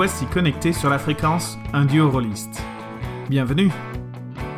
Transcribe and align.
voici 0.00 0.24
connectés 0.24 0.72
sur 0.72 0.88
la 0.88 0.98
fréquence 0.98 1.58
Un 1.74 1.84
duo 1.84 2.08
rôliste. 2.08 2.62
Bienvenue 3.28 3.70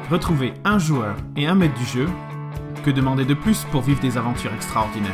Retrouvez 0.08 0.54
un 0.64 0.79
joueur 0.79 1.16
et 1.36 1.48
un 1.48 1.56
maître 1.56 1.74
du 1.74 1.84
jeu. 1.84 2.08
Que 2.84 2.92
demander 2.92 3.24
de 3.24 3.34
plus 3.34 3.64
pour 3.72 3.80
vivre 3.80 4.00
des 4.00 4.16
aventures 4.16 4.54
extraordinaires? 4.54 5.10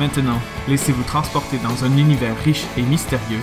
Maintenant, 0.00 0.40
laissez-vous 0.66 1.04
transporter 1.04 1.58
dans 1.58 1.84
un 1.84 1.96
univers 1.96 2.36
riche 2.38 2.64
et 2.76 2.82
mystérieux 2.82 3.38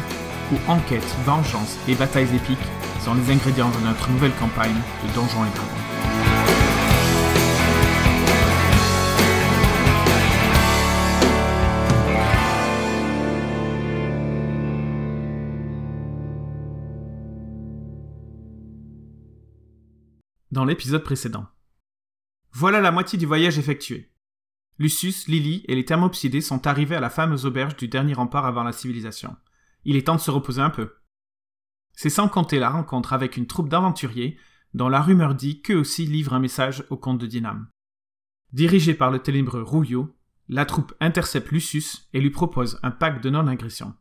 où 0.52 0.58
enquête, 0.70 1.16
vengeance 1.23 1.78
et 1.88 1.95
batailles 1.95 2.36
épiques 2.36 2.59
sont 3.02 3.16
les 3.16 3.32
ingrédients 3.32 3.72
de 3.72 3.80
notre 3.84 4.12
nouvelle 4.12 4.36
campagne 4.36 4.76
de 4.76 5.14
Donjons 5.16 5.44
et 5.44 5.50
Dragons. 5.55 5.82
Dans 20.52 20.66
l'épisode 20.66 21.04
précédent. 21.04 21.48
Voilà 22.54 22.81
la 22.81 22.92
moitié 22.92 23.18
du 23.18 23.26
voyage 23.26 23.58
effectué. 23.58 24.12
Lucius, 24.78 25.28
Lily 25.28 25.64
et 25.68 25.73
les 25.73 25.86
thermopsidés 25.86 26.42
sont 26.42 26.68
arrivés 26.68 26.98
à 26.98 27.00
la 27.00 27.09
fameuse 27.09 27.48
auberge 27.48 27.76
du 27.78 27.88
dernier 27.88 28.14
rempart 28.14 28.45
avant 28.45 28.64
la 28.64 28.73
civilisation. 28.73 29.36
Il 29.86 29.95
est 29.95 30.06
temps 30.06 30.16
de 30.16 30.22
se 30.22 30.30
reposer 30.30 30.62
un 30.62 30.70
peu. 30.70 31.00
C'est 31.94 32.09
sans 32.09 32.28
compter 32.28 32.59
la 32.59 32.70
rencontre 32.70 33.14
avec 33.14 33.38
une 33.38 33.47
troupe 33.47 33.70
d'aventuriers 33.70 34.38
dont 34.73 34.89
la 34.89 35.02
rumeur 35.02 35.36
dit 35.36 35.61
qu'eux 35.61 35.75
aussi 35.75 36.06
livrent 36.06 36.34
un 36.34 36.39
message 36.39 36.86
au 36.89 36.97
comte 36.97 37.20
de 37.20 37.28
Dinam. 37.28 37.67
Dirigé 38.53 38.94
par 38.94 39.11
le 39.11 39.20
ténébreux 39.20 39.64
Rouillot, 39.64 40.16
la 40.50 40.66
troupe 40.66 40.94
intercepte 41.00 41.52
Lucius 41.52 42.09
et 42.14 42.22
lui 42.22 42.30
propose 42.30 42.80
un 42.84 42.92
pacte 42.92 43.23
de 43.23 43.30
non-agression. 43.30 43.94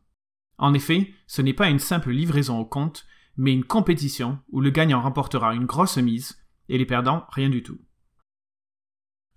En 0.57 0.73
effet, 0.73 1.13
ce 1.27 1.41
n'est 1.41 1.53
pas 1.53 1.69
une 1.69 1.79
simple 1.79 2.11
livraison 2.11 2.59
au 2.59 2.65
comte, 2.65 3.05
mais 3.37 3.53
une 3.53 3.63
compétition 3.63 4.39
où 4.51 4.61
le 4.61 4.69
gagnant 4.69 5.01
remportera 5.01 5.55
une 5.55 5.65
grosse 5.65 5.97
mise 5.97 6.37
et 6.69 6.77
les 6.77 6.85
perdants 6.85 7.25
rien 7.31 7.49
du 7.49 7.63
tout. 7.63 7.79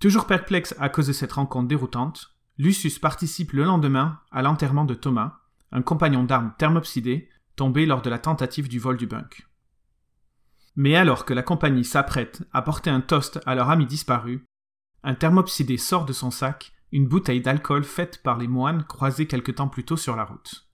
Toujours 0.01 0.27
perplexe 0.27 0.75
à 0.79 0.89
cause 0.89 1.07
de 1.07 1.13
cette 1.13 1.33
rencontre 1.33 1.69
déroutante, 1.69 2.35
Lucius 2.59 2.99
participe 2.99 3.53
le 3.53 3.65
lendemain 3.65 4.21
à 4.31 4.43
l'enterrement 4.43 4.85
de 4.85 4.95
Thomas, 4.95 5.39
un 5.73 5.83
compagnon 5.83 6.25
d'armes 6.25 6.55
thermopsidé 6.59 7.29
tombé 7.57 7.87
lors 7.87 8.03
de 8.03 8.11
la 8.11 8.19
tentative 8.19 8.69
du 8.69 8.79
vol 8.79 8.97
du 8.97 9.07
bunk. 9.07 9.47
Mais 10.77 10.97
alors 10.97 11.25
que 11.25 11.35
la 11.35 11.43
compagnie 11.43 11.85
s'apprête 11.85 12.43
à 12.53 12.63
porter 12.63 12.91
un 12.91 13.01
toast 13.01 13.41
à 13.47 13.55
leur 13.55 13.71
ami 13.71 13.87
disparu, 13.87 14.45
un 15.03 15.15
thermopsidé 15.15 15.77
sort 15.77 16.05
de 16.05 16.13
son 16.13 16.31
sac 16.31 16.75
une 16.95 17.09
bouteille 17.09 17.41
d'alcool 17.41 17.83
faite 17.83 18.23
par 18.23 18.39
les 18.39 18.47
moines 18.47 18.85
croisés 18.85 19.27
quelque 19.27 19.51
temps 19.51 19.69
plus 19.69 19.85
tôt 19.85 19.97
sur 19.97 20.15
la 20.15 20.25
route. 20.25 20.69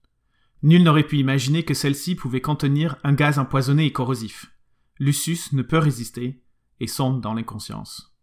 Nul 0.62 0.82
n'aurait 0.82 1.06
pu 1.06 1.16
imaginer 1.16 1.64
que 1.64 1.72
celle-ci 1.72 2.14
pouvait 2.14 2.42
contenir 2.42 2.98
un 3.04 3.14
gaz 3.14 3.38
empoisonné 3.38 3.86
et 3.86 3.92
corrosif. 3.92 4.52
Lucius 4.98 5.54
ne 5.54 5.62
peut 5.62 5.78
résister 5.78 6.44
et 6.78 6.86
sombre 6.86 7.22
dans 7.22 7.32
l'inconscience. 7.32 8.14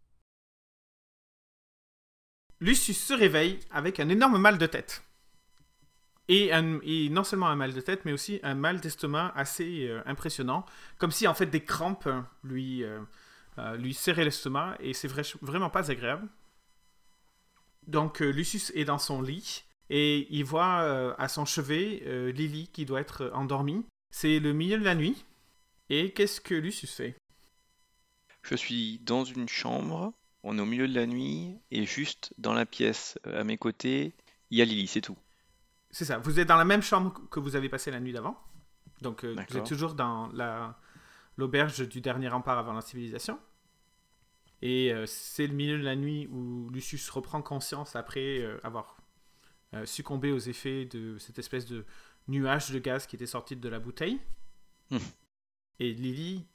Lucius 2.60 2.98
se 2.98 3.14
réveille 3.14 3.58
avec 3.72 3.98
un 3.98 4.08
énorme 4.08 4.38
mal 4.38 4.58
de 4.58 4.66
tête. 4.66 5.02
Et, 6.28 6.50
non 7.08 7.24
seulement 7.24 7.48
un 7.48 7.56
mal 7.56 7.72
de 7.72 7.80
tête, 7.80 8.04
mais 8.04 8.12
aussi 8.12 8.38
un 8.42 8.54
mal 8.54 8.80
d'estomac 8.80 9.32
assez 9.34 9.88
euh, 9.88 10.02
impressionnant, 10.04 10.66
comme 10.98 11.10
si 11.10 11.26
en 11.26 11.32
fait 11.32 11.46
des 11.46 11.64
crampes 11.64 12.08
lui, 12.44 12.84
euh, 12.84 13.00
euh, 13.56 13.76
lui 13.76 13.94
serraient 13.94 14.24
l'estomac, 14.24 14.76
et 14.80 14.92
c'est 14.92 15.08
vraiment 15.40 15.70
pas 15.70 15.90
agréable. 15.90 16.28
Donc 17.86 18.20
Lucius 18.20 18.70
est 18.74 18.84
dans 18.84 18.98
son 18.98 19.22
lit, 19.22 19.64
et 19.88 20.26
il 20.30 20.44
voit 20.44 21.14
à 21.18 21.28
son 21.28 21.46
chevet 21.46 22.32
Lily 22.32 22.68
qui 22.68 22.84
doit 22.84 23.00
être 23.00 23.30
endormie. 23.32 23.86
C'est 24.10 24.38
le 24.38 24.52
milieu 24.52 24.78
de 24.78 24.84
la 24.84 24.94
nuit, 24.94 25.24
et 25.88 26.12
qu'est-ce 26.12 26.42
que 26.42 26.54
Lucius 26.54 26.94
fait? 26.94 27.16
Je 28.42 28.54
suis 28.54 28.98
dans 28.98 29.24
une 29.24 29.48
chambre, 29.48 30.12
on 30.42 30.58
est 30.58 30.60
au 30.60 30.66
milieu 30.66 30.86
de 30.86 30.94
la 30.94 31.06
nuit, 31.06 31.56
et 31.70 31.86
juste 31.86 32.34
dans 32.36 32.52
la 32.52 32.66
pièce 32.66 33.18
à 33.24 33.44
mes 33.44 33.56
côtés, 33.56 34.12
il 34.50 34.58
y 34.58 34.62
a 34.62 34.66
Lily, 34.66 34.86
c'est 34.86 35.00
tout. 35.00 35.16
C'est 35.90 36.04
ça. 36.04 36.18
Vous 36.18 36.38
êtes 36.38 36.48
dans 36.48 36.56
la 36.56 36.64
même 36.64 36.82
chambre 36.82 37.14
que 37.30 37.40
vous 37.40 37.56
avez 37.56 37.68
passé 37.68 37.90
la 37.90 38.00
nuit 38.00 38.12
d'avant. 38.12 38.38
Donc, 39.00 39.24
euh, 39.24 39.34
vous 39.48 39.56
êtes 39.56 39.66
toujours 39.66 39.94
dans 39.94 40.28
la 40.32 40.78
l'auberge 41.36 41.86
du 41.88 42.00
dernier 42.00 42.28
rempart 42.28 42.58
avant 42.58 42.72
la 42.72 42.80
civilisation. 42.80 43.38
Et 44.60 44.92
euh, 44.92 45.06
c'est 45.06 45.46
le 45.46 45.54
milieu 45.54 45.78
de 45.78 45.84
la 45.84 45.94
nuit 45.94 46.26
où 46.26 46.68
Lucius 46.70 47.08
reprend 47.10 47.42
conscience 47.42 47.94
après 47.94 48.40
euh, 48.40 48.58
avoir 48.64 48.96
succombé 49.84 50.32
aux 50.32 50.38
effets 50.38 50.86
de 50.86 51.18
cette 51.18 51.38
espèce 51.38 51.66
de 51.66 51.84
nuage 52.26 52.70
de 52.70 52.78
gaz 52.78 53.06
qui 53.06 53.16
était 53.16 53.26
sorti 53.26 53.54
de 53.54 53.68
la 53.68 53.78
bouteille. 53.78 54.18
Hmm. 54.90 54.96
Et 55.78 55.92
Lily, 55.92 56.46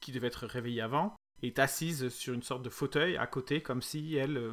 qui 0.00 0.10
devait 0.10 0.26
être 0.26 0.46
réveillée 0.46 0.80
avant, 0.80 1.14
est 1.42 1.60
assise 1.60 2.08
sur 2.08 2.34
une 2.34 2.42
sorte 2.42 2.62
de 2.62 2.68
fauteuil 2.68 3.16
à 3.16 3.28
côté, 3.28 3.62
comme 3.62 3.82
si 3.82 4.16
elle, 4.16 4.52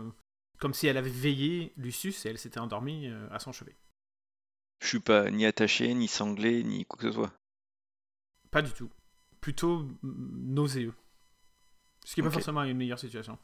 comme 0.60 0.76
si 0.76 0.86
elle 0.86 0.98
avait 0.98 1.10
veillé 1.10 1.74
Lucius 1.76 2.26
et 2.28 2.30
elle 2.30 2.38
s'était 2.38 2.60
endormie 2.60 3.12
à 3.32 3.40
son 3.40 3.52
chevet. 3.52 3.76
Je 4.84 4.90
suis 4.90 5.00
pas 5.00 5.32
ni 5.32 5.46
attaché, 5.46 5.94
ni 5.94 6.10
sanglé, 6.10 6.62
ni 6.62 6.86
quoi 6.86 7.00
que 7.00 7.08
ce 7.08 7.14
soit. 7.14 7.32
Pas 8.52 8.62
du 8.62 8.72
tout. 8.74 8.90
Plutôt 9.40 9.88
nauséeux. 10.04 10.94
Ce 12.04 12.14
qui 12.14 12.22
n'est 12.22 12.28
pas 12.28 12.34
forcément 12.34 12.64
une 12.64 12.76
meilleure 12.76 13.00
situation. 13.00 13.40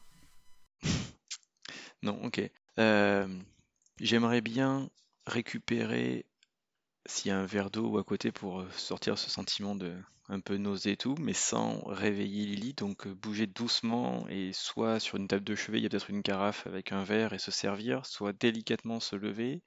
non, 2.02 2.22
ok. 2.24 2.42
Euh, 2.78 3.26
j'aimerais 3.98 4.42
bien 4.42 4.90
récupérer 5.26 6.26
s'il 7.06 7.30
y 7.30 7.32
a 7.32 7.38
un 7.38 7.46
verre 7.46 7.70
d'eau 7.70 7.96
à 7.96 8.04
côté 8.04 8.32
pour 8.32 8.70
sortir 8.72 9.16
ce 9.16 9.30
sentiment 9.30 9.74
de 9.74 9.96
un 10.28 10.40
peu 10.40 10.58
nausée 10.58 10.92
et 10.92 10.96
tout, 10.98 11.14
mais 11.18 11.32
sans 11.32 11.80
réveiller 11.86 12.44
Lily, 12.44 12.74
donc 12.74 13.06
euh, 13.06 13.14
bouger 13.14 13.46
doucement 13.46 14.28
et 14.28 14.52
soit 14.52 15.00
sur 15.00 15.16
une 15.16 15.26
table 15.26 15.44
de 15.44 15.54
chevet, 15.54 15.78
il 15.78 15.82
y 15.82 15.86
a 15.86 15.88
peut-être 15.88 16.10
une 16.10 16.22
carafe 16.22 16.66
avec 16.66 16.92
un 16.92 17.02
verre 17.02 17.32
et 17.32 17.38
se 17.38 17.50
servir, 17.50 18.04
soit 18.04 18.34
délicatement 18.34 19.00
se 19.00 19.16
lever 19.16 19.62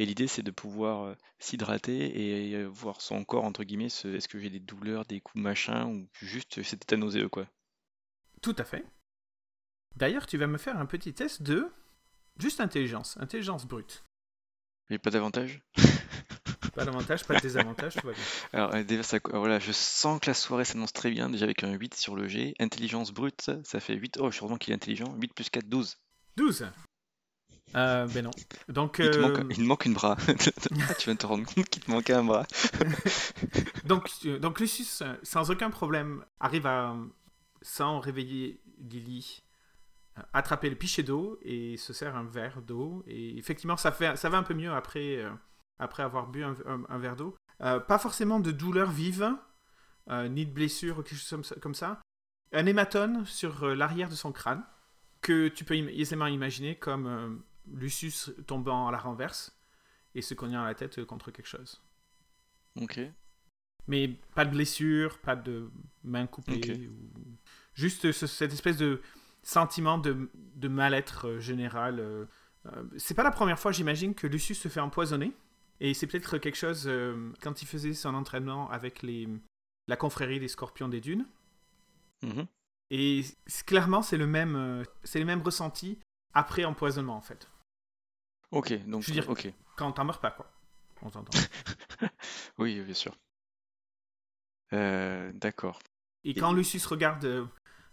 et 0.00 0.06
l'idée, 0.06 0.26
c'est 0.26 0.42
de 0.42 0.50
pouvoir 0.50 1.02
euh, 1.02 1.14
s'hydrater 1.38 2.48
et 2.48 2.54
euh, 2.54 2.64
voir 2.64 3.02
son 3.02 3.22
corps, 3.22 3.44
entre 3.44 3.64
guillemets, 3.64 3.88
est-ce 3.88 4.28
que 4.28 4.40
j'ai 4.40 4.48
des 4.48 4.58
douleurs, 4.58 5.04
des 5.04 5.20
coups 5.20 5.42
machin, 5.42 5.88
ou 5.88 6.08
juste 6.22 6.62
cet 6.62 6.84
état 6.84 6.96
nauséeux, 6.96 7.28
quoi. 7.28 7.46
Tout 8.40 8.56
à 8.56 8.64
fait. 8.64 8.82
D'ailleurs, 9.96 10.26
tu 10.26 10.38
vas 10.38 10.46
me 10.46 10.56
faire 10.56 10.78
un 10.78 10.86
petit 10.86 11.12
test 11.12 11.42
de 11.42 11.70
juste 12.38 12.62
intelligence, 12.62 13.18
intelligence 13.18 13.66
brute. 13.66 14.06
Mais 14.88 14.98
pas 14.98 15.10
d'avantage 15.10 15.60
Pas 16.74 16.86
d'avantage, 16.86 17.24
pas 17.24 17.34
de 17.34 17.40
désavantage, 17.40 17.96
tout 17.96 18.06
va 18.06 18.14
bien. 18.14 18.22
Alors, 18.54 18.74
euh, 18.74 18.82
déjà, 18.82 19.02
ça, 19.02 19.18
voilà, 19.34 19.58
je 19.58 19.72
sens 19.72 20.18
que 20.18 20.30
la 20.30 20.34
soirée 20.34 20.64
s'annonce 20.64 20.94
très 20.94 21.10
bien, 21.10 21.28
déjà 21.28 21.44
avec 21.44 21.62
un 21.62 21.72
8 21.74 21.92
sur 21.92 22.16
le 22.16 22.26
G. 22.26 22.54
Intelligence 22.58 23.12
brute, 23.12 23.50
ça 23.64 23.80
fait 23.80 23.96
8. 23.96 24.16
Oh, 24.18 24.30
je 24.30 24.38
suis 24.38 24.58
qu'il 24.58 24.72
est 24.72 24.76
intelligent. 24.76 25.14
8 25.20 25.34
plus 25.34 25.50
4, 25.50 25.68
12. 25.68 25.98
12 26.38 26.70
euh, 27.76 28.06
ben 28.06 28.24
non. 28.24 28.30
Donc, 28.68 28.96
il, 28.98 29.10
te 29.10 29.18
manque, 29.18 29.38
euh, 29.38 29.48
il 29.56 29.64
manque 29.64 29.84
une 29.84 29.94
bras. 29.94 30.16
tu 30.98 31.10
vas 31.10 31.14
te 31.14 31.26
rendre 31.26 31.46
compte 31.46 31.68
qu'il 31.68 31.82
te 31.82 31.90
manquait 31.90 32.14
un 32.14 32.24
bras. 32.24 32.46
donc, 33.84 34.10
euh, 34.24 34.38
donc 34.38 34.60
Lucius, 34.60 35.02
sans 35.22 35.50
aucun 35.50 35.70
problème, 35.70 36.24
arrive 36.40 36.66
à, 36.66 36.96
sans 37.62 38.00
réveiller 38.00 38.60
Lily, 38.78 39.42
attraper 40.32 40.68
le 40.68 40.76
pichet 40.76 41.02
d'eau 41.02 41.38
et 41.42 41.76
se 41.76 41.92
sert 41.92 42.16
un 42.16 42.24
verre 42.24 42.62
d'eau. 42.62 43.04
Et 43.06 43.38
effectivement, 43.38 43.76
ça, 43.76 43.92
fait, 43.92 44.16
ça 44.16 44.28
va 44.28 44.38
un 44.38 44.42
peu 44.42 44.54
mieux 44.54 44.72
après, 44.72 45.24
après 45.78 46.02
avoir 46.02 46.26
bu 46.28 46.42
un, 46.44 46.98
verre 46.98 47.16
d'eau. 47.16 47.36
pas 47.58 47.98
forcément 47.98 48.40
de 48.40 48.50
douleur 48.50 48.90
vive, 48.90 49.32
ni 50.10 50.44
de 50.44 50.52
blessure 50.52 50.98
ou 50.98 51.02
quelque 51.02 51.20
chose 51.20 51.54
comme 51.60 51.74
ça. 51.74 52.00
Un 52.52 52.66
hématome 52.66 53.24
sur 53.26 53.64
l'arrière 53.68 54.08
de 54.08 54.16
son 54.16 54.32
crâne 54.32 54.64
que 55.20 55.48
tu 55.48 55.64
peux 55.64 55.76
aisément 55.76 56.26
imaginer 56.26 56.76
comme 56.76 57.44
Lucius 57.74 58.32
tombant 58.46 58.88
à 58.88 58.92
la 58.92 58.98
renverse 58.98 59.56
et 60.14 60.22
se 60.22 60.34
cognant 60.34 60.64
la 60.64 60.74
tête 60.74 61.04
contre 61.04 61.30
quelque 61.30 61.46
chose. 61.46 61.82
Ok. 62.80 63.00
Mais 63.86 64.08
pas 64.34 64.44
de 64.44 64.50
blessure, 64.50 65.18
pas 65.18 65.36
de 65.36 65.70
main 66.04 66.26
coupée. 66.26 66.90
Juste 67.74 68.12
cette 68.12 68.52
espèce 68.52 68.76
de 68.76 69.00
sentiment 69.42 69.98
de, 69.98 70.28
mal-être 70.68 71.28
euh, 71.28 71.40
général. 71.40 72.00
Euh, 72.00 72.26
euh, 72.66 72.84
c'est 72.98 73.14
pas 73.14 73.22
la 73.22 73.30
première 73.30 73.58
fois, 73.58 73.72
j'imagine, 73.72 74.14
que 74.14 74.26
Lucius 74.26 74.58
se 74.60 74.68
fait 74.68 74.80
empoisonner. 74.80 75.32
Et 75.80 75.94
c'est 75.94 76.06
peut-être 76.06 76.36
quelque 76.36 76.58
chose 76.58 76.90
quand 77.40 77.62
il 77.62 77.66
faisait 77.66 77.94
son 77.94 78.14
entraînement 78.14 78.70
avec 78.70 79.00
les, 79.00 79.26
la 79.88 79.96
confrérie 79.96 80.38
des 80.38 80.48
scorpions 80.48 80.88
des 80.88 81.00
dunes. 81.00 81.26
Mhm. 82.22 82.46
Et 82.90 83.24
clairement, 83.64 84.02
c'est 84.02 84.18
le 84.18 84.26
même, 84.26 84.84
c'est 85.04 85.18
les 85.18 85.24
mêmes 85.24 85.40
ressentis 85.40 85.98
après 86.34 86.66
empoisonnement, 86.66 87.16
en 87.16 87.22
fait. 87.22 87.48
Ok, 88.50 88.72
donc. 88.86 89.02
Je 89.02 89.12
veux 89.12 89.34
dire, 89.34 89.52
quand 89.76 89.92
t'en 89.92 90.04
meurs 90.04 90.20
pas, 90.20 90.30
quoi. 90.30 90.50
On 91.02 91.10
oui, 92.58 92.80
bien 92.80 92.94
sûr. 92.94 93.16
Euh, 94.72 95.32
D'accord. 95.34 95.80
Et 96.24 96.34
quand 96.34 96.52
Lucius 96.52 96.84
regarde 96.86 97.24
euh, 97.24 97.46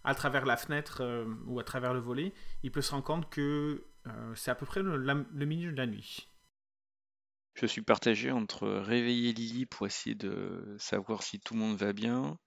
à 0.04 0.13
travers 0.13 0.45
la 0.45 0.57
fenêtre 0.57 1.01
euh, 1.01 1.25
ou 1.45 1.59
à 1.59 1.63
travers 1.63 1.94
le 1.94 2.01
volet, 2.01 2.33
il 2.63 2.71
peut 2.71 2.81
se 2.81 2.92
rendre 2.92 3.04
compte 3.06 3.30
que 3.30 3.86
c'est 4.36 4.51
à 4.51 4.56
peu 4.56 4.65
près 4.65 4.81
le, 4.81 4.95
la- 4.98 5.25
le 5.33 5.45
milieu 5.45 5.71
de 5.71 5.77
la 5.77 5.86
nuit. 5.86 6.30
Je 7.56 7.65
suis 7.65 7.81
partagé 7.81 8.31
entre 8.31 8.68
réveiller 8.69 9.33
Lily 9.33 9.65
pour 9.65 9.86
essayer 9.88 10.15
de 10.15 10.75
savoir 10.80 11.24
si 11.24 11.39
tout 11.39 11.53
le 11.56 11.60
monde 11.60 11.77
va 11.77 11.92
bien 11.92 12.38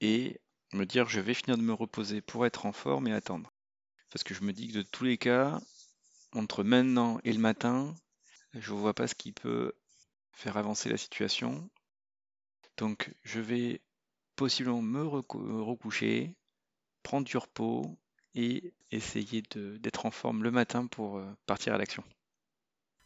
et 0.00 0.40
me 0.72 0.84
dire 0.84 1.08
je 1.08 1.20
vais 1.20 1.34
finir 1.34 1.56
de 1.56 1.62
me 1.62 1.72
reposer 1.74 2.22
pour 2.22 2.46
être 2.46 2.66
en 2.66 2.72
forme 2.72 3.06
et 3.06 3.12
attendre. 3.12 3.52
Parce 4.10 4.24
que 4.24 4.34
je 4.34 4.42
me 4.42 4.52
dis 4.52 4.68
que 4.68 4.78
de 4.78 4.82
tous 4.82 5.04
les 5.04 5.18
cas, 5.18 5.60
entre 6.34 6.64
maintenant 6.64 7.18
et 7.24 7.32
le 7.32 7.38
matin, 7.38 7.94
je 8.54 8.72
vois 8.72 8.94
pas 8.94 9.06
ce 9.08 9.14
qui 9.14 9.32
peut 9.32 9.72
faire 10.32 10.56
avancer 10.56 10.88
la 10.90 10.96
situation. 10.98 11.70
Donc 12.76 13.12
je 13.22 13.40
vais 13.40 13.82
possiblement 14.36 14.82
me 14.82 15.02
recou- 15.04 15.62
recoucher, 15.62 16.36
prendre 17.02 17.26
du 17.26 17.36
repos 17.36 17.98
et 18.34 18.74
essayer 18.90 19.42
d'être 19.42 20.06
en 20.06 20.10
forme 20.10 20.42
le 20.42 20.50
matin 20.50 20.86
pour 20.86 21.18
euh, 21.18 21.26
partir 21.46 21.74
à 21.74 21.78
l'action. 21.78 22.04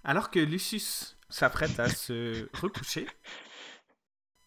Alors 0.05 0.31
que 0.31 0.39
Lucius 0.41 1.17
s'apprête 1.29 1.79
à 1.79 1.89
se 1.89 2.49
recoucher, 2.61 3.07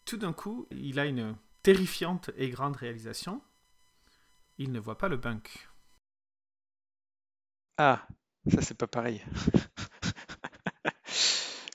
tout 0.04 0.16
d'un 0.16 0.32
coup, 0.32 0.68
il 0.70 1.00
a 1.00 1.06
une 1.06 1.36
terrifiante 1.64 2.30
et 2.36 2.50
grande 2.50 2.76
réalisation. 2.76 3.42
Il 4.56 4.72
ne 4.72 4.80
voit 4.80 4.96
pas 4.96 5.08
le 5.08 5.18
bunk. 5.18 5.68
Ah, 7.76 8.06
ça 8.50 8.62
c'est 8.62 8.76
pas 8.76 8.86
pareil. 8.86 9.22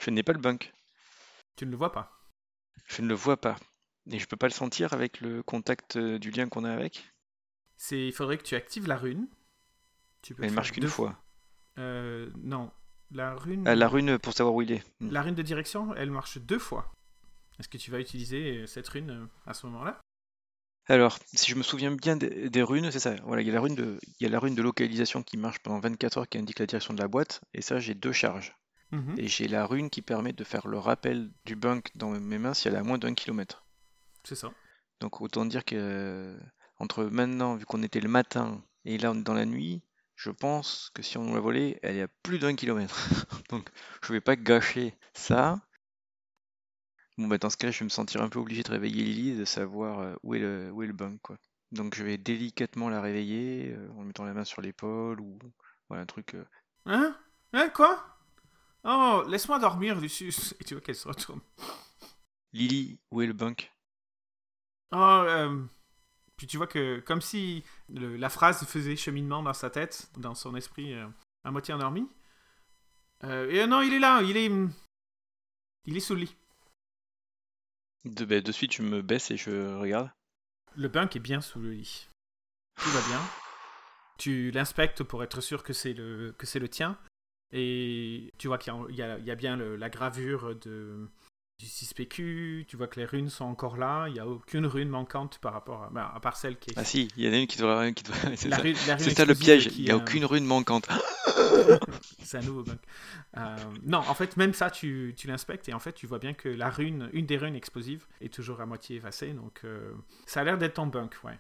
Je 0.01 0.09
n'ai 0.11 0.23
pas 0.23 0.33
le 0.33 0.39
bunk. 0.39 0.73
Tu 1.55 1.65
ne 1.65 1.71
le 1.71 1.77
vois 1.77 1.91
pas. 1.91 2.11
Je 2.87 3.01
ne 3.01 3.07
le 3.07 3.13
vois 3.13 3.37
pas. 3.37 3.57
Et 4.09 4.19
je 4.19 4.25
peux 4.27 4.37
pas 4.37 4.47
le 4.47 4.53
sentir 4.53 4.93
avec 4.93 5.19
le 5.19 5.43
contact 5.43 5.97
euh, 5.97 6.17
du 6.17 6.31
lien 6.31 6.47
qu'on 6.47 6.63
a 6.63 6.71
avec. 6.71 7.13
C'est, 7.75 8.07
il 8.07 8.13
faudrait 8.13 8.37
que 8.37 8.43
tu 8.43 8.55
actives 8.55 8.87
la 8.87 8.95
rune. 8.95 9.27
Tu 10.21 10.33
peux 10.33 10.43
Elle 10.43 10.53
marche 10.53 10.71
qu'une 10.71 10.83
deux- 10.83 10.87
fois. 10.89 11.21
Euh, 11.77 12.29
non, 12.37 12.71
la 13.11 13.35
rune. 13.35 13.67
Ah, 13.67 13.75
la 13.75 13.87
rune 13.89 14.17
pour 14.17 14.33
savoir 14.33 14.55
où 14.55 14.61
il 14.61 14.71
est. 14.71 14.83
Hmm. 15.01 15.11
La 15.11 15.21
rune 15.21 15.35
de 15.35 15.41
direction, 15.41 15.93
elle 15.95 16.09
marche 16.09 16.37
deux 16.37 16.57
fois. 16.59 16.91
Est-ce 17.59 17.67
que 17.67 17.77
tu 17.77 17.91
vas 17.91 17.99
utiliser 17.99 18.59
euh, 18.59 18.65
cette 18.65 18.87
rune 18.87 19.27
à 19.45 19.53
ce 19.53 19.65
moment-là? 19.67 19.99
Alors, 20.89 21.19
si 21.34 21.51
je 21.51 21.56
me 21.56 21.63
souviens 21.63 21.92
bien 21.92 22.16
des, 22.16 22.50
des 22.50 22.63
runes, 22.63 22.92
c'est 22.92 23.00
ça. 23.00 23.16
Voilà, 23.24 23.42
il 23.42 23.48
y 23.48 23.51
a 23.51 23.54
la 23.54 23.62
rune 23.62 23.75
de, 23.75 24.00
il 24.19 24.24
y 24.24 24.25
a 24.25 24.30
la 24.30 24.39
rune 24.39 24.56
de 24.56 24.62
localisation 24.62 25.22
qui 25.22 25.38
marche 25.38 25.60
pendant 25.60 25.80
24 25.80 26.18
heures 26.18 26.30
qui 26.30 26.38
indique 26.38 26.60
la 26.60 26.66
direction 26.66 26.94
de 26.94 27.01
la 27.01 27.07
boîte. 27.07 27.42
Et 27.54 27.62
ça, 27.62 27.80
j'ai 27.80 27.94
deux 27.94 28.13
charges. 28.13 28.56
Mhm. 28.92 29.16
Et 29.18 29.28
j'ai 29.28 29.48
la 29.48 29.66
rune 29.66 29.89
qui 29.89 30.01
permet 30.01 30.34
de 30.34 30.44
faire 30.44 30.68
le 30.68 30.78
rappel 30.78 31.30
du 31.45 31.56
bunk 31.56 31.89
dans 31.95 32.12
mes 32.12 32.38
mains 32.38 32.54
si 32.54 32.68
elle 32.68 32.75
est 32.75 32.78
à 32.78 32.84
moins 32.84 32.98
d'un 32.98 33.13
kilomètre. 33.13 33.66
C'est 34.24 34.36
ça. 34.36 34.51
Donc 35.00 35.22
autant 35.22 35.45
dire 35.45 35.66
que 35.66 35.75
euh, 35.75 36.39
entre 36.80 37.04
maintenant, 37.04 37.56
vu 37.56 37.66
qu'on 37.66 37.84
était 37.84 38.00
le 38.00 38.10
matin, 38.10 38.63
et 38.86 38.98
là 38.98 39.12
on 39.12 39.19
est 39.19 39.24
dans 39.24 39.34
la 39.34 39.45
nuit, 39.45 39.81
je 40.16 40.31
pense 40.31 40.89
que 40.94 41.04
si 41.04 41.18
on 41.18 41.34
l'a 41.34 41.39
volée, 41.39 41.78
elle 41.84 41.98
est 41.98 42.04
à 42.04 42.07
plus 42.24 42.39
d'un 42.39 42.56
kilomètre. 42.56 42.95
Donc 43.50 43.69
je 44.04 44.13
vais 44.13 44.22
pas 44.22 44.36
gâcher 44.36 44.95
ça. 45.13 45.62
Bon 47.17 47.27
bah 47.27 47.37
dans 47.37 47.49
ce 47.49 47.57
cas 47.57 47.71
je 47.71 47.79
vais 47.79 47.85
me 47.85 47.89
sentir 47.89 48.21
un 48.21 48.29
peu 48.29 48.39
obligé 48.39 48.61
de 48.63 48.69
réveiller 48.69 49.03
Lily 49.03 49.29
et 49.31 49.35
de 49.35 49.45
savoir 49.45 49.99
euh, 49.99 50.15
où 50.23 50.35
est 50.35 50.39
le, 50.39 50.71
où 50.71 50.83
est 50.83 50.87
le 50.87 50.93
bunk 50.93 51.19
quoi. 51.21 51.37
Donc 51.71 51.95
je 51.95 52.03
vais 52.03 52.17
délicatement 52.17 52.89
la 52.89 53.01
réveiller 53.01 53.73
euh, 53.73 53.89
en 53.93 54.01
lui 54.01 54.07
mettant 54.07 54.23
la 54.25 54.33
main 54.33 54.43
sur 54.45 54.61
l'épaule 54.61 55.19
ou 55.19 55.39
voilà 55.89 56.03
un 56.03 56.05
truc. 56.05 56.35
euh. 56.35 56.45
Hein? 56.85 57.17
Hein, 57.53 57.69
quoi? 57.69 58.03
Oh, 58.83 59.23
laisse-moi 59.27 59.59
dormir, 59.59 59.99
Lucius. 59.99 60.55
Et 60.61 60.63
tu 60.63 60.75
vois 60.75 60.81
qu'elle 60.81 60.95
se 60.95 61.07
retourne. 61.07 61.41
Lily, 62.53 62.99
où 63.11 63.21
est 63.21 63.27
le 63.27 63.33
bunk 63.33 63.71
Oh, 64.91 64.97
euh, 65.27 65.63
Puis 66.37 66.47
tu 66.47 66.57
vois 66.57 66.67
que, 66.67 66.99
comme 67.01 67.21
si 67.21 67.63
le- 67.89 68.17
la 68.17 68.29
phrase 68.29 68.65
faisait 68.65 68.95
cheminement 68.95 69.43
dans 69.43 69.53
sa 69.53 69.69
tête, 69.69 70.09
dans 70.17 70.35
son 70.35 70.55
esprit 70.55 70.93
euh, 70.93 71.07
à 71.43 71.51
moitié 71.51 71.73
endormi. 71.73 72.07
Euh, 73.23 73.49
et 73.49 73.61
euh, 73.61 73.67
non, 73.67 73.81
il 73.81 73.93
est 73.93 73.99
là, 73.99 74.21
il 74.21 74.37
est. 74.37 74.51
Il 75.85 75.97
est 75.97 76.01
sous 76.01 76.13
le 76.13 76.21
lit. 76.21 76.35
De, 78.05 78.25
bah, 78.25 78.41
de 78.41 78.51
suite 78.51 78.73
je 78.73 78.81
me 78.81 79.01
baisse 79.01 79.31
et 79.31 79.38
je 79.38 79.75
regarde. 79.75 80.11
Le 80.75 80.88
bunk 80.88 81.15
est 81.15 81.19
bien 81.19 81.41
sous 81.41 81.59
le 81.59 81.71
lit. 81.71 82.07
Tout 82.81 82.89
va 82.89 83.01
bien. 83.07 83.19
Tu 84.17 84.51
l'inspectes 84.51 85.03
pour 85.03 85.23
être 85.23 85.41
sûr 85.41 85.63
que 85.63 85.73
c'est 85.73 85.94
le, 85.94 86.33
que 86.38 86.59
le 86.59 86.69
tien. 86.69 86.97
Et 87.51 88.33
tu 88.38 88.47
vois 88.47 88.57
qu'il 88.57 88.73
y 88.89 89.01
a, 89.01 89.35
bien 89.35 89.55
la 89.55 89.89
gravure 89.89 90.55
de, 90.55 91.07
du 91.59 91.65
6PQ. 91.65 92.65
Tu 92.65 92.77
vois 92.77 92.88
que 92.88 93.00
les 93.00 93.06
runes 93.06 93.30
sont 93.30 93.45
encore 93.45 93.77
là. 93.77 94.07
Il 94.07 94.13
n'y 94.13 94.19
a 94.19 94.27
aucune 94.27 94.65
rune 94.65 94.89
manquante 94.89 95.39
par 95.39 95.54
rapport 95.54 95.83
à, 95.83 95.89
ben, 95.89 96.09
à 96.13 96.19
part 96.19 96.38
celle 96.38 96.57
qui 96.57 96.71
est. 96.71 96.74
Ah 96.77 96.83
si, 96.83 97.07
il 97.18 97.25
y 97.25 97.30
en 97.30 97.33
a 97.33 97.38
une 97.38 97.48
qui 97.48 97.57
doit... 97.57 97.92
Qui 97.92 98.04
c'est 98.36 98.50
ça. 98.50 99.00
ça 99.00 99.25
le 99.25 99.36
piège, 99.36 99.69
il 99.77 99.86
n'y 99.86 99.92
a 99.92 99.95
euh, 99.95 99.98
aucune 99.98 100.25
rune 100.25 100.45
manquante. 100.45 100.88
C'est 102.24 102.38
un 102.38 102.42
nouveau 102.42 102.63
bug. 102.63 102.77
Euh, 103.38 103.56
non, 103.83 104.00
en 104.00 104.13
fait, 104.13 104.38
même 104.38 104.54
ça, 104.54 104.69
tu, 104.69 105.13
tu 105.18 105.27
l'inspectes 105.27 105.68
et 105.69 105.74
en 105.74 105.80
fait, 105.80 105.94
tu 105.94 106.07
vois 106.07 106.19
bien 106.19 106.33
que 106.33 106.50
la 106.50 106.69
rune, 106.69 107.09
une 107.13 107.25
des 107.25 107.38
runes 107.38 107.56
explosives, 107.56 108.06
est 108.21 108.33
toujours 108.33 108.62
à 108.62 108.65
moitié 108.65 108.98
effacée. 108.98 109.33
Donc, 109.33 109.62
euh, 109.63 109.94
ça 110.25 110.42
a 110.42 110.44
l'air 110.44 110.57
d'être 110.57 110.75
ton 110.75 110.88
bunk, 110.88 111.15
ouais. 111.24 111.39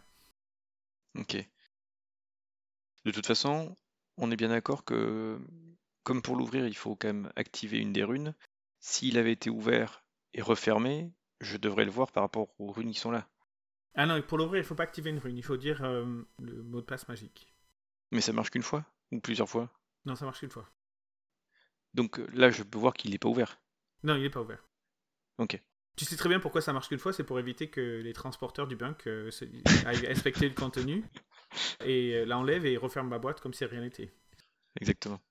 Ok. 1.17 1.37
De 3.05 3.11
toute 3.11 3.25
façon, 3.25 3.77
on 4.17 4.31
est 4.31 4.35
bien 4.35 4.49
d'accord 4.49 4.83
que, 4.85 5.39
comme 6.03 6.21
pour 6.21 6.35
l'ouvrir, 6.35 6.67
il 6.67 6.75
faut 6.75 6.95
quand 6.95 7.07
même 7.07 7.31
activer 7.35 7.77
une 7.79 7.93
des 7.93 8.03
runes. 8.03 8.33
S'il 8.79 9.17
avait 9.17 9.33
été 9.33 9.49
ouvert 9.49 10.06
et 10.37 10.41
refermé, 10.41 11.11
je 11.41 11.57
devrais 11.57 11.83
le 11.83 11.91
voir 11.91 12.13
par 12.13 12.23
rapport 12.23 12.47
aux 12.59 12.71
runes 12.71 12.91
qui 12.93 12.99
sont 12.99 13.11
là. 13.11 13.27
Ah 13.95 14.05
non, 14.05 14.21
pour 14.21 14.37
l'ouvrir, 14.37 14.61
il 14.61 14.65
faut 14.65 14.75
pas 14.75 14.83
activer 14.83 15.09
une 15.09 15.19
rune. 15.19 15.37
Il 15.37 15.43
faut 15.43 15.57
dire 15.57 15.83
euh, 15.83 16.21
le 16.41 16.63
mot 16.63 16.79
de 16.79 16.85
passe 16.85 17.07
magique. 17.09 17.53
Mais 18.11 18.21
ça 18.21 18.33
marche 18.33 18.49
qu'une 18.51 18.63
fois 18.63 18.85
ou 19.11 19.19
plusieurs 19.19 19.49
fois? 19.49 19.69
Non, 20.05 20.15
ça 20.15 20.25
marche 20.25 20.41
une 20.43 20.49
fois. 20.49 20.67
Donc 21.93 22.19
euh, 22.19 22.27
là, 22.33 22.49
je 22.49 22.63
peux 22.63 22.77
voir 22.77 22.93
qu'il 22.93 23.11
n'est 23.11 23.17
pas 23.17 23.27
ouvert. 23.29 23.59
Non, 24.03 24.15
il 24.15 24.25
est 24.25 24.29
pas 24.29 24.41
ouvert. 24.41 24.63
Ok. 25.37 25.59
Tu 25.97 26.05
sais 26.05 26.15
très 26.15 26.29
bien 26.29 26.39
pourquoi 26.39 26.61
ça 26.61 26.73
marche 26.73 26.87
qu'une 26.89 26.99
fois, 26.99 27.11
c'est 27.11 27.23
pour 27.23 27.39
éviter 27.39 27.69
que 27.69 28.01
les 28.03 28.13
transporteurs 28.13 28.67
du 28.67 28.75
bunk 28.75 29.07
euh, 29.07 29.31
se- 29.31 29.45
aillent 29.87 30.07
inspecter 30.07 30.47
le 30.47 30.53
contenu 30.55 31.03
et 31.85 32.15
euh, 32.15 32.25
l'enlèvent 32.25 32.65
et 32.65 32.77
referment 32.77 33.09
ma 33.09 33.19
boîte 33.19 33.41
comme 33.41 33.53
si 33.53 33.65
rien 33.65 33.81
n'était. 33.81 34.13
Exactement. 34.79 35.21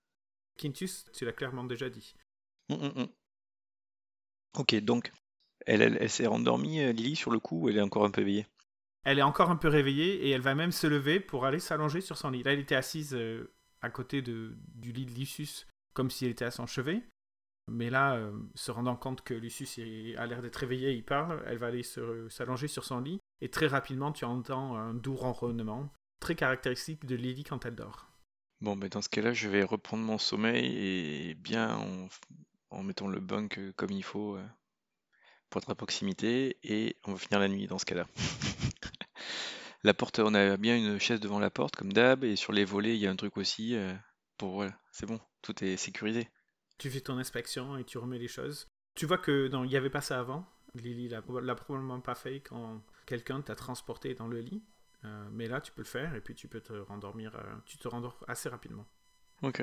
Quintus, 0.58 1.06
tu 1.14 1.24
l'as 1.24 1.32
clairement 1.32 1.64
déjà 1.64 1.88
dit. 1.88 2.14
Hum, 2.68 2.78
hum, 2.82 2.92
hum. 2.96 3.08
Ok, 4.56 4.74
donc, 4.76 5.12
elle, 5.66 5.82
elle, 5.82 5.98
elle 6.00 6.10
s'est 6.10 6.26
rendormie, 6.26 6.80
euh, 6.80 6.92
Lily, 6.92 7.16
sur 7.16 7.30
le 7.30 7.38
coup, 7.38 7.62
ou 7.62 7.68
elle 7.68 7.76
est 7.76 7.82
encore 7.82 8.04
un 8.04 8.10
peu 8.10 8.22
éveillée? 8.22 8.46
Elle 9.04 9.18
est 9.18 9.22
encore 9.22 9.50
un 9.50 9.56
peu 9.56 9.68
réveillée 9.68 10.26
et 10.26 10.30
elle 10.30 10.40
va 10.40 10.54
même 10.54 10.72
se 10.72 10.86
lever 10.86 11.20
pour 11.20 11.44
aller 11.44 11.60
s'allonger 11.60 12.00
sur 12.00 12.16
son 12.16 12.30
lit. 12.30 12.42
Là, 12.42 12.52
elle 12.52 12.58
était 12.58 12.74
assise 12.74 13.14
euh, 13.14 13.52
à 13.82 13.90
côté 13.90 14.22
de, 14.22 14.56
du 14.74 14.92
lit 14.92 15.06
de 15.06 15.12
Lucius, 15.12 15.66
comme 15.94 16.10
si 16.10 16.24
elle 16.24 16.32
était 16.32 16.44
à 16.44 16.50
son 16.50 16.66
chevet. 16.66 17.02
Mais 17.68 17.90
là, 17.90 18.14
euh, 18.14 18.32
se 18.54 18.70
rendant 18.70 18.96
compte 18.96 19.22
que 19.22 19.34
Lucius 19.34 19.78
a 20.16 20.26
l'air 20.26 20.42
d'être 20.42 20.56
réveillé, 20.56 20.92
il 20.92 21.04
parle, 21.04 21.42
elle 21.46 21.58
va 21.58 21.66
aller 21.66 21.82
s'allonger 21.82 22.68
sur 22.68 22.84
son 22.84 23.00
lit. 23.00 23.20
Et 23.40 23.48
très 23.48 23.66
rapidement, 23.66 24.12
tu 24.12 24.24
entends 24.24 24.76
un 24.76 24.94
doux 24.94 25.16
ronronnement, 25.16 25.92
très 26.20 26.34
caractéristique 26.34 27.06
de 27.06 27.16
Lily 27.16 27.44
quand 27.44 27.66
elle 27.66 27.74
dort. 27.74 28.08
Bon, 28.60 28.76
ben 28.76 28.88
dans 28.88 29.02
ce 29.02 29.08
cas-là, 29.08 29.32
je 29.32 29.48
vais 29.48 29.64
reprendre 29.64 30.04
mon 30.04 30.18
sommeil 30.18 30.76
et 31.30 31.34
bien 31.34 31.76
en, 31.76 32.08
en 32.76 32.82
mettant 32.82 33.08
le 33.08 33.20
bunk 33.20 33.58
euh, 33.58 33.72
comme 33.76 33.90
il 33.90 34.04
faut 34.04 34.36
euh, 34.36 34.46
pour 35.50 35.62
être 35.62 35.70
à 35.70 35.74
proximité 35.74 36.58
et 36.62 36.96
on 37.04 37.12
va 37.12 37.18
finir 37.18 37.40
la 37.40 37.48
nuit 37.48 37.66
dans 37.66 37.78
ce 37.78 37.86
cas-là. 37.86 38.06
La 39.82 39.94
porte, 39.94 40.18
on 40.18 40.34
a 40.34 40.56
bien 40.56 40.76
une 40.76 40.98
chaise 40.98 41.20
devant 41.20 41.38
la 41.38 41.50
porte 41.50 41.76
comme 41.76 41.92
d'hab 41.92 42.24
et 42.24 42.34
sur 42.34 42.52
les 42.52 42.64
volets, 42.64 42.96
il 42.96 43.00
y 43.00 43.06
a 43.06 43.10
un 43.10 43.14
truc 43.16 43.36
aussi 43.36 43.76
euh, 43.76 43.94
pour 44.36 44.54
voilà, 44.54 44.72
c'est 44.90 45.06
bon, 45.06 45.20
tout 45.42 45.62
est 45.62 45.76
sécurisé. 45.76 46.28
Tu 46.78 46.90
fais 46.90 47.00
ton 47.00 47.18
inspection 47.18 47.76
et 47.76 47.84
tu 47.84 47.98
remets 47.98 48.18
les 48.18 48.26
choses. 48.26 48.68
Tu 48.96 49.06
vois 49.06 49.18
que 49.18 49.48
non, 49.48 49.62
il 49.64 49.68
n'y 49.68 49.76
avait 49.76 49.90
pas 49.90 50.00
ça 50.00 50.18
avant. 50.18 50.44
Lily 50.74 51.08
l'a 51.08 51.22
l'a 51.40 51.54
probablement 51.54 52.00
pas 52.00 52.16
fait 52.16 52.40
quand 52.40 52.82
quelqu'un 53.06 53.40
t'a 53.42 53.54
transporté 53.54 54.14
dans 54.14 54.26
le 54.26 54.40
lit. 54.40 54.64
Euh, 55.04 55.28
mais 55.30 55.46
là, 55.46 55.60
tu 55.60 55.70
peux 55.72 55.82
le 55.82 55.86
faire 55.86 56.14
et 56.14 56.20
puis 56.20 56.34
tu 56.34 56.48
peux 56.48 56.60
te 56.60 56.72
rendormir. 56.72 57.36
euh, 57.36 57.42
tu 57.64 57.78
te 57.78 57.86
rendors 57.86 58.18
assez 58.26 58.48
rapidement. 58.48 58.86
Ok. 59.42 59.62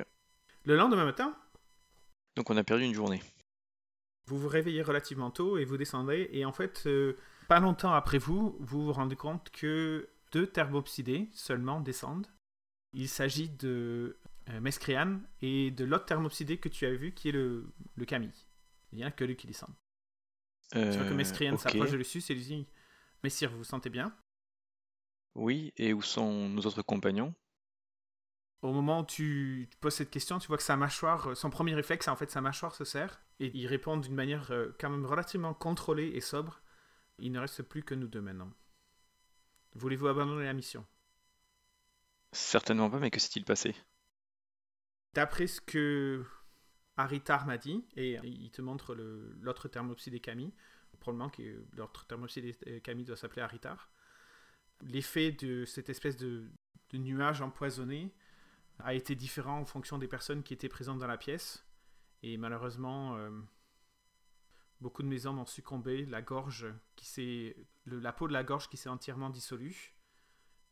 Le 0.64 0.76
lendemain 0.78 1.06
matin, 1.06 1.36
Donc 2.36 2.50
on 2.50 2.58
a 2.58 2.64
perdu 2.64 2.84
une 2.84 2.94
journée. 2.94 3.22
vous 4.26 4.40
vous 4.40 4.48
réveillez 4.48 4.82
relativement 4.82 5.32
tôt 5.32 5.58
et 5.58 5.66
vous 5.66 5.78
descendez. 5.78 6.30
Et 6.32 6.46
en 6.46 6.52
fait, 6.54 6.84
euh, 6.88 7.18
pas 7.48 7.60
longtemps 7.60 7.94
après 7.94 8.18
vous, 8.18 8.56
vous 8.60 8.86
vous 8.86 8.94
rendez 8.94 9.16
compte 9.16 9.50
que 9.52 10.10
deux 10.32 10.48
thermopsidés 10.48 11.30
seulement 11.34 11.80
descendent. 11.82 12.28
Il 12.94 13.10
s'agit 13.10 13.50
de 13.50 14.18
euh, 14.50 14.60
Mescrian 14.62 15.20
et 15.42 15.72
de 15.72 15.84
l'autre 15.86 16.06
thermopsidé 16.06 16.58
que 16.58 16.70
tu 16.70 16.86
as 16.86 16.94
vu 16.94 17.14
qui 17.14 17.30
est 17.30 17.32
le, 17.34 17.66
le 17.96 18.06
Camille. 18.06 18.48
Il 18.92 18.98
n'y 18.98 19.04
a 19.04 19.12
que 19.12 19.24
lui 19.26 19.36
qui 19.36 19.48
descend. 19.48 19.70
Tu 20.72 20.80
vois 20.80 20.88
que 21.06 21.14
Euh, 21.14 21.16
Mescrian 21.16 21.58
s'approche 21.58 21.92
de 21.92 21.98
Lucius 21.98 22.30
et 22.30 22.34
lui 22.36 22.44
dit 22.44 22.68
Messire, 23.24 23.52
vous 23.52 23.58
vous 23.58 23.64
sentez 23.64 23.90
bien? 23.90 24.16
Oui, 25.36 25.74
et 25.78 25.94
où 25.94 26.02
sont 26.02 26.50
nos 26.50 26.62
autres 26.62 26.82
compagnons? 26.84 27.34
Au 28.64 28.72
moment 28.72 29.02
où 29.02 29.06
tu 29.06 29.68
tu 29.70 29.78
poses 29.78 29.96
cette 29.96 30.10
question, 30.10 30.40
tu 30.40 30.48
vois 30.48 30.58
que 30.58 30.64
sa 30.64 30.78
mâchoire, 30.78 31.28
euh, 31.28 31.36
son 31.36 31.50
premier 31.50 31.76
réflexe, 31.76 32.08
en 32.08 32.16
fait, 32.16 32.32
sa 32.32 32.42
mâchoire 32.42 32.74
se 32.74 32.86
serre 32.86 33.22
et 33.40 33.52
il 33.54 33.68
répond 33.68 33.98
d'une 33.98 34.16
manière 34.16 34.52
euh, 34.52 34.76
quand 34.80 34.90
même 34.90 35.06
relativement 35.06 35.54
contrôlée 35.54 36.08
et 36.16 36.22
sobre. 36.22 36.62
Il 37.20 37.34
ne 37.34 37.40
reste 37.40 37.62
plus 37.62 37.84
que 37.84 37.94
nous 37.94 38.08
deux 38.08 38.22
maintenant. 38.22 38.52
Voulez-vous 39.76 40.08
abandonner 40.08 40.46
la 40.46 40.54
mission? 40.54 40.86
Certainement 42.32 42.90
pas, 42.90 43.00
mais 43.00 43.12
que 43.12 43.20
s'est-il 43.20 43.44
passé? 43.44 43.76
D'après 45.14 45.48
ce 45.48 45.62
que 45.62 46.26
Haritar 46.98 47.46
m'a 47.46 47.58
dit, 47.58 47.86
et 47.96 48.18
il 48.24 48.50
te 48.52 48.62
montre 48.62 48.96
l'autre 48.96 49.68
thermopside 49.68 50.20
Kami, 50.22 50.54
probablement 51.00 51.30
que 51.30 51.66
l'autre 51.74 52.06
thermopside 52.08 52.82
Kami 52.82 53.04
doit 53.04 53.18
s'appeler 53.18 53.42
Haritar, 53.42 53.92
l'effet 54.82 55.32
de 55.32 55.66
cette 55.66 55.90
espèce 55.90 56.18
de, 56.18 56.50
nuage 56.94 57.42
empoisonné 57.42 58.14
a 58.84 58.94
été 58.94 59.16
différent 59.16 59.60
en 59.60 59.66
fonction 59.66 59.98
des 59.98 60.08
personnes 60.08 60.44
qui 60.44 60.54
étaient 60.54 60.70
présentes 60.70 61.00
dans 61.00 61.08
la 61.08 61.18
pièce. 61.18 61.66
Et 62.22 62.38
malheureusement, 62.38 63.16
euh, 63.18 63.32
beaucoup 64.82 65.04
de 65.04 65.08
mes 65.08 65.26
hommes 65.26 65.40
ont 65.40 65.46
succombé. 65.46 66.06
La 66.06 66.22
gorge 66.22 66.68
qui 66.96 67.06
s'est, 67.06 67.56
la 67.86 68.14
peau 68.14 68.28
de 68.28 68.34
la 68.34 68.44
gorge 68.44 68.70
qui 68.70 68.78
s'est 68.78 68.90
entièrement 68.90 69.30
dissolue. 69.30 69.96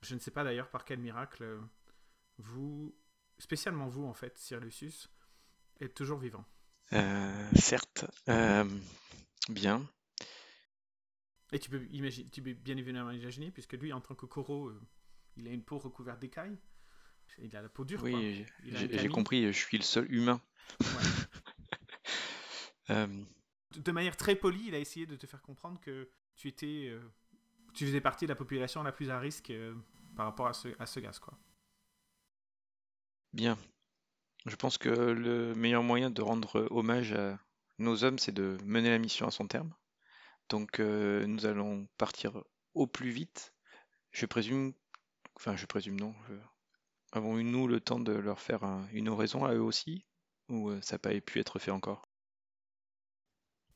Je 0.01 0.15
ne 0.15 0.20
sais 0.20 0.32
pas 0.32 0.44
d'ailleurs 0.44 0.70
par 0.70 0.86
quel 0.86 1.00
miracle 1.00 1.60
vous, 2.38 2.96
spécialement 3.38 3.88
vous 3.88 4.06
en 4.06 4.13
fait, 4.13 4.38
Sir 4.38 4.60
Lucius, 4.60 5.10
êtes 5.80 5.94
toujours 5.94 6.20
vivant. 6.20 6.46
Euh, 6.94 7.50
certes. 7.56 8.06
Euh, 8.30 8.65
bien. 9.50 9.88
Et 11.51 11.60
tu 11.60 11.70
peux, 11.70 11.86
imaginer, 11.91 12.30
tu 12.30 12.41
peux 12.41 12.53
bien 12.53 12.77
évidemment 12.77 13.12
imaginer, 13.12 13.51
puisque 13.51 13.74
lui, 13.74 13.91
en 13.91 14.01
tant 14.01 14.15
que 14.15 14.25
euh, 14.25 14.82
il 15.38 15.48
a 15.48 15.51
une 15.51 15.63
peau 15.63 15.77
recouverte 15.77 16.20
d'écailles. 16.20 16.58
Il 17.40 17.56
a 17.56 17.62
la 17.62 17.70
peau 17.70 17.86
dure. 17.86 18.02
Oui, 18.04 18.46
j'ai 18.64 19.08
compris, 19.08 19.46
je 19.48 19.58
suis 19.58 19.78
le 19.78 19.84
seul 19.84 20.12
humain. 20.12 20.42
Euh, 22.90 23.08
de 23.78 23.92
manière 23.94 24.18
très 24.18 24.36
polie, 24.36 24.66
il 24.68 24.76
a 24.76 24.80
essayé 24.80 25.06
de 25.06 25.16
te 25.16 25.26
faire 25.26 25.42
comprendre 25.42 25.80
que 25.80 26.10
tu 26.36 26.50
étais, 26.50 26.90
euh, 26.90 27.00
tu 27.74 27.86
faisais 27.86 28.02
partie 28.02 28.26
de 28.26 28.30
la 28.30 28.36
population 28.36 28.84
la 28.84 28.92
plus 28.92 29.10
à 29.10 29.18
risque 29.18 29.54
par 30.18 30.26
rapport 30.26 30.48
à 30.48 30.54
ce, 30.54 30.68
à 30.78 30.86
ce 30.86 31.00
gaz, 31.00 31.18
quoi. 31.20 31.38
Bien. 33.32 33.58
Je 34.46 34.56
pense 34.58 34.78
que 34.78 34.90
le 34.90 35.54
meilleur 35.56 35.84
moyen 35.84 36.10
de 36.10 36.22
rendre 36.22 36.68
hommage 36.72 37.14
à 37.14 37.40
nos 37.78 38.04
hommes, 38.04 38.20
c'est 38.20 38.34
de 38.34 38.58
mener 38.66 38.90
la 38.90 38.98
mission 38.98 39.28
à 39.28 39.32
son 39.32 39.48
terme. 39.48 39.74
Donc 40.50 40.80
euh, 40.80 41.26
nous 41.28 41.46
allons 41.46 41.88
partir 41.98 42.44
au 42.74 42.88
plus 42.88 43.12
vite. 43.12 43.54
Je 44.12 44.26
présume, 44.26 44.74
enfin 45.36 45.56
je 45.56 45.66
présume 45.66 46.00
non. 46.00 46.14
Avons-nous 47.12 47.68
le 47.68 47.80
temps 47.80 48.00
de 48.00 48.13
leur 48.13 48.39
faire 48.39 48.63
une 48.94 49.10
oraison 49.10 49.46
à 49.46 49.53
eux 49.53 49.62
aussi? 49.62 50.06
Ou 50.50 50.70
euh, 50.70 50.82
ça 50.82 50.96
n'a 50.96 51.00
pas 51.00 51.20
pu 51.22 51.39
être 51.39 51.60
fait 51.60 51.72
encore? 51.72 52.03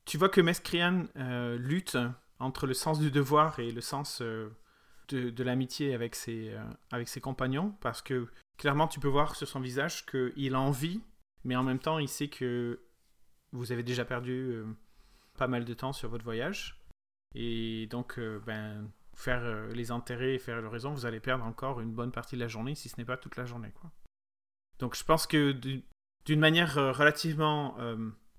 Tu 0.06 0.18
vois 0.18 0.30
que 0.30 0.42
Mescrian 0.42 1.06
euh, 1.18 1.58
lutte 1.58 1.98
entre 2.39 2.68
le 2.68 2.74
sens 2.74 3.00
du 3.00 3.12
devoir 3.12 3.60
et 3.60 3.72
le 3.72 3.82
sens 3.82 4.22
de, 4.22 5.44
l'amitié 5.44 5.94
avec 5.94 6.15
ses, 6.15 6.51
compagnons, 7.22 7.75
parce 7.82 8.01
que 8.01 8.27
clairement 8.58 8.88
tu 8.88 9.00
peux 9.00 9.08
voir 9.08 9.36
sur 9.36 9.48
son 9.48 9.62
visage 9.62 10.06
qu'il 10.06 10.54
a 10.54 10.60
envie, 10.60 11.01
mais 11.44 11.56
en 11.56 11.63
même 11.63 11.80
temps 11.80 11.98
il 11.98 12.10
sait 12.10 12.27
que 12.27 12.82
vous 13.51 13.72
avez 13.72 13.84
déjà 13.84 14.04
perdu 14.04 14.63
pas 15.38 15.48
mal 15.48 15.65
de 15.65 15.74
temps 15.74 15.94
sur 15.94 16.10
votre 16.10 16.25
voyage. 16.25 16.80
Et 17.36 17.88
donc, 17.88 18.18
euh, 18.18 18.39
ben, 18.46 18.89
faire 19.16 19.42
euh, 19.44 19.72
les 19.74 19.92
enterrer 19.92 20.36
et 20.36 20.40
faire 20.40 20.62
le 20.62 20.68
raison, 20.68 20.94
vous 20.94 21.06
allez 21.06 21.20
perdre 21.20 21.46
encore 21.46 21.82
une 21.82 21.92
bonne 21.92 22.12
partie 22.12 22.36
de 22.36 22.42
la 22.42 22.48
journée, 22.48 22.76
si 22.76 22.90
ce 22.90 22.98
n'est 22.98 23.06
pas 23.06 23.18
toute 23.18 23.36
la 23.36 23.46
journée. 23.46 23.74
Donc, 24.80 24.96
je 24.96 25.04
pense 25.04 25.26
que 25.26 25.52
d'une 25.52 26.40
manière 26.40 26.78
euh, 26.78 26.92
relativement 26.92 27.78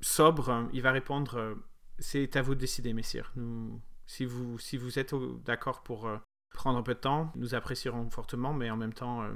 sobre, 0.00 0.68
il 0.73 0.83
va 0.83 0.92
répondre 0.92 1.56
C'est 1.99 2.37
à 2.37 2.42
vous 2.42 2.54
de 2.54 2.61
décider. 2.61 2.95
Nous, 3.37 3.80
si, 4.06 4.25
vous, 4.25 4.59
si 4.59 4.76
vous 4.76 4.99
êtes 4.99 5.14
d'accord 5.45 5.83
pour 5.83 6.09
prendre 6.54 6.78
un 6.78 6.83
peu 6.83 6.95
de 6.95 7.00
temps, 7.00 7.33
nous 7.37 7.54
apprécierons 7.54 8.11
fortement, 8.11 8.52
mais 8.52 8.71
en 8.71 8.76
même 8.76 8.92
temps, 8.92 9.26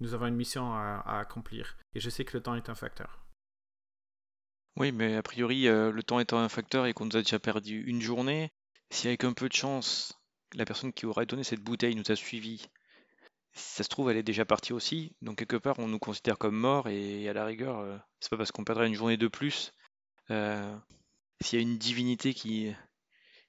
nous 0.00 0.14
avons 0.14 0.26
une 0.26 0.34
mission 0.34 0.72
à, 0.72 1.18
accomplir. 1.20 1.76
Et 1.94 2.00
je 2.00 2.10
sais 2.10 2.24
que 2.24 2.36
le 2.36 2.42
temps 2.42 2.54
est 2.54 2.68
un 2.68 2.74
facteur. 2.74 3.24
Oui, 4.76 4.92
mais 4.92 5.16
a 5.16 5.22
priori, 5.22 5.68
euh, 5.68 5.92
le 5.92 6.02
temps 6.02 6.20
étant 6.20 6.38
un 6.38 6.48
facteur 6.48 6.86
et 6.86 6.94
qu'on 6.94 7.06
nous 7.06 7.16
a 7.16 7.22
déjà 7.22 7.38
perdu 7.38 7.82
une 7.82 8.00
journée, 8.00 8.50
si 8.90 9.08
avec 9.08 9.24
un 9.24 9.32
peu 9.32 9.48
de 9.48 9.54
chance, 9.54 10.19
la 10.54 10.64
personne 10.64 10.92
qui 10.92 11.06
aurait 11.06 11.26
donné 11.26 11.44
cette 11.44 11.60
bouteille 11.60 11.94
nous 11.94 12.10
a 12.10 12.16
suivis, 12.16 12.68
ça 13.52 13.82
se 13.82 13.88
trouve, 13.88 14.10
elle 14.10 14.16
est 14.16 14.22
déjà 14.22 14.44
partie 14.44 14.72
aussi, 14.72 15.14
donc 15.22 15.38
quelque 15.38 15.56
part, 15.56 15.78
on 15.78 15.88
nous 15.88 15.98
considère 15.98 16.38
comme 16.38 16.56
morts 16.56 16.88
et 16.88 17.28
à 17.28 17.32
la 17.32 17.44
rigueur, 17.44 17.78
euh, 17.78 17.96
c'est 18.20 18.30
pas 18.30 18.36
parce 18.36 18.52
qu'on 18.52 18.64
perdrait 18.64 18.86
une 18.86 18.94
journée 18.94 19.16
de 19.16 19.28
plus. 19.28 19.72
Euh, 20.30 20.76
s'il 21.40 21.58
y 21.58 21.62
a 21.62 21.62
une 21.62 21.78
divinité 21.78 22.34
qui, 22.34 22.72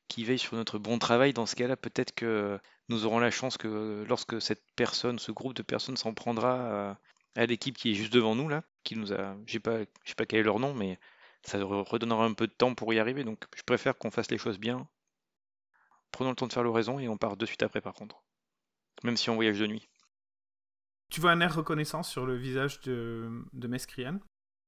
qui 0.08 0.24
veille 0.24 0.39
sur 0.39 0.55
notre 0.55 0.79
bon 0.79 0.98
travail, 0.98 1.34
dans 1.34 1.46
ce 1.46 1.55
cas-là, 1.55 1.77
peut-être 1.77 2.13
que 2.13 2.60
nous 2.89 3.05
aurons 3.05 3.20
la 3.20 3.31
chance 3.31 3.58
que 3.58 4.05
lorsque 4.08 4.41
cette 4.41 4.63
personne, 4.75 5.20
ce 5.20 5.31
groupe 5.31 5.53
de 5.53 5.62
personnes 5.62 5.98
s'en 5.98 6.13
prendra 6.13 6.98
à, 7.36 7.46
l'équipe 7.46 7.77
qui 7.77 7.91
est 7.91 7.96
juste 7.96 8.13
devant 8.13 8.36
nous, 8.36 8.50
là, 8.50 8.63
qui 8.84 8.96
nous 8.96 9.13
a, 9.13 9.36
pas, 9.63 9.79
je 10.03 10.10
sais 10.10 10.15
pas 10.15 10.25
quel 10.25 10.39
est 10.39 10.43
leur 10.43 10.60
nom, 10.60 10.74
mais 10.74 11.00
ça 11.43 11.63
redonnera 11.63 12.25
un 12.25 12.34
peu 12.34 12.48
de 12.48 12.53
temps 12.53 12.75
pour 12.75 12.93
y 12.93 13.00
arriver. 13.00 13.24
Donc 13.24 13.46
je 13.55 13.63
préfère 13.63 13.98
qu'on 13.98 14.12
fasse 14.12 14.31
les 14.31 14.38
choses 14.38 14.60
bien. 14.60 14.88
Prenons 16.12 16.32
le 16.32 16.36
temps 16.36 16.48
de 16.48 16.53
faire 16.53 16.63
l'oraison 16.63 17.00
et 17.00 17.08
on 17.08 17.18
part 17.18 17.38
de 17.38 17.46
suite 17.46 17.63
après 17.63 17.82
par 17.82 17.94
contre. 17.94 18.24
Même 19.03 19.18
si 19.18 19.30
on 19.30 19.36
voyage 19.36 19.60
de 19.60 19.68
nuit. 19.68 19.88
Tu 21.10 21.20
vois 21.20 21.32
un 21.32 21.41
air 21.41 21.56
reconnaissant 21.56 22.03
sur 22.03 22.25
le 22.25 22.36
visage 22.36 22.82
de, 22.82 23.44
de 23.53 23.68
Mescrian. 23.68 24.20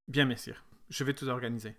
Bien, 0.08 0.26
messire, 0.26 0.66
je 0.90 1.04
vais 1.04 1.14
tout 1.14 1.28
organiser. 1.28 1.76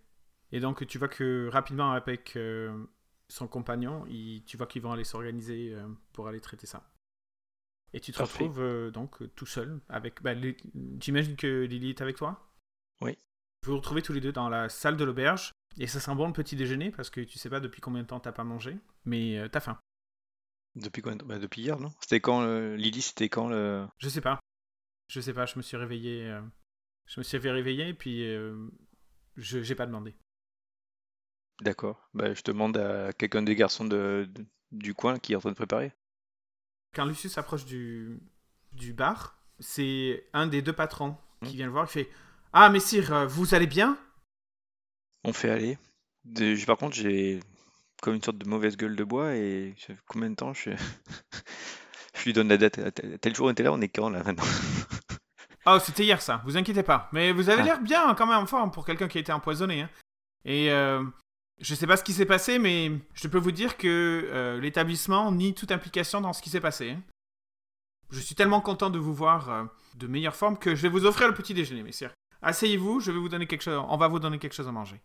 Et 0.52 0.61
donc 0.61 0.87
tu 0.87 0.99
vois 0.99 1.09
que 1.09 1.49
rapidement 1.52 1.92
avec 1.92 2.37
euh, 2.37 2.87
son 3.28 3.49
compagnon, 3.49 4.04
tu 4.47 4.56
vois 4.56 4.66
qu'ils 4.66 4.83
vont 4.83 4.92
aller 4.92 5.04
s'organiser 5.04 5.75
euh, 5.75 5.87
pour 6.12 6.28
aller 6.28 6.40
traiter 6.40 6.66
ça. 6.66 6.88
Et 7.92 8.00
tu 8.00 8.12
te 8.12 8.21
retrouves 8.21 8.61
euh, 8.61 8.90
donc 8.90 9.23
tout 9.35 9.47
seul 9.47 9.80
avec. 9.88 10.21
Bah, 10.23 10.33
J'imagine 11.00 11.37
que 11.37 11.64
Lily 11.64 11.90
est 11.90 12.02
avec 12.02 12.16
toi? 12.16 12.50
Oui. 13.00 13.16
Vous 13.62 13.73
vous 13.73 13.78
retrouvez 13.78 14.02
tous 14.02 14.12
les 14.12 14.21
deux 14.21 14.33
dans 14.33 14.49
la 14.49 14.68
salle 14.68 14.97
de 14.97 15.04
l'auberge. 15.04 15.52
Et 15.78 15.87
ça 15.87 16.00
sent 16.00 16.14
bon 16.14 16.26
le 16.26 16.33
petit 16.33 16.57
déjeuner 16.57 16.90
parce 16.90 17.11
que 17.11 17.21
tu 17.21 17.38
sais 17.38 17.50
pas 17.50 17.61
depuis 17.61 17.81
combien 17.81 18.02
de 18.02 18.07
temps 18.07 18.21
t'as 18.21 18.33
pas 18.33 18.45
mangé, 18.45 18.76
mais 19.04 19.38
euh, 19.38 19.49
t'as 19.49 19.61
faim. 19.61 19.78
Depuis 20.76 21.02
combien 21.02 21.19
bah, 21.25 21.38
Depuis 21.38 21.62
hier, 21.62 21.81
non? 21.81 21.93
C'était 22.00 22.21
quand 22.21 22.43
euh, 22.43 22.76
Lily 22.76 23.02
C'était 23.02 23.28
quand 23.28 23.49
le 23.49 23.87
Je 23.99 24.09
sais 24.09 24.21
pas. 24.21 24.40
Je 25.09 25.21
sais 25.21 25.35
pas. 25.35 25.47
Je 25.47 25.57
me 25.57 25.62
suis 25.62 25.76
réveillé. 25.76 26.26
Euh, 26.26 26.40
je 27.07 27.21
me 27.21 27.25
suis 27.25 27.38
fait 27.38 27.50
réveiller 27.50 27.88
et 27.88 27.95
puis 27.95 28.25
je 29.37 29.62
j'ai 29.62 29.75
pas 29.75 29.87
demandé. 29.87 30.16
D'accord. 31.61 32.09
Bah, 32.14 32.33
je 32.35 32.43
demande 32.43 32.76
à 32.76 33.12
quelqu'un 33.12 33.43
des 33.43 33.54
garçons 33.54 33.85
de, 33.85 34.28
du 34.73 34.95
coin 34.95 35.19
qui 35.19 35.33
est 35.33 35.37
en 35.37 35.40
train 35.40 35.50
de 35.50 35.57
préparer. 35.57 35.93
Quand 36.95 37.04
Lucius 37.04 37.33
s'approche 37.33 37.64
du, 37.64 38.21
du 38.73 38.93
bar, 38.93 39.38
c'est 39.59 40.28
un 40.33 40.47
des 40.47 40.62
deux 40.62 40.73
patrons 40.73 41.16
qui 41.43 41.52
hmm. 41.52 41.57
vient 41.57 41.66
le 41.66 41.73
voir. 41.73 41.85
Il 41.85 41.93
fait 41.93 42.11
ah, 42.52 42.71
messire, 42.71 43.26
vous 43.28 43.54
allez 43.54 43.66
bien? 43.66 43.99
On 45.25 45.33
fait 45.33 45.50
aller. 45.50 45.78
par 46.66 46.76
contre, 46.76 46.95
j'ai 46.95 47.40
comme 48.02 48.14
une 48.14 48.23
sorte 48.23 48.38
de 48.38 48.47
mauvaise 48.47 48.76
gueule 48.76 48.97
de 48.97 49.04
bois 49.04 49.35
et 49.35 49.75
combien 50.07 50.28
de 50.28 50.35
temps 50.35 50.52
je, 50.52 50.71
je 52.14 52.25
lui 52.25 52.35
donne 52.35 52.49
la 52.49 52.59
date. 52.59 52.78
Tel 53.21 53.35
jour 53.35 53.47
on 53.47 53.50
était 53.50 53.62
là, 53.62 53.73
on 53.73 53.81
est 53.81 53.88
quand 53.88 54.11
là 54.11 54.23
maintenant? 54.23 54.45
Oh, 55.66 55.78
c'était 55.81 56.04
hier 56.04 56.21
ça, 56.21 56.43
vous 56.45 56.59
inquiétez 56.59 56.83
pas. 56.83 57.09
Mais 57.12 57.33
vous 57.33 57.49
avez 57.49 57.62
ah. 57.62 57.64
l'air 57.64 57.81
bien 57.81 58.14
quand 58.16 58.26
même 58.26 58.37
en 58.37 58.45
forme 58.45 58.71
pour 58.71 58.85
quelqu'un 58.85 59.09
qui 59.09 59.16
a 59.16 59.23
été 59.23 59.33
empoisonné. 59.33 59.81
Hein. 59.81 59.88
Et 60.45 60.71
euh, 60.71 61.02
je 61.59 61.75
sais 61.75 61.87
pas 61.87 61.97
ce 61.97 62.04
qui 62.04 62.12
s'est 62.12 62.26
passé, 62.26 62.59
mais 62.59 62.93
je 63.14 63.28
peux 63.28 63.38
vous 63.38 63.50
dire 63.50 63.78
que 63.78 64.28
euh, 64.31 64.61
l'établissement 64.61 65.33
nie 65.33 65.54
toute 65.54 65.73
implication 65.73 66.21
dans 66.21 66.35
ce 66.35 66.43
qui 66.43 66.50
s'est 66.50 66.61
passé. 66.61 66.90
Hein. 66.90 67.02
Je 68.11 68.21
suis 68.21 68.35
tellement 68.35 68.61
content 68.61 68.90
de 68.90 68.99
vous 68.99 69.14
voir 69.14 69.71
de 69.95 70.07
meilleure 70.07 70.37
forme 70.37 70.59
que 70.59 70.75
je 70.75 70.83
vais 70.83 70.90
vous 70.90 71.07
offrir 71.07 71.28
le 71.28 71.35
petit 71.35 71.54
déjeuner, 71.54 71.83
messieurs. 71.83 72.11
Asseyez-vous, 72.45 73.01
je 73.01 73.11
vais 73.11 73.19
vous 73.19 73.31
donner 73.31 73.47
quelque 73.47 73.63
chose. 73.63 73.83
On 73.89 73.97
va 73.97 74.07
vous 74.07 74.19
donner 74.19 74.39
quelque 74.39 74.53
chose 74.53 74.69
à 74.69 74.73
manger. 74.73 75.01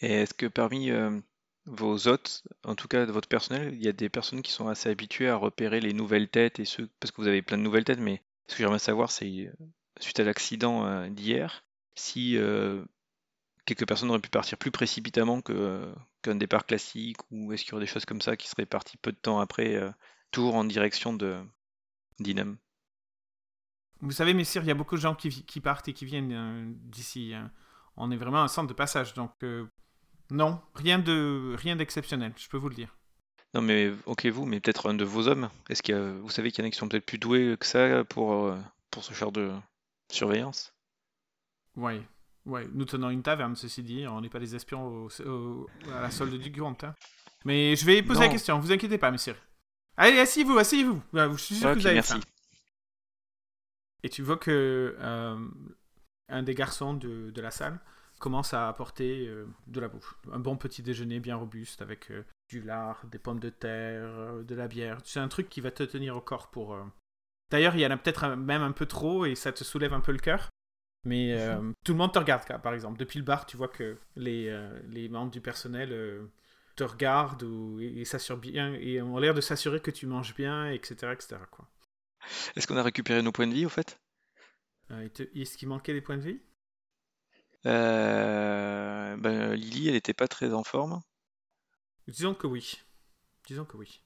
Est-ce 0.00 0.34
que 0.34 0.46
parmi 0.46 0.90
euh, 0.90 1.18
vos 1.64 2.08
hôtes, 2.08 2.44
en 2.62 2.74
tout 2.74 2.88
cas 2.88 3.06
de 3.06 3.12
votre 3.12 3.28
personnel, 3.28 3.72
il 3.72 3.82
y 3.82 3.88
a 3.88 3.92
des 3.92 4.10
personnes 4.10 4.42
qui 4.42 4.52
sont 4.52 4.68
assez 4.68 4.90
habituées 4.90 5.30
à 5.30 5.36
repérer 5.36 5.80
les 5.80 5.94
nouvelles 5.94 6.28
têtes 6.28 6.60
et 6.60 6.66
ceux 6.66 6.90
parce 7.00 7.10
que 7.10 7.22
vous 7.22 7.26
avez 7.26 7.40
plein 7.40 7.56
de 7.56 7.62
nouvelles 7.62 7.84
têtes, 7.84 8.00
mais 8.00 8.22
ce 8.48 8.54
que 8.54 8.62
j'aimerais 8.62 8.78
savoir, 8.78 9.10
c'est 9.10 9.46
euh, 9.46 9.52
suite 9.98 10.20
à 10.20 10.24
l'accident 10.24 10.84
euh, 10.84 11.08
d'hier, 11.08 11.64
si 11.94 12.38
quelques 13.64 13.88
personnes 13.88 14.10
auraient 14.10 14.20
pu 14.20 14.28
partir 14.28 14.58
plus 14.58 14.70
précipitamment 14.70 15.40
qu'un 15.40 16.34
départ 16.34 16.66
classique, 16.66 17.16
ou 17.30 17.54
est-ce 17.54 17.64
qu'il 17.64 17.72
y 17.72 17.74
aurait 17.74 17.86
des 17.86 17.90
choses 17.90 18.04
comme 18.04 18.20
ça 18.20 18.36
qui 18.36 18.48
seraient 18.48 18.66
parties 18.66 18.98
peu 18.98 19.10
de 19.10 19.16
temps 19.16 19.40
après, 19.40 19.80
toujours 20.30 20.56
en 20.56 20.64
direction 20.64 21.14
de 21.14 21.38
d'Inam? 22.20 22.58
Vous 24.00 24.12
savez, 24.12 24.34
messire, 24.34 24.62
il 24.62 24.68
y 24.68 24.70
a 24.70 24.74
beaucoup 24.74 24.96
de 24.96 25.00
gens 25.00 25.14
qui, 25.14 25.60
partent 25.60 25.88
et 25.88 25.92
qui 25.92 26.04
viennent 26.04 26.32
euh, 26.32 26.72
d'ici. 26.84 27.32
Hein. 27.34 27.50
On 27.96 28.10
est 28.10 28.16
vraiment 28.16 28.42
un 28.42 28.48
centre 28.48 28.68
de 28.68 28.74
passage, 28.74 29.14
donc 29.14 29.32
euh, 29.42 29.66
non, 30.30 30.60
rien 30.74 30.98
de 30.98 31.54
rien 31.56 31.76
d'exceptionnel, 31.76 32.32
je 32.36 32.48
peux 32.48 32.58
vous 32.58 32.68
le 32.68 32.74
dire. 32.74 32.96
Non, 33.54 33.62
mais 33.62 33.90
ok, 34.04 34.26
vous, 34.26 34.44
mais 34.44 34.60
peut-être 34.60 34.90
un 34.90 34.94
de 34.94 35.04
vos 35.04 35.28
hommes. 35.28 35.48
Est-ce 35.70 35.82
qu'il 35.82 35.96
vous 35.96 36.28
savez 36.28 36.50
qu'il 36.50 36.62
y 36.62 36.66
en 36.66 36.68
a 36.68 36.70
qui 36.70 36.78
sont 36.78 36.88
peut-être 36.88 37.06
plus 37.06 37.18
doués 37.18 37.56
que 37.58 37.64
ça 37.64 38.04
pour, 38.04 38.32
euh, 38.32 38.58
pour 38.90 39.02
ce 39.02 39.14
genre 39.14 39.32
de 39.32 39.50
surveillance? 40.12 40.74
Oui, 41.76 42.02
ouais. 42.44 42.66
nous 42.74 42.84
tenons 42.84 43.08
une 43.10 43.22
taverne, 43.22 43.56
ceci 43.56 43.82
dit, 43.82 44.06
on 44.06 44.20
n'est 44.20 44.28
pas 44.28 44.40
des 44.40 44.54
espions 44.54 45.08
à 45.94 46.00
la 46.00 46.10
solde 46.10 46.34
du 46.38 46.50
Grand. 46.50 46.82
Hein. 46.84 46.94
Mais 47.44 47.76
je 47.76 47.86
vais 47.86 48.02
poser 48.02 48.20
la 48.20 48.28
question, 48.28 48.58
vous 48.58 48.72
inquiétez 48.72 48.98
pas, 48.98 49.10
monsieur. 49.10 49.36
Allez, 49.96 50.18
asseyez-vous, 50.18 50.58
asseyez-vous. 50.58 51.02
Voilà, 51.12 51.32
Je 51.32 51.38
suis 51.40 51.54
sûr 51.54 51.68
Ok, 51.68 51.76
que 51.76 51.80
vous 51.80 51.86
avez 51.86 51.94
merci. 51.94 52.12
faim. 52.12 52.20
Et 54.06 54.08
tu 54.08 54.22
vois 54.22 54.36
que 54.36 54.96
euh, 54.98 55.48
un 56.28 56.42
des 56.42 56.54
garçons 56.54 56.94
de, 56.94 57.30
de 57.30 57.40
la 57.40 57.50
salle 57.50 57.80
commence 58.18 58.54
à 58.54 58.68
apporter 58.68 59.26
euh, 59.26 59.46
de 59.66 59.80
la 59.80 59.88
bouffe. 59.88 60.14
Un 60.32 60.38
bon 60.38 60.56
petit 60.56 60.82
déjeuner 60.82 61.20
bien 61.20 61.36
robuste 61.36 61.82
avec 61.82 62.10
euh, 62.10 62.24
du 62.48 62.62
lard, 62.62 63.04
des 63.10 63.18
pommes 63.18 63.40
de 63.40 63.50
terre, 63.50 64.44
de 64.44 64.54
la 64.54 64.68
bière. 64.68 64.98
C'est 65.04 65.20
un 65.20 65.28
truc 65.28 65.48
qui 65.48 65.60
va 65.60 65.70
te 65.70 65.82
tenir 65.82 66.16
au 66.16 66.20
corps 66.20 66.50
pour... 66.50 66.78
D'ailleurs, 67.50 67.74
il 67.74 67.80
y 67.80 67.86
en 67.86 67.90
a 67.90 67.96
peut-être 67.96 68.36
même 68.36 68.62
un 68.62 68.72
peu 68.72 68.86
trop 68.86 69.26
et 69.26 69.34
ça 69.34 69.52
te 69.52 69.64
soulève 69.64 69.92
un 69.92 70.00
peu 70.00 70.12
le 70.12 70.18
cœur. 70.18 70.48
Mais 71.06 71.34
euh, 71.38 71.72
tout 71.84 71.92
le 71.92 71.98
monde 71.98 72.12
te 72.12 72.18
regarde, 72.18 72.42
par 72.60 72.74
exemple. 72.74 72.98
Depuis 72.98 73.20
le 73.20 73.24
bar, 73.24 73.46
tu 73.46 73.56
vois 73.56 73.68
que 73.68 73.96
les, 74.16 74.48
euh, 74.48 74.76
les 74.88 75.08
membres 75.08 75.30
du 75.30 75.40
personnel 75.40 75.90
euh, 75.92 76.26
te 76.74 76.82
regardent 76.82 77.44
ou, 77.44 77.80
et, 77.80 78.02
bien 78.40 78.74
et 78.74 79.00
ont 79.00 79.16
l'air 79.18 79.32
de 79.32 79.40
s'assurer 79.40 79.78
que 79.78 79.92
tu 79.92 80.08
manges 80.08 80.34
bien, 80.34 80.68
etc. 80.68 81.12
etc. 81.12 81.36
Quoi. 81.48 81.68
Est-ce 82.56 82.66
qu'on 82.66 82.76
a 82.76 82.82
récupéré 82.82 83.22
nos 83.22 83.32
points 83.32 83.46
de 83.46 83.54
vie 83.54 83.66
au 83.66 83.70
fait? 83.70 83.98
Euh, 84.90 85.08
Est-ce 85.34 85.56
qu'il 85.56 85.68
manquait 85.68 85.92
des 85.92 86.00
points 86.00 86.16
de 86.16 86.22
vie? 86.22 86.40
Euh, 87.66 89.16
ben, 89.16 89.54
Lily, 89.54 89.88
elle 89.88 89.96
était 89.96 90.14
pas 90.14 90.28
très 90.28 90.52
en 90.52 90.62
forme. 90.62 91.00
Disons 92.06 92.34
que 92.34 92.46
oui. 92.46 92.82
Disons 93.46 93.64
que 93.64 93.76
oui. 93.76 94.02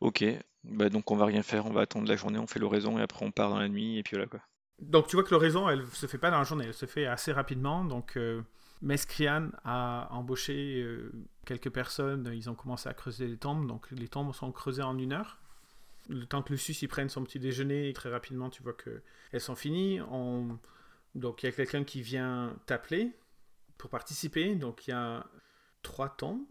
Ok, 0.00 0.24
bah, 0.64 0.88
donc 0.88 1.10
on 1.10 1.16
va 1.16 1.24
rien 1.26 1.42
faire, 1.42 1.66
on 1.66 1.72
va 1.72 1.82
attendre 1.82 2.08
la 2.08 2.16
journée, 2.16 2.38
on 2.38 2.46
fait 2.46 2.58
l'oraison 2.58 2.98
et 2.98 3.02
après 3.02 3.24
on 3.24 3.30
part 3.30 3.50
dans 3.50 3.58
la 3.58 3.68
nuit 3.68 3.98
et 3.98 4.02
puis 4.02 4.16
voilà 4.16 4.28
quoi. 4.28 4.40
Donc 4.80 5.06
tu 5.06 5.16
vois 5.16 5.24
que 5.24 5.30
l'oraison, 5.30 5.68
elle 5.68 5.86
se 5.88 6.06
fait 6.06 6.18
pas 6.18 6.30
dans 6.30 6.38
la 6.38 6.44
journée, 6.44 6.66
elle 6.66 6.74
se 6.74 6.86
fait 6.86 7.06
assez 7.06 7.32
rapidement. 7.32 7.84
Donc 7.84 8.16
euh, 8.16 8.42
Mescrian 8.82 9.50
a 9.64 10.08
embauché 10.10 10.82
euh, 10.82 11.12
quelques 11.46 11.70
personnes, 11.70 12.30
ils 12.34 12.50
ont 12.50 12.54
commencé 12.54 12.88
à 12.88 12.94
creuser 12.94 13.26
les 13.28 13.38
tombes, 13.38 13.66
donc 13.66 13.90
les 13.92 14.08
tombes 14.08 14.34
sont 14.34 14.52
creusées 14.52 14.82
en 14.82 14.98
une 14.98 15.12
heure. 15.12 15.40
Le 16.08 16.26
temps 16.26 16.42
que 16.42 16.52
Lucius 16.52 16.82
y 16.82 16.88
prenne 16.88 17.08
son 17.08 17.24
petit 17.24 17.38
déjeuner, 17.38 17.92
très 17.92 18.10
rapidement 18.10 18.50
tu 18.50 18.62
vois 18.62 18.74
que 18.74 19.02
elles 19.32 19.40
sont 19.40 19.56
finies. 19.56 20.00
On... 20.10 20.58
Donc 21.14 21.42
il 21.42 21.46
y 21.46 21.48
a 21.48 21.52
quelqu'un 21.52 21.84
qui 21.84 22.02
vient 22.02 22.56
t'appeler 22.66 23.12
pour 23.78 23.90
participer. 23.90 24.54
Donc 24.54 24.86
il 24.86 24.90
y 24.90 24.94
a 24.94 25.26
trois 25.82 26.08
tombes 26.08 26.46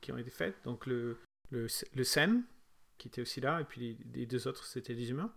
qui 0.00 0.12
ont 0.12 0.18
été 0.18 0.30
faites. 0.30 0.56
Donc 0.64 0.86
le, 0.86 1.18
le, 1.50 1.66
qui 2.98 3.08
était 3.08 3.22
aussi 3.22 3.40
là, 3.40 3.60
et 3.60 3.64
puis 3.64 3.98
les, 4.12 4.26
deux 4.26 4.46
autres 4.46 4.64
c'était 4.64 4.94
des 4.94 5.10
humains 5.10 5.32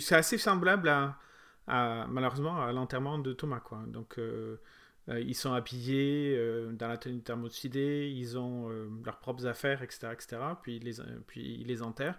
c'est 0.00 0.16
assez 0.16 0.38
semblable 0.38 0.88
à, 0.88 2.06
malheureusement 2.08 2.60
à 2.60 2.72
l'enterrement 2.72 3.18
de 3.18 3.32
Thomas 3.32 3.60
quoi. 3.60 3.82
Donc 3.86 4.18
euh, 4.18 4.60
euh, 5.08 5.20
ils 5.20 5.34
sont 5.34 5.52
habillés 5.52 6.34
euh, 6.36 6.72
dans 6.72 6.88
la 6.88 6.96
tenue 6.96 7.22
thermoxydée, 7.22 8.10
ils 8.10 8.36
ont 8.38 8.68
leurs 9.04 9.18
propres 9.18 9.46
affaires, 9.46 9.82
etc., 9.82 10.08
etc. 10.12 10.38
Puis 10.62 10.78
les, 10.80 10.94
puis 11.26 11.58
ils 11.60 11.66
les 11.66 11.82
enterrent. 11.82 12.18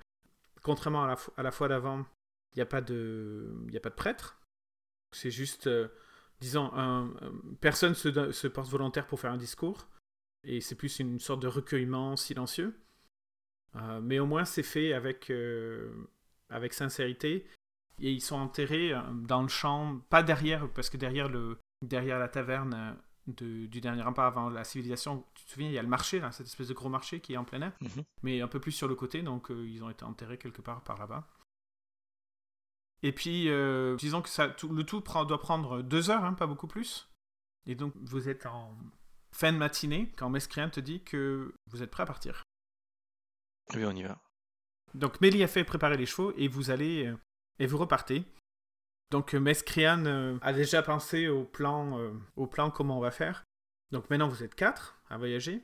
Contrairement 0.63 1.03
à 1.03 1.07
la, 1.07 1.49
à 1.49 1.51
fois 1.51 1.67
d'avant, 1.67 2.05
il 2.53 2.57
n'y 2.57 2.61
a 2.61 2.65
pas 2.65 2.81
de, 2.81 3.51
prêtre. 3.95 4.39
C'est 5.11 5.31
juste, 5.31 5.67
euh, 5.67 5.87
disons, 6.39 6.71
personne 7.59 7.95
se, 7.95 8.47
porte 8.47 8.69
volontaire 8.69 9.07
pour 9.07 9.19
faire 9.19 9.31
un 9.31 9.37
discours, 9.37 9.87
et 10.43 10.61
c'est 10.61 10.75
plus 10.75 10.99
une 10.99 11.19
sorte 11.19 11.41
de 11.41 11.47
recueillement 11.47 12.15
silencieux. 12.15 12.79
Euh, 13.77 14.01
mais 14.01 14.19
au 14.19 14.25
moins 14.25 14.43
c'est 14.43 14.63
fait 14.63 14.91
avec 14.91 15.29
euh, 15.29 15.89
avec 16.49 16.73
sincérité. 16.73 17.47
Et 17.99 18.11
ils 18.11 18.21
sont 18.21 18.35
enterrés 18.35 18.93
dans 19.13 19.43
le 19.43 19.47
champ, 19.47 19.99
pas 20.09 20.23
derrière, 20.23 20.67
parce 20.73 20.89
que 20.89 20.97
derrière, 20.97 21.29
la 21.29 22.27
taverne 22.27 22.97
de- 23.27 23.65
du 23.67 23.81
dernier 23.81 24.01
rempart 24.01 24.25
avant 24.25 24.49
la 24.49 24.63
civilisation, 24.63 25.25
tu 25.35 25.45
te 25.45 25.49
souviens, 25.51 25.67
il 25.69 25.73
y 25.73 25.77
a 25.77 25.81
le 25.81 25.87
marché, 25.87 26.19
là, 26.19 26.31
cette 26.31 26.47
espèce 26.47 26.67
de 26.67 26.73
gros 26.73 26.89
marché 26.89 27.19
qui 27.21 27.33
est 27.33 27.37
en 27.37 27.43
plein 27.45 27.61
air, 27.61 27.73
Mhm. 27.81 28.03
mais 28.23 28.41
un 28.41 28.47
peu 28.47 28.59
plus 28.59 28.71
sur 28.71 28.87
le 28.87 28.95
côté, 28.95 29.21
donc 29.21 29.51
euh, 29.51 29.67
ils 29.67 29.83
ont 29.83 29.89
été 29.89 30.03
enterrés 30.05 30.37
quelque 30.37 30.61
part 30.61 30.83
par 30.83 30.97
là-bas. 30.97 31.27
Et 33.03 33.11
puis, 33.11 33.49
euh, 33.49 33.95
disons 33.95 34.21
que 34.21 34.29
ça, 34.29 34.47
tout- 34.49 34.69
le 34.69 34.83
tout 34.83 35.01
prend- 35.01 35.25
doit 35.25 35.39
prendre 35.39 35.81
deux 35.81 36.09
heures, 36.09 36.23
hein, 36.23 36.33
pas 36.33 36.45
beaucoup 36.47 36.67
plus. 36.67 37.09
Et 37.65 37.75
donc, 37.75 37.93
vous 37.95 38.29
êtes 38.29 38.45
en 38.45 38.75
fin 39.31 39.51
de 39.53 39.57
matinée 39.57 40.11
quand 40.17 40.29
Mescrien 40.29 40.69
te 40.69 40.79
dit 40.79 41.03
que 41.03 41.53
vous 41.67 41.81
êtes 41.83 41.89
prêt 41.91 42.03
à 42.03 42.05
partir. 42.05 42.43
Oui, 43.75 43.85
on 43.85 43.91
y 43.95 44.03
va. 44.03 44.19
Donc 44.93 45.21
Mélie 45.21 45.43
a 45.43 45.47
fait 45.47 45.63
préparer 45.63 45.95
les 45.95 46.05
chevaux 46.05 46.33
et 46.35 46.47
vous 46.49 46.69
allez 46.69 47.05
euh, 47.07 47.17
et 47.59 47.65
vous 47.65 47.77
repartez. 47.77 48.25
Donc 49.11 49.35
euh, 49.35 49.39
Mescrian 49.39 50.05
euh, 50.05 50.37
a 50.41 50.53
déjà 50.53 50.81
pensé 50.81 51.27
au 51.27 51.43
plan, 51.43 51.99
euh, 51.99 52.11
au 52.35 52.47
plan 52.47 52.71
comment 52.71 52.97
on 52.97 53.01
va 53.01 53.11
faire. 53.11 53.43
Donc 53.91 54.09
maintenant 54.09 54.27
vous 54.27 54.43
êtes 54.43 54.55
quatre 54.55 55.01
à 55.09 55.17
voyager. 55.17 55.63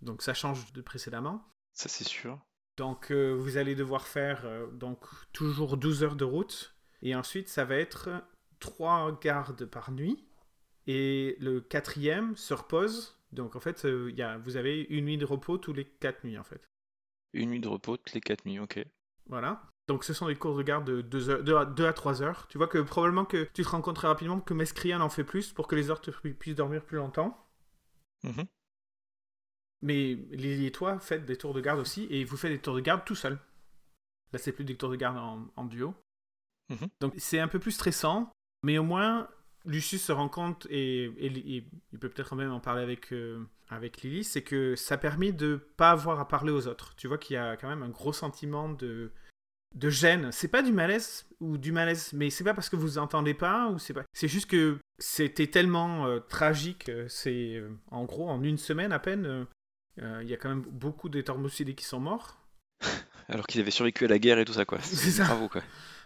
Donc 0.00 0.22
ça 0.22 0.32
change 0.32 0.72
de 0.72 0.80
précédemment. 0.80 1.44
Ça 1.72 1.88
c'est 1.88 2.04
sûr. 2.04 2.38
Donc 2.76 3.10
euh, 3.10 3.32
vous 3.32 3.56
allez 3.56 3.74
devoir 3.74 4.06
faire 4.06 4.46
donc 4.72 5.04
toujours 5.32 5.76
12 5.76 6.04
heures 6.04 6.16
de 6.16 6.24
route 6.24 6.76
et 7.02 7.14
ensuite 7.14 7.48
ça 7.48 7.64
va 7.64 7.76
être 7.76 8.10
trois 8.60 9.18
gardes 9.20 9.66
par 9.66 9.92
nuit 9.92 10.24
et 10.86 11.36
le 11.40 11.60
quatrième 11.60 12.36
se 12.36 12.54
repose. 12.54 13.20
Donc 13.32 13.56
en 13.56 13.60
fait 13.60 13.86
y 14.14 14.22
a, 14.22 14.38
vous 14.38 14.56
avez 14.56 14.82
une 14.82 15.06
nuit 15.06 15.18
de 15.18 15.24
repos 15.24 15.58
tous 15.58 15.72
les 15.72 15.84
quatre 15.84 16.24
nuits 16.24 16.38
en 16.38 16.44
fait. 16.44 16.64
Une 17.34 17.50
nuit 17.50 17.60
de 17.60 17.68
repos 17.68 17.96
toutes 17.96 18.14
les 18.14 18.20
4 18.20 18.46
nuits, 18.46 18.60
ok. 18.60 18.84
Voilà. 19.26 19.60
Donc 19.86 20.04
ce 20.04 20.14
sont 20.14 20.26
des 20.28 20.36
courses 20.36 20.56
de 20.56 20.62
garde 20.62 20.86
de 20.86 21.02
2 21.02 21.28
heures, 21.28 21.42
deux 21.42 21.56
à, 21.56 21.64
deux 21.66 21.86
à 21.86 21.92
3 21.92 22.22
heures. 22.22 22.46
Tu 22.48 22.56
vois 22.58 22.68
que 22.68 22.78
probablement 22.78 23.24
que 23.24 23.48
tu 23.52 23.62
te 23.62 23.68
rends 23.68 23.82
compte 23.82 23.96
très 23.96 24.08
rapidement 24.08 24.40
que 24.40 24.54
Mescrian 24.54 25.00
en 25.00 25.10
fait 25.10 25.24
plus 25.24 25.52
pour 25.52 25.68
que 25.68 25.76
les 25.76 25.88
pu- 26.22 26.34
puissent 26.34 26.54
dormir 26.56 26.82
plus 26.84 26.96
longtemps. 26.96 27.46
Mhm. 28.22 28.46
Mais 29.82 30.14
Lily 30.30 30.66
et 30.66 30.72
toi 30.72 30.98
faites 30.98 31.26
des 31.26 31.36
tours 31.36 31.52
de 31.52 31.60
garde 31.60 31.78
aussi 31.80 32.06
et 32.10 32.24
vous 32.24 32.36
faites 32.38 32.52
des 32.52 32.58
tours 32.60 32.74
de 32.74 32.80
garde 32.80 33.04
tout 33.04 33.14
seul. 33.14 33.38
Là 34.32 34.38
c'est 34.38 34.52
plus 34.52 34.64
des 34.64 34.76
tours 34.76 34.90
de 34.90 34.96
garde 34.96 35.18
en, 35.18 35.46
en 35.56 35.64
duo. 35.66 35.94
Mhm. 36.70 36.88
Donc 37.00 37.14
c'est 37.18 37.38
un 37.40 37.48
peu 37.48 37.58
plus 37.58 37.72
stressant, 37.72 38.32
mais 38.62 38.78
au 38.78 38.84
moins 38.84 39.28
Lucius 39.66 40.02
se 40.02 40.12
rend 40.12 40.28
compte 40.30 40.66
et, 40.70 41.04
et- 41.04 41.56
et 41.56 41.64
il 41.92 41.98
peut 41.98 42.08
peut-être 42.08 42.34
même 42.36 42.52
en 42.52 42.60
parler 42.60 42.82
avec, 42.82 43.12
euh, 43.12 43.44
avec 43.68 44.00
Lily, 44.02 44.24
c'est 44.24 44.42
que 44.42 44.76
ça 44.76 44.96
permet 44.96 45.32
de 45.32 45.56
pas 45.76 45.90
avoir 45.90 46.20
à 46.20 46.28
parler 46.28 46.52
aux 46.52 46.66
autres. 46.66 46.94
Tu 46.96 47.06
vois 47.08 47.18
qu'il 47.18 47.34
y 47.34 47.38
a 47.38 47.56
quand 47.58 47.68
même 47.68 47.82
un 47.82 47.88
gros 47.90 48.12
sentiment 48.14 48.68
de, 48.70 49.10
de 49.74 49.90
gêne. 49.90 50.30
C'est 50.32 50.48
pas 50.48 50.62
du 50.62 50.72
malaise 50.72 51.26
ou 51.40 51.58
du 51.58 51.72
malaise, 51.72 52.12
mais 52.12 52.30
c'est 52.30 52.44
pas 52.44 52.54
parce 52.54 52.68
que 52.68 52.76
vous 52.76 52.98
entendez 52.98 53.34
pas 53.34 53.68
ou 53.68 53.78
c'est 53.78 53.92
pas. 53.94 54.04
C'est 54.12 54.28
juste 54.28 54.48
que 54.48 54.78
c'était 54.98 55.48
tellement 55.48 56.06
euh, 56.06 56.20
tragique. 56.20 56.88
euh, 56.88 57.06
C'est 57.08 57.56
euh, 57.56 57.70
en 57.90 58.04
gros 58.04 58.28
en 58.28 58.42
une 58.42 58.58
semaine 58.58 58.92
à 58.92 58.98
peine. 58.98 59.46
euh, 60.00 60.20
Il 60.22 60.28
y 60.28 60.34
a 60.34 60.36
quand 60.36 60.48
même 60.48 60.62
beaucoup 60.62 61.08
d'étormocédés 61.08 61.74
qui 61.74 61.84
sont 61.84 62.00
morts. 62.00 62.38
Alors 63.28 63.46
qu'ils 63.46 63.60
avaient 63.60 63.70
survécu 63.70 64.04
à 64.04 64.08
la 64.08 64.18
guerre 64.18 64.38
et 64.38 64.44
tout 64.44 64.52
ça 64.52 64.64
quoi. 64.64 64.78
C'est 64.80 65.10
ça. 65.10 65.24
Bravo 65.24 65.48
quoi. 65.48 65.62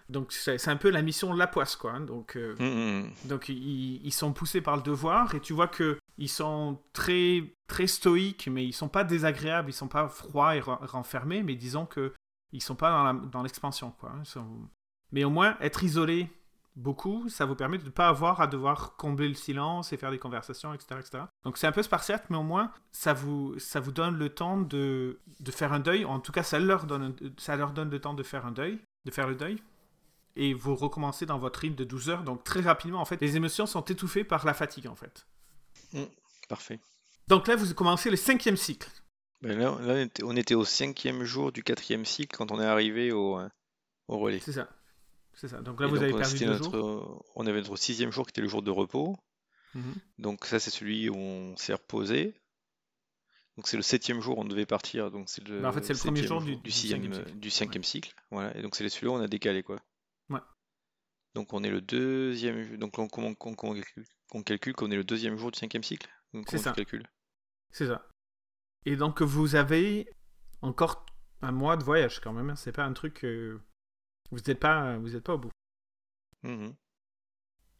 Donc 0.08 0.32
c'est 0.32 0.68
un 0.68 0.76
peu 0.76 0.88
la 0.88 1.02
mission 1.02 1.34
de 1.34 1.38
la 1.38 1.46
poisse, 1.46 1.76
quoi. 1.76 1.92
hein. 1.92 2.00
Donc, 2.00 2.36
euh, 2.36 2.54
Mhm. 2.58 3.10
donc 3.26 3.50
ils, 3.50 4.00
ils 4.02 4.12
sont 4.12 4.32
poussés 4.32 4.62
par 4.62 4.76
le 4.76 4.82
devoir 4.82 5.34
et 5.34 5.40
tu 5.40 5.52
vois 5.52 5.68
que 5.68 5.98
ils 6.16 6.30
sont 6.30 6.80
très 6.94 7.42
très 7.66 7.86
stoïques, 7.86 8.48
mais 8.50 8.64
ils 8.64 8.72
sont 8.72 8.88
pas 8.88 9.04
désagréables, 9.04 9.68
ils 9.68 9.74
sont 9.74 9.88
pas 9.88 10.08
froids 10.08 10.56
et 10.56 10.60
ren- 10.60 10.78
renfermés, 10.80 11.42
mais 11.42 11.56
disons 11.56 11.84
que 11.84 12.14
ils 12.52 12.62
sont 12.62 12.74
pas 12.76 13.12
dans 13.12 13.42
l'expansion, 13.42 13.90
quoi. 13.92 14.10
hein. 14.10 14.20
Ils 14.24 14.26
sont- 14.28 14.68
Mais 15.12 15.24
au 15.24 15.30
moins 15.30 15.56
être 15.60 15.82
isolé 15.84 16.30
beaucoup, 16.76 17.28
ça 17.28 17.44
vous 17.44 17.56
permet 17.56 17.78
de 17.78 17.84
ne 17.84 17.90
pas 17.90 18.08
avoir 18.08 18.40
à 18.40 18.46
devoir 18.46 18.94
combler 18.96 19.26
le 19.28 19.34
silence 19.34 19.92
et 19.92 19.96
faire 19.96 20.10
des 20.12 20.18
conversations, 20.18 20.72
etc., 20.74 21.00
etc. 21.00 21.24
Donc 21.44 21.58
c'est 21.58 21.66
un 21.66 21.72
peu 21.72 21.82
spartiate, 21.82 22.30
mais 22.30 22.36
au 22.36 22.42
moins 22.44 22.70
ça 22.92 23.12
vous 23.14 23.58
ça 23.58 23.80
vous 23.80 23.90
donne 23.92 24.16
le 24.16 24.28
temps 24.28 24.56
de, 24.60 25.18
de 25.40 25.50
faire 25.50 25.72
un 25.72 25.80
deuil. 25.80 26.04
En 26.04 26.20
tout 26.20 26.30
cas, 26.32 26.42
ça 26.44 26.58
leur 26.60 26.86
donne 26.86 27.14
ça 27.36 27.56
leur 27.56 27.72
donne 27.72 27.90
le 27.90 28.00
temps 28.00 28.14
de 28.14 28.22
faire 28.22 28.46
un 28.46 28.52
deuil, 28.52 28.78
de 29.04 29.10
faire 29.10 29.26
le 29.28 29.34
deuil 29.34 29.60
et 30.36 30.54
vous 30.54 30.76
recommencez 30.76 31.26
dans 31.26 31.38
votre 31.38 31.58
rythme 31.60 31.74
de 31.74 31.82
12 31.84 32.10
heures. 32.10 32.22
Donc 32.22 32.44
très 32.44 32.60
rapidement, 32.60 33.00
en 33.00 33.04
fait, 33.04 33.20
les 33.20 33.34
émotions 33.36 33.66
sont 33.66 33.82
étouffées 33.82 34.22
par 34.22 34.46
la 34.46 34.54
fatigue, 34.54 34.86
en 34.86 34.94
fait. 34.94 35.26
Parfait. 36.48 36.78
Donc 37.26 37.48
là, 37.48 37.56
vous 37.56 37.74
commencez 37.74 38.08
le 38.08 38.16
cinquième 38.16 38.56
cycle. 38.56 38.88
Ben 39.42 39.56
là, 39.58 39.78
là, 39.80 40.06
on 40.24 40.36
était- 40.36 40.54
au 40.54 40.64
cinquième 40.64 41.22
jour 41.24 41.52
du 41.52 41.62
quatrième 41.62 42.04
cycle 42.04 42.36
quand 42.36 42.50
on 42.50 42.60
est 42.60 42.64
arrivé 42.66 43.12
au, 43.12 43.38
euh, 43.38 43.48
au 44.08 44.18
relais. 44.18 44.40
C'est 44.40 44.52
ça. 44.52 44.68
C'est 45.34 45.48
ça. 45.48 45.60
Donc 45.62 45.80
là, 45.80 45.86
Et 45.86 45.90
vous 45.90 45.96
donc, 45.96 46.02
avez 46.04 46.12
perdu 46.16 46.38
deux 46.38 46.46
notre, 46.46 46.70
jours. 46.78 47.24
on 47.36 47.46
avait 47.46 47.58
notre 47.60 47.76
sixième 47.76 48.10
jour 48.10 48.26
qui 48.26 48.30
était 48.30 48.40
le 48.40 48.48
jour 48.48 48.62
de 48.62 48.70
repos. 48.72 49.16
Mhm. 49.74 49.94
Donc 50.18 50.44
ça 50.46 50.58
c'est 50.58 50.70
celui 50.70 51.08
où 51.08 51.14
on 51.16 51.56
s'est 51.56 51.74
reposé. 51.74 52.34
Donc 53.56 53.68
c'est 53.68 53.76
le 53.76 53.82
septième 53.82 54.20
jour, 54.20 54.38
on 54.38 54.44
devait 54.44 54.66
partir. 54.66 55.10
Donc 55.12 55.28
c'est 55.28 55.46
le, 55.46 55.60
Bah, 55.60 55.68
en 55.68 55.72
fait, 55.72 55.84
c'est 55.84 55.92
le 55.92 55.98
premier 55.98 56.26
jour 56.26 56.42
du- 56.42 56.56
du 56.56 56.70
sixième, 56.72 57.02
cinquième 57.02 57.24
cycle. 57.24 57.38
du 57.38 57.50
cinquième 57.50 57.84
cycle. 57.84 58.14
Voilà. 58.32 58.56
Et 58.56 58.62
donc 58.62 58.74
c'est 58.74 58.88
celui-là 58.88 59.12
où 59.12 59.16
on 59.16 59.20
a 59.20 59.28
décalé 59.28 59.62
quoi. 59.62 59.80
Ouais. 60.30 60.40
Donc 61.34 61.52
on 61.52 61.62
est 61.62 61.70
le 61.70 61.80
deuxième. 61.80 62.76
Donc 62.78 62.98
on, 62.98 63.08
on, 63.16 63.34
calcule, 63.54 64.04
on 64.32 64.42
calcule 64.42 64.72
qu'on 64.74 64.90
est 64.90 64.96
le 64.96 65.04
deuxième 65.04 65.36
jour 65.36 65.52
du 65.52 65.58
cinquième 65.58 65.84
cycle? 65.84 66.08
Donc, 66.34 66.46
C'est 66.50 66.58
ça. 66.58 66.74
C'est 67.70 67.86
ça. 67.86 68.04
Et 68.86 68.96
donc 68.96 69.22
vous 69.22 69.54
avez 69.54 70.08
encore 70.62 71.04
un 71.42 71.52
mois 71.52 71.76
de 71.76 71.84
voyage 71.84 72.20
quand 72.20 72.32
même. 72.32 72.50
hein. 72.50 72.56
C'est 72.56 72.72
pas 72.72 72.84
un 72.84 72.92
truc. 72.92 73.24
euh, 73.24 73.60
Vous 74.30 74.38
n'êtes 74.46 74.60
pas, 74.60 74.96
vous 74.98 75.16
êtes 75.16 75.24
pas 75.24 75.34
au 75.34 75.38
bout. 75.38 75.50
Mhm. 76.42 76.74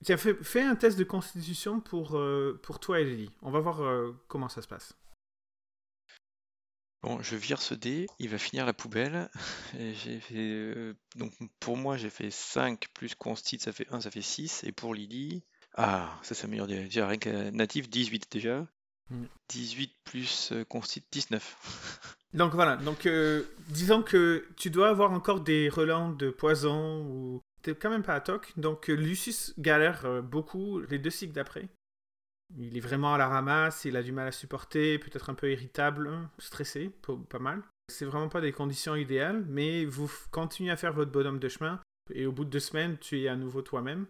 Tiens, 0.05 0.17
fais, 0.17 0.35
fais 0.43 0.63
un 0.63 0.77
test 0.77 0.97
de 0.99 1.05
constitution 1.05 1.81
pour, 1.81 2.17
euh, 2.17 2.61
pour 2.63 2.79
toi 2.79 3.01
et 3.01 3.05
Lily. 3.05 3.31
On 3.43 3.51
va 3.51 3.59
voir 3.61 3.83
euh, 3.83 4.13
comment 4.29 4.49
ça 4.49 4.63
se 4.63 4.69
passe. 4.69 4.95
Bon, 7.03 7.21
je 7.23 7.37
vire 7.37 7.63
ce 7.63 7.75
dé, 7.75 8.07
il 8.19 8.29
va 8.29 8.39
finir 8.39 8.67
la 8.67 8.73
poubelle. 8.73 9.29
Et 9.79 9.95
j'ai 9.95 10.19
fait, 10.21 10.35
euh, 10.37 10.95
donc 11.15 11.33
pour 11.61 11.77
moi, 11.77 11.97
j'ai 11.97 12.11
fait 12.11 12.31
5 12.31 12.89
plus 12.93 13.15
constit, 13.15 13.59
ça 13.61 13.73
fait 13.73 13.87
1, 13.93 14.01
ça 14.01 14.11
fait 14.11 14.21
6. 14.23 14.65
Et 14.65 14.73
pour 14.73 14.95
Lily, 14.95 15.45
ah, 15.75 16.19
ça 16.23 16.35
s'améliore 16.35 16.67
déjà. 16.67 16.83
Déjà, 16.83 17.07
rien 17.09 17.19
que 17.19 17.51
natif, 17.51 17.89
18 17.89 18.31
déjà. 18.33 18.67
Mm. 19.11 19.25
18 19.49 19.93
plus 20.05 20.53
euh, 20.53 20.65
constit, 20.65 21.03
19. 21.11 22.17
Donc 22.35 22.53
voilà, 22.53 22.77
donc 22.77 23.07
euh, 23.07 23.45
disons 23.71 24.03
que 24.03 24.47
tu 24.55 24.69
dois 24.69 24.91
avoir 24.91 25.13
encore 25.13 25.41
des 25.41 25.71
relents 25.71 26.11
de 26.11 26.29
poison 26.29 27.01
ou 27.07 27.41
t'es 27.63 27.75
quand 27.75 27.89
même 27.89 28.03
pas 28.03 28.17
à 28.17 28.21
toc. 28.21 28.53
Donc 28.59 28.91
euh, 28.91 28.93
Lucius 28.93 29.55
galère 29.59 30.23
beaucoup 30.23 30.81
les 30.81 30.99
deux 30.99 31.09
cycles 31.09 31.33
d'après. 31.33 31.71
Il 32.59 32.77
est 32.77 32.81
vraiment 32.81 33.15
à 33.15 33.19
la 33.19 33.29
ramasse, 33.29 33.87
il 33.87 33.97
a 33.97 34.03
du 34.03 34.13
mal 34.13 34.29
à 34.29 34.33
supporter, 34.33 34.99
peut-être 34.99 35.31
un 35.31 35.35
peu 35.35 35.51
irritable, 35.51 36.29
stressé, 36.39 36.91
pas, 37.31 37.39
mal. 37.39 37.63
C'est 37.89 38.05
vraiment 38.05 38.29
pas 38.29 38.43
des 38.43 38.53
conditions 38.53 38.95
idéales, 38.95 39.47
mais 39.49 39.87
vous 39.87 40.11
continuez 40.31 40.71
à 40.71 40.77
faire 40.77 40.93
votre 40.93 41.11
bonhomme 41.11 41.39
de 41.39 41.49
chemin 41.49 41.81
et 42.13 42.27
au 42.27 42.33
bout 42.33 42.45
de 42.45 42.51
deux 42.51 42.61
semaines, 42.61 42.99
tu 42.99 43.23
es 43.23 43.29
à 43.29 43.37
nouveau 43.37 43.63
toi-même. 43.63 44.07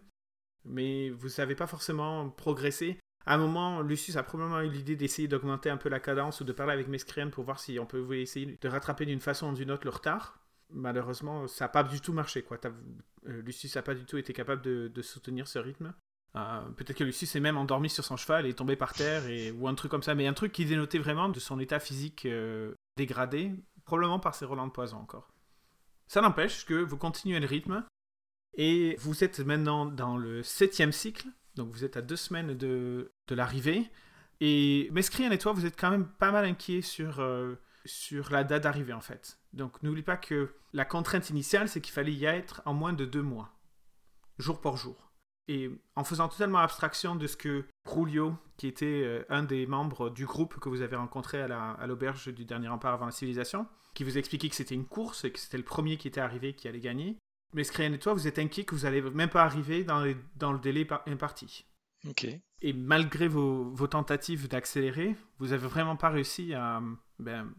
Mais 0.65 1.09
vous 1.09 1.29
savez 1.29 1.55
pas 1.55 1.67
forcément 1.67 2.29
progresser. 2.29 2.97
À 3.25 3.35
un 3.35 3.37
moment, 3.37 3.81
Lucius 3.81 4.15
a 4.15 4.23
probablement 4.23 4.61
eu 4.61 4.69
l'idée 4.69 4.95
d'essayer 4.95 5.27
d'augmenter 5.27 5.69
un 5.69 5.77
peu 5.77 5.89
la 5.89 5.99
cadence 5.99 6.41
ou 6.41 6.43
de 6.43 6.51
parler 6.51 6.73
avec 6.73 6.87
Mescrien 6.87 7.29
pour 7.29 7.43
voir 7.43 7.59
si 7.59 7.77
on 7.79 7.85
peut 7.85 8.17
essayer 8.17 8.57
de 8.59 8.67
rattraper 8.67 9.05
d'une 9.05 9.19
façon 9.19 9.51
ou 9.51 9.55
d'une 9.55 9.71
autre 9.71 9.85
le 9.85 9.91
retard. 9.91 10.39
Malheureusement, 10.71 11.47
ça 11.47 11.65
n'a 11.65 11.69
pas 11.69 11.83
du 11.83 11.99
tout 11.99 12.13
marché. 12.13 12.43
Quoi. 12.43 12.57
Euh, 12.65 13.41
Lucius 13.41 13.75
n'a 13.75 13.81
pas 13.81 13.95
du 13.95 14.05
tout 14.05 14.17
été 14.17 14.33
capable 14.33 14.61
de, 14.61 15.01
soutenir 15.01 15.47
ce 15.47 15.59
rythme. 15.59 15.93
Euh, 16.35 16.61
Peut-être 16.77 16.97
que 16.97 17.03
Lucius 17.03 17.35
est 17.35 17.39
même 17.39 17.57
endormi 17.57 17.89
sur 17.89 18.03
son 18.03 18.17
cheval 18.17 18.45
et 18.45 18.49
est 18.49 18.53
tombé 18.53 18.75
par 18.75 18.93
terre 18.93 19.27
et, 19.27 19.51
ou 19.51 19.67
un 19.67 19.75
truc 19.75 19.91
comme 19.91 20.03
ça. 20.03 20.15
Mais 20.15 20.27
un 20.27 20.33
truc 20.33 20.51
qui 20.51 20.65
dénotait 20.65 20.99
vraiment 20.99 21.29
de 21.29 21.39
son 21.39 21.59
état 21.59 21.79
physique 21.79 22.25
euh, 22.25 22.73
dégradé, 22.97 23.51
probablement 23.85 24.19
par 24.19 24.35
ses 24.35 24.45
relents 24.45 24.67
de 24.67 24.71
poison 24.71 24.97
encore. 24.97 25.31
Ça 26.07 26.21
n'empêche 26.21 26.65
que 26.65 26.75
vous 26.75 26.97
continuez 26.97 27.39
le 27.39 27.47
rythme 27.47 27.83
et 28.55 28.95
vous 28.99 29.23
êtes 29.23 29.39
maintenant 29.39 29.85
dans 29.85 30.17
le 30.17 30.43
septième 30.43 30.91
cycle. 30.91 31.27
Donc 31.59 31.73
vous 31.73 31.83
êtes 31.83 31.97
à 31.97 32.01
deux 32.01 32.15
semaines 32.15 32.55
de, 32.55 33.11
l'arrivée. 33.29 33.91
Et 34.39 34.89
Mescrien 34.93 35.29
et 35.29 35.37
toi, 35.37 35.51
vous 35.51 35.65
êtes 35.65 35.77
quand 35.77 35.91
même 35.91 36.07
pas 36.07 36.31
mal 36.31 36.45
inquiets 36.45 36.81
sur, 36.81 37.19
euh, 37.19 37.55
sur 37.83 38.31
la 38.31 38.45
date 38.45 38.63
d'arrivée 38.63 38.93
en 38.93 39.01
fait. 39.01 39.37
Donc 39.51 39.83
n'oublie 39.83 40.01
pas 40.01 40.15
que 40.15 40.55
la 40.71 40.85
contrainte 40.85 41.29
initiale, 41.29 41.67
c'est 41.67 41.81
qu'il 41.81 41.93
fallait 41.93 42.13
y 42.13 42.23
être 42.23 42.61
en 42.65 42.73
moins 42.73 42.93
de 42.93 43.03
deux 43.03 43.21
mois, 43.21 43.59
jour 44.37 44.61
pour 44.61 44.77
jour. 44.77 45.11
Et 45.49 45.69
en 45.95 46.05
faisant 46.05 46.29
totalement 46.29 46.59
abstraction 46.59 47.15
de 47.15 47.27
ce 47.27 47.35
que 47.35 47.65
Rulio, 47.83 48.37
qui 48.55 48.67
était 48.67 49.03
euh, 49.03 49.25
un 49.27 49.43
des 49.43 49.65
membres 49.65 50.09
du 50.09 50.25
groupe 50.25 50.59
que 50.61 50.69
vous 50.69 50.81
avez 50.81 50.95
rencontré 50.95 51.41
à 51.41 51.87
l'auberge 51.87 52.33
du 52.33 52.45
dernier 52.45 52.69
rempart 52.69 52.93
avant 52.93 53.07
la 53.07 53.11
civilisation, 53.11 53.67
qui 53.95 54.05
vous 54.05 54.17
expliquait 54.17 54.47
que 54.47 54.55
c'était 54.55 54.75
une 54.75 54.85
course 54.85 55.25
et 55.25 55.31
que 55.31 55.39
c'était 55.39 55.57
le 55.57 55.63
premier 55.63 55.97
qui 55.97 56.07
était 56.07 56.21
arrivé 56.21 56.53
qui 56.53 56.69
allait 56.69 56.79
gagner. 56.79 57.17
Mais 57.53 57.63
Screen 57.63 57.93
et 57.93 57.99
toi, 57.99 58.13
vous 58.13 58.27
êtes 58.27 58.39
inquiets 58.39 58.63
que 58.63 58.75
vous 58.75 58.85
allez 58.85 59.01
même 59.01 59.29
pas 59.29 59.43
arriver 59.43 59.83
dans, 59.83 60.03
les- 60.03 60.17
dans 60.35 60.51
le 60.53 60.59
délai 60.59 60.85
par- 60.85 61.03
imparti. 61.07 61.65
Ok. 62.07 62.27
Et 62.61 62.73
malgré 62.73 63.27
vos, 63.27 63.69
vos 63.71 63.87
tentatives 63.87 64.47
d'accélérer, 64.47 65.15
vous 65.39 65.47
n'avez 65.47 65.67
vraiment 65.67 65.95
pas 65.95 66.09
réussi 66.09 66.53
à, 66.53 66.81
ben, 67.17 67.51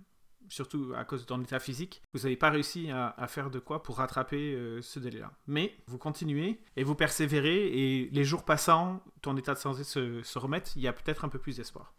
surtout 0.48 0.92
à 0.96 1.04
cause 1.04 1.22
de 1.22 1.26
ton 1.26 1.40
état 1.42 1.58
physique, 1.58 2.02
vous 2.12 2.20
n'avez 2.20 2.36
pas 2.36 2.50
réussi 2.50 2.90
à, 2.90 3.08
à 3.16 3.26
faire 3.28 3.50
de 3.50 3.58
quoi 3.58 3.82
pour 3.82 3.96
rattraper 3.98 4.54
euh, 4.54 4.80
ce 4.82 4.98
délai-là. 4.98 5.32
Mais 5.46 5.74
vous 5.86 5.98
continuez 5.98 6.60
et 6.76 6.84
vous 6.84 6.94
persévérez 6.94 7.66
et 7.68 8.10
les 8.10 8.24
jours 8.24 8.44
passant, 8.44 9.02
ton 9.22 9.36
état 9.36 9.54
de 9.54 9.58
santé 9.58 9.84
se, 9.84 10.22
se 10.22 10.38
remet, 10.38 10.62
il 10.76 10.82
y 10.82 10.88
a 10.88 10.92
peut-être 10.92 11.24
un 11.24 11.28
peu 11.28 11.38
plus 11.38 11.56
d'espoir. 11.56 11.94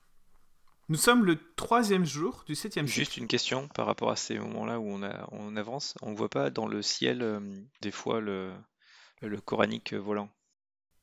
Nous 0.92 0.98
sommes 0.98 1.24
le 1.24 1.38
troisième 1.56 2.04
jour 2.04 2.44
du 2.46 2.54
septième 2.54 2.86
cycle. 2.86 3.00
Juste 3.00 3.16
une 3.16 3.28
question 3.28 3.70
par 3.70 3.86
rapport 3.86 4.12
à 4.12 4.18
ces 4.18 4.38
moments-là 4.38 4.78
où 4.78 4.90
on, 4.90 5.04
a, 5.04 5.26
on 5.32 5.56
avance. 5.56 5.96
On 6.02 6.14
voit 6.14 6.28
pas 6.28 6.50
dans 6.50 6.68
le 6.68 6.82
ciel 6.82 7.22
euh, 7.22 7.40
des 7.82 7.92
fois 7.92 8.20
le, 8.20 8.52
le 9.22 9.40
coranique 9.40 9.94
volant. 9.94 10.30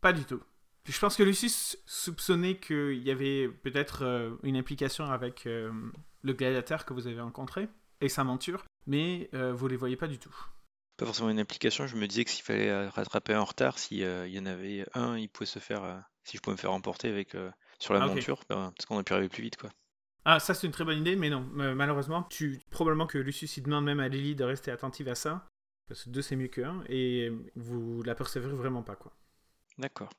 Pas 0.02 0.12
du 0.12 0.26
tout. 0.26 0.42
Je 0.84 0.98
pense 0.98 1.16
que 1.16 1.22
Lucius 1.22 1.78
soupçonnait 1.86 2.58
qu'il 2.58 3.02
y 3.02 3.10
avait 3.10 3.48
peut-être 3.48 4.04
euh, 4.04 4.36
une 4.42 4.58
implication 4.58 5.06
avec 5.06 5.46
euh, 5.46 5.72
le 6.20 6.34
gladiateur 6.34 6.84
que 6.84 6.92
vous 6.92 7.06
avez 7.06 7.22
rencontré 7.22 7.70
et 8.02 8.10
sa 8.10 8.24
monture, 8.24 8.66
mais 8.86 9.30
euh, 9.32 9.54
vous 9.54 9.68
les 9.68 9.76
voyez 9.76 9.96
pas 9.96 10.06
du 10.06 10.18
tout. 10.18 10.36
Pas 10.98 11.06
forcément 11.06 11.30
une 11.30 11.40
implication, 11.40 11.86
je 11.86 11.96
me 11.96 12.06
disais 12.06 12.26
que 12.26 12.30
s'il 12.30 12.44
fallait 12.44 12.68
euh, 12.68 12.90
rattraper 12.90 13.32
un 13.32 13.40
retard, 13.40 13.78
s'il 13.78 14.00
y 14.00 14.38
en 14.38 14.44
avait 14.44 14.84
un, 14.92 15.16
il 15.16 15.30
pouvait 15.30 15.46
se 15.46 15.60
faire, 15.60 15.82
euh, 15.82 15.98
si 16.24 16.36
je 16.36 16.42
pouvais 16.42 16.56
me 16.56 16.60
faire 16.60 16.72
emporter 16.72 17.08
avec, 17.08 17.34
euh, 17.34 17.50
sur 17.78 17.94
la 17.94 18.02
Ah, 18.02 18.06
monture, 18.06 18.40
ben, 18.48 18.72
parce 18.76 18.86
qu'on 18.86 18.94
aurait 18.94 19.04
pu 19.04 19.12
arriver 19.12 19.28
plus 19.28 19.42
vite, 19.42 19.56
quoi. 19.56 19.70
Ah, 20.24 20.40
ça 20.40 20.52
c'est 20.54 20.66
une 20.66 20.72
très 20.72 20.84
bonne 20.84 20.98
idée, 20.98 21.16
mais 21.16 21.30
non, 21.30 21.40
malheureusement, 21.40 22.24
tu 22.24 22.60
probablement 22.70 23.06
que 23.06 23.18
Lucius 23.18 23.56
il 23.56 23.62
demande 23.62 23.84
même 23.84 24.00
à 24.00 24.08
Lily 24.08 24.34
de 24.34 24.44
rester 24.44 24.70
attentive 24.70 25.08
à 25.08 25.14
ça, 25.14 25.46
parce 25.88 26.04
que 26.04 26.10
deux 26.10 26.20
c'est 26.22 26.36
mieux 26.36 26.48
que 26.48 26.60
un, 26.60 26.82
et 26.88 27.32
vous 27.56 28.02
la 28.02 28.14
persévérez 28.14 28.54
vraiment 28.54 28.82
pas 28.82 28.94
quoi. 28.96 29.12
D'accord. 29.78 30.10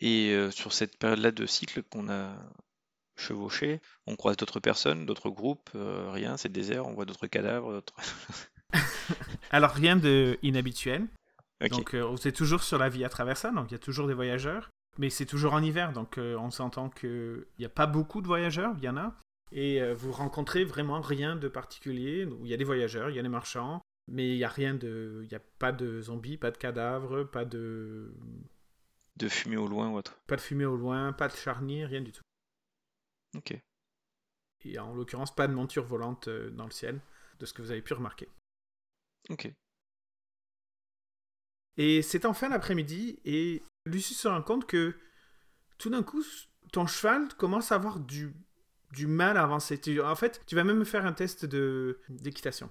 Et 0.00 0.32
euh, 0.32 0.50
sur 0.50 0.72
cette 0.72 0.98
période-là 0.98 1.30
de 1.30 1.46
cycle 1.46 1.82
qu'on 1.84 2.10
a 2.10 2.34
chevauché, 3.16 3.80
on 4.06 4.16
croise 4.16 4.36
d'autres 4.36 4.60
personnes, 4.60 5.06
d'autres 5.06 5.30
groupes, 5.30 5.70
euh, 5.74 6.10
rien, 6.10 6.36
c'est 6.36 6.50
désert, 6.50 6.86
on 6.86 6.92
voit 6.94 7.04
d'autres 7.04 7.26
cadavres. 7.26 7.72
d'autres- 7.72 7.94
Alors 9.50 9.72
rien 9.72 9.96
de 9.96 10.38
inhabituel, 10.42 11.06
donc 11.70 11.94
euh, 11.94 12.04
vous 12.04 12.28
êtes 12.28 12.36
toujours 12.36 12.62
sur 12.62 12.78
la 12.78 12.88
vie 12.88 13.04
à 13.04 13.08
travers 13.08 13.36
ça, 13.36 13.50
donc 13.52 13.66
il 13.70 13.72
y 13.72 13.74
a 13.74 13.78
toujours 13.78 14.06
des 14.06 14.14
voyageurs, 14.14 14.70
mais 15.00 15.08
c'est 15.08 15.24
toujours 15.24 15.54
en 15.54 15.62
hiver, 15.62 15.94
donc 15.94 16.18
euh, 16.18 16.36
on 16.36 16.50
s'entend 16.50 16.90
qu'il 16.90 17.46
n'y 17.58 17.64
a 17.64 17.70
pas 17.70 17.86
beaucoup 17.86 18.20
de 18.20 18.26
voyageurs, 18.26 18.74
il 18.76 18.84
y 18.84 18.88
en 18.88 18.98
a, 18.98 19.16
et 19.50 19.80
euh, 19.80 19.94
vous 19.94 20.12
rencontrez 20.12 20.62
vraiment 20.62 21.00
rien 21.00 21.36
de 21.36 21.48
particulier. 21.48 22.28
Il 22.42 22.46
y 22.46 22.52
a 22.52 22.58
des 22.58 22.64
voyageurs, 22.64 23.08
il 23.08 23.16
y 23.16 23.18
a 23.18 23.22
des 23.22 23.30
marchands, 23.30 23.80
mais 24.08 24.28
il 24.28 24.36
n'y 24.36 24.44
a 24.44 24.50
rien 24.50 24.74
de, 24.74 25.20
il 25.22 25.28
n'y 25.28 25.34
a 25.34 25.40
pas 25.58 25.72
de 25.72 26.02
zombies, 26.02 26.36
pas 26.36 26.50
de 26.50 26.58
cadavres, 26.58 27.24
pas 27.24 27.46
de, 27.46 28.12
De 29.16 29.28
fumée 29.30 29.56
au 29.56 29.68
loin 29.68 29.88
ou 29.88 29.96
autre. 29.96 30.20
pas 30.26 30.36
de 30.36 30.42
fumée 30.42 30.66
au 30.66 30.76
loin, 30.76 31.14
pas 31.14 31.28
de 31.28 31.34
charniers, 31.34 31.86
rien 31.86 32.02
du 32.02 32.12
tout. 32.12 32.22
Ok. 33.38 33.58
Et 34.66 34.78
en 34.78 34.92
l'occurrence, 34.92 35.34
pas 35.34 35.48
de 35.48 35.54
monture 35.54 35.86
volante 35.86 36.28
euh, 36.28 36.50
dans 36.50 36.66
le 36.66 36.72
ciel, 36.72 37.00
de 37.38 37.46
ce 37.46 37.54
que 37.54 37.62
vous 37.62 37.70
avez 37.70 37.80
pu 37.80 37.94
remarquer. 37.94 38.28
Ok. 39.30 39.50
Et 41.78 42.02
c'est 42.02 42.26
en 42.26 42.34
fin 42.34 42.50
d'après-midi, 42.50 43.18
et 43.24 43.62
Lucius 43.90 44.18
se 44.18 44.28
rend 44.28 44.42
compte 44.42 44.66
que 44.66 44.96
tout 45.78 45.90
d'un 45.90 46.02
coup, 46.02 46.22
ton 46.72 46.86
cheval 46.86 47.28
commence 47.36 47.72
à 47.72 47.74
avoir 47.76 48.00
du, 48.00 48.32
du 48.92 49.06
mal 49.06 49.36
à 49.36 49.42
avancer. 49.42 49.80
Tu- 49.80 50.00
en 50.00 50.16
fait, 50.16 50.42
tu 50.46 50.54
vas 50.54 50.64
même 50.64 50.84
faire 50.84 51.06
un 51.06 51.12
test 51.12 51.44
de 51.44 52.00
d'équitation. 52.08 52.70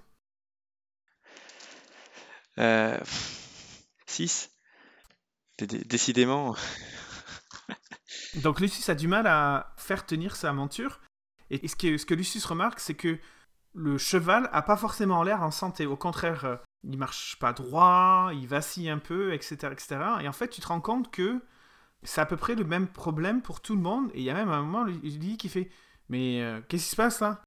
Euh, 2.58 2.98
6. 4.06 4.50
Décidément. 5.58 6.56
Donc 8.36 8.60
Lucius 8.60 8.88
a 8.88 8.94
du 8.94 9.08
mal 9.08 9.26
à 9.26 9.74
faire 9.76 10.06
tenir 10.06 10.36
sa 10.36 10.52
monture. 10.52 11.00
Et 11.50 11.66
ce 11.68 11.76
que, 11.76 11.98
ce 11.98 12.06
que 12.06 12.14
Lucius 12.14 12.44
remarque, 12.44 12.80
c'est 12.80 12.94
que 12.94 13.18
le 13.74 13.98
cheval 13.98 14.48
a 14.52 14.62
pas 14.62 14.76
forcément 14.76 15.22
l'air 15.22 15.42
en 15.42 15.50
santé. 15.50 15.84
Au 15.86 15.96
contraire, 15.96 16.44
euh, 16.44 16.56
il 16.84 16.98
marche 16.98 17.38
pas 17.38 17.52
droit, 17.52 18.30
il 18.32 18.46
vacille 18.46 18.88
un 18.88 18.98
peu, 18.98 19.32
etc., 19.34 19.68
etc. 19.72 19.98
Et 20.22 20.28
en 20.28 20.32
fait, 20.32 20.48
tu 20.48 20.60
te 20.60 20.66
rends 20.66 20.80
compte 20.80 21.10
que 21.10 21.40
c'est 22.02 22.20
à 22.20 22.26
peu 22.26 22.36
près 22.36 22.54
le 22.54 22.64
même 22.64 22.88
problème 22.88 23.42
pour 23.42 23.60
tout 23.60 23.76
le 23.76 23.82
monde. 23.82 24.10
Et 24.14 24.20
il 24.20 24.24
y 24.24 24.30
a 24.30 24.34
même 24.34 24.48
un 24.50 24.62
moment, 24.62 24.84
Lily 24.84 25.36
qui 25.36 25.48
fait 25.48 25.70
Mais 26.08 26.42
euh, 26.42 26.60
qu'est-ce 26.68 26.84
qui 26.84 26.90
se 26.90 26.96
passe 26.96 27.20
là? 27.20 27.42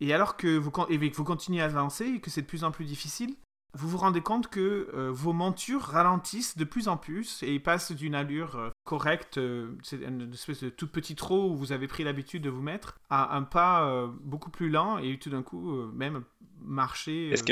Et 0.00 0.14
alors 0.14 0.36
que 0.36 0.56
vous, 0.56 0.70
continuez 0.70 1.60
à 1.60 1.66
avancer 1.66 2.06
et 2.06 2.20
que 2.20 2.30
c'est 2.30 2.42
de 2.42 2.46
plus 2.46 2.64
en 2.64 2.70
plus 2.70 2.86
difficile, 2.86 3.36
vous 3.74 3.88
vous 3.88 3.98
rendez 3.98 4.20
compte 4.20 4.48
que 4.48 4.90
euh, 4.94 5.10
vos 5.12 5.32
montures 5.32 5.82
ralentissent 5.82 6.56
de 6.56 6.64
plus 6.64 6.88
en 6.88 6.96
plus 6.96 7.42
et 7.42 7.58
passent 7.60 7.92
d'une 7.92 8.14
allure 8.14 8.56
euh, 8.56 8.70
correcte, 8.84 9.38
euh, 9.38 9.76
c'est 9.82 10.02
une 10.02 10.32
espèce 10.32 10.62
de 10.62 10.70
tout 10.70 10.88
petit 10.88 11.14
trot 11.14 11.50
où 11.50 11.56
vous 11.56 11.72
avez 11.72 11.86
pris 11.86 12.02
l'habitude 12.02 12.42
de 12.42 12.50
vous 12.50 12.62
mettre, 12.62 12.98
à 13.10 13.36
un 13.36 13.42
pas 13.42 14.06
beaucoup 14.22 14.50
plus 14.50 14.70
lent 14.70 14.98
et 14.98 15.18
tout 15.18 15.30
d'un 15.30 15.42
coup 15.42 15.72
même 15.92 16.24
marcher. 16.58 17.30
Est-ce 17.30 17.42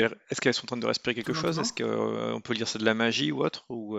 qu'elles 0.41 0.53
sont 0.53 0.65
en 0.65 0.67
train 0.67 0.77
de 0.77 0.85
respirer 0.85 1.15
quelque 1.15 1.33
chose? 1.33 1.59
Est-ce 1.59 1.73
qu'on 1.73 2.41
peut 2.41 2.53
dire 2.53 2.67
c'est 2.67 2.79
de 2.79 2.85
la 2.85 2.93
magie 2.93 3.31
ou 3.31 3.43
autre 3.43 3.65
Ou 3.69 3.97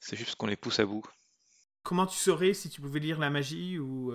c'est 0.00 0.16
juste 0.16 0.36
qu'on 0.36 0.46
les 0.46 0.56
pousse 0.56 0.80
à 0.80 0.86
bout? 0.86 1.04
Comment 1.82 2.06
tu 2.06 2.18
saurais 2.18 2.52
si 2.52 2.68
tu 2.68 2.80
pouvais 2.80 3.00
lire 3.00 3.18
la 3.18 3.30
magie 3.30 3.78
ou, 3.78 4.12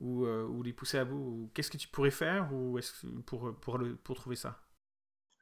ou, 0.00 0.26
ou 0.26 0.62
les 0.62 0.72
pousser 0.72 0.98
à 0.98 1.04
bout? 1.04 1.16
Ou 1.16 1.50
Qu'est-ce 1.54 1.70
que 1.70 1.76
tu 1.76 1.88
pourrais 1.88 2.10
faire 2.10 2.52
ou 2.52 2.78
pour, 3.26 3.54
pour, 3.60 3.78
le, 3.78 3.96
pour 3.96 4.16
trouver 4.16 4.36
ça? 4.36 4.60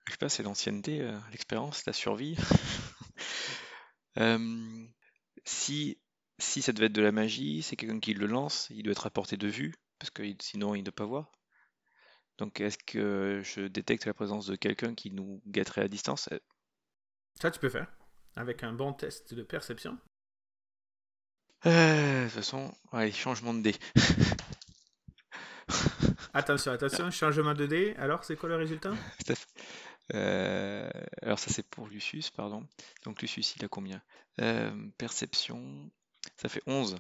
Je 0.07 0.13
sais 0.13 0.19
pas, 0.19 0.29
c'est 0.29 0.43
l'ancienneté, 0.43 1.01
euh, 1.01 1.19
l'expérience, 1.31 1.85
la 1.87 1.93
survie. 1.93 2.37
Euh, 4.19 4.87
si, 5.47 5.99
si 6.39 6.61
ça 6.61 6.73
devait 6.73 6.87
être 6.87 6.93
de 6.93 7.01
la 7.03 7.13
magie, 7.13 7.63
c'est 7.63 7.77
quelqu'un 7.77 7.99
qui 8.01 8.13
le 8.15 8.27
lance, 8.27 8.67
il 8.71 8.83
doit 8.83 8.93
être 8.93 9.07
à 9.07 9.11
portée 9.11 9.39
de 9.39 9.49
vue, 9.49 9.75
parce 9.99 10.11
que 10.11 10.23
sinon 10.41 10.75
il 10.75 10.81
ne 10.81 10.85
doit 10.85 10.93
pas 10.95 11.07
voir. 11.07 11.33
Donc 12.37 12.61
est-ce 12.61 12.77
que 12.77 13.41
je 13.43 13.63
détecte 13.69 14.05
la 14.05 14.13
présence 14.13 14.47
de 14.47 14.57
quelqu'un 14.57 14.95
qui 14.95 15.13
nous 15.13 15.41
guetterait 15.47 15.83
à 15.83 15.89
distance? 15.89 16.29
Euh, 16.31 16.39
Ça, 17.41 17.51
tu 17.51 17.59
peux 17.59 17.71
faire 17.71 17.87
avec 18.37 18.63
un 18.65 18.73
bon 18.73 18.93
test 18.93 19.35
de 19.35 19.43
perception. 19.43 19.99
euh, 21.67 22.25
De 22.25 22.29
toute 22.29 22.35
façon, 22.35 22.73
allez, 22.93 23.13
changement 23.13 23.55
de 23.55 23.63
dé. 23.63 23.75
Attention, 26.35 26.73
attention, 26.73 27.11
changement 27.11 27.55
de 27.55 27.67
dé. 27.67 27.95
Alors, 27.99 28.25
c'est 28.25 28.37
quoi 28.37 28.49
le 28.49 28.57
résultat? 28.57 28.93
Euh, 30.15 30.91
alors 31.23 31.39
ça 31.39 31.51
c'est 31.53 31.67
pour 31.69 31.87
Lucius, 31.89 32.31
pardon. 32.31 32.67
Donc 33.05 33.23
Lucius 33.23 33.55
il 33.57 33.65
a 33.65 33.69
combien? 33.69 34.03
Euh, 34.41 34.71
Perception, 34.99 35.91
ça 36.37 36.49
fait 36.49 36.63
11. 36.67 36.97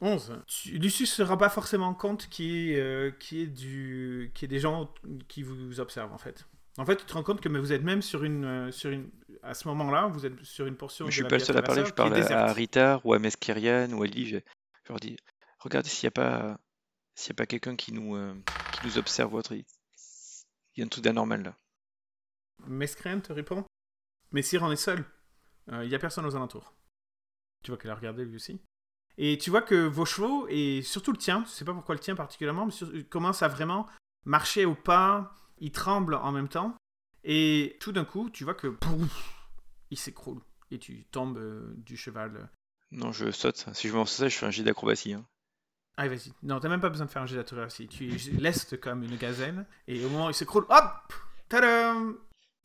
11. 0.00 0.42
Tu- 0.46 0.78
Lucius 0.78 1.12
se 1.12 1.22
rend 1.22 1.36
pas 1.36 1.48
forcément 1.48 1.94
compte 1.94 2.28
qu'il 2.28 2.44
y, 2.46 2.72
ait, 2.72 2.80
euh, 2.80 3.10
qu'il 3.12 3.38
y 3.38 3.42
ait 3.42 3.46
du... 3.46 4.30
qu'il 4.34 4.44
y 4.44 4.46
ait 4.46 4.56
des 4.56 4.60
gens 4.60 4.92
qui 5.28 5.42
vous 5.42 5.80
observent 5.80 6.12
en 6.12 6.18
fait. 6.18 6.46
En 6.78 6.84
fait, 6.84 6.96
tu 6.96 7.06
te 7.06 7.14
rends 7.14 7.22
compte 7.22 7.40
que 7.40 7.48
mais 7.48 7.58
vous 7.58 7.72
êtes 7.72 7.82
même 7.82 8.02
sur 8.02 8.22
une, 8.22 8.44
euh, 8.44 8.70
sur 8.70 8.90
une, 8.90 9.10
à 9.42 9.54
ce 9.54 9.66
moment-là, 9.68 10.08
vous 10.08 10.26
êtes 10.26 10.44
sur 10.44 10.66
une 10.66 10.76
portion. 10.76 11.06
Mais 11.06 11.10
je 11.10 11.16
suis 11.16 11.24
pas 11.24 11.38
le 11.38 11.44
seul 11.44 11.56
à 11.56 11.62
parler, 11.62 11.80
je 11.80 11.86
qui 11.86 11.92
est 11.92 11.94
parle 11.94 12.12
à. 12.32 12.52
Ritar 12.52 13.06
ou 13.06 13.14
à 13.14 13.18
Meskirian 13.18 13.90
ou 13.92 14.02
à 14.02 14.06
Lily. 14.06 14.26
Je, 14.28 14.36
je 14.84 14.88
leur 14.90 15.00
dis, 15.00 15.16
regardez 15.58 15.88
s'il 15.88 16.04
n'y 16.06 16.08
a 16.08 16.10
pas, 16.10 16.60
s'il 17.14 17.30
y 17.30 17.32
a 17.32 17.36
pas 17.36 17.46
quelqu'un 17.46 17.76
qui 17.76 17.92
nous, 17.94 18.14
qui 18.72 18.86
nous 18.86 18.98
observe 18.98 19.32
ou 19.32 19.38
autre. 19.38 19.54
Il 19.54 19.64
y 20.76 20.82
a 20.82 20.84
un 20.84 20.88
truc 20.88 21.02
d'anormal 21.02 21.42
là. 21.42 21.56
Mescrène 22.66 23.22
te 23.22 23.32
répond 23.32 23.64
Mais 24.32 24.42
Sire 24.42 24.62
en 24.62 24.72
est 24.72 24.76
seul. 24.76 25.04
Euh, 25.72 25.84
Il 25.84 25.90
y 25.90 25.94
a 25.94 25.98
personne 25.98 26.24
aux 26.26 26.36
alentours. 26.36 26.74
Tu 27.64 27.70
vois 27.70 27.78
qu'elle 27.78 27.90
a 27.90 27.94
regardé 27.96 28.24
lui 28.24 28.36
aussi. 28.36 28.60
Et 29.18 29.38
tu 29.38 29.50
vois 29.50 29.62
que 29.62 29.86
vos 29.86 30.04
chevaux, 30.04 30.46
et 30.48 30.82
surtout 30.82 31.10
le 31.12 31.16
tien, 31.18 31.42
je 31.46 31.50
sais 31.50 31.64
pas 31.64 31.72
pourquoi 31.72 31.94
le 31.94 32.00
tien 32.00 32.14
particulièrement, 32.14 32.66
mais 32.66 32.72
sur- 32.72 32.90
commence 33.08 33.42
à 33.42 33.48
vraiment 33.48 33.86
marcher 34.26 34.66
au 34.66 34.74
pas, 34.74 35.34
il 35.58 35.72
tremble 35.72 36.14
en 36.14 36.32
même 36.32 36.48
temps. 36.48 36.76
Et 37.24 37.76
tout 37.80 37.92
d'un 37.92 38.04
coup, 38.04 38.28
tu 38.30 38.44
vois 38.44 38.54
que 38.54 38.68
pouf, 38.68 39.48
il 39.90 39.98
s'écroule. 39.98 40.40
Et 40.70 40.78
tu 40.78 41.04
tombes 41.06 41.38
euh, 41.38 41.72
du 41.78 41.96
cheval. 41.96 42.50
Non, 42.92 43.10
je 43.12 43.30
saute. 43.30 43.66
Si 43.72 43.88
je 43.88 43.92
me 43.94 43.98
lance 43.98 44.12
ça, 44.12 44.28
je 44.28 44.36
fais 44.36 44.46
un 44.46 44.50
jet 44.50 44.62
d'acrobatie. 44.62 45.14
hein. 45.14 45.24
Allez, 45.96 46.14
vas-y. 46.14 46.32
Non, 46.42 46.60
t'as 46.60 46.68
même 46.68 46.80
pas 46.80 46.90
besoin 46.90 47.06
de 47.06 47.10
faire 47.10 47.22
un 47.22 47.26
jet 47.26 47.36
d'acrobatie. 47.36 47.88
Tu 47.88 48.10
es 48.14 48.30
leste 48.32 48.78
comme 48.80 49.02
une 49.02 49.16
gazelle. 49.16 49.66
Et 49.88 50.04
au 50.04 50.10
moment 50.10 50.26
où 50.26 50.30
il 50.30 50.34
s'écroule, 50.34 50.66
hop 50.68 51.12
Tadam 51.48 52.16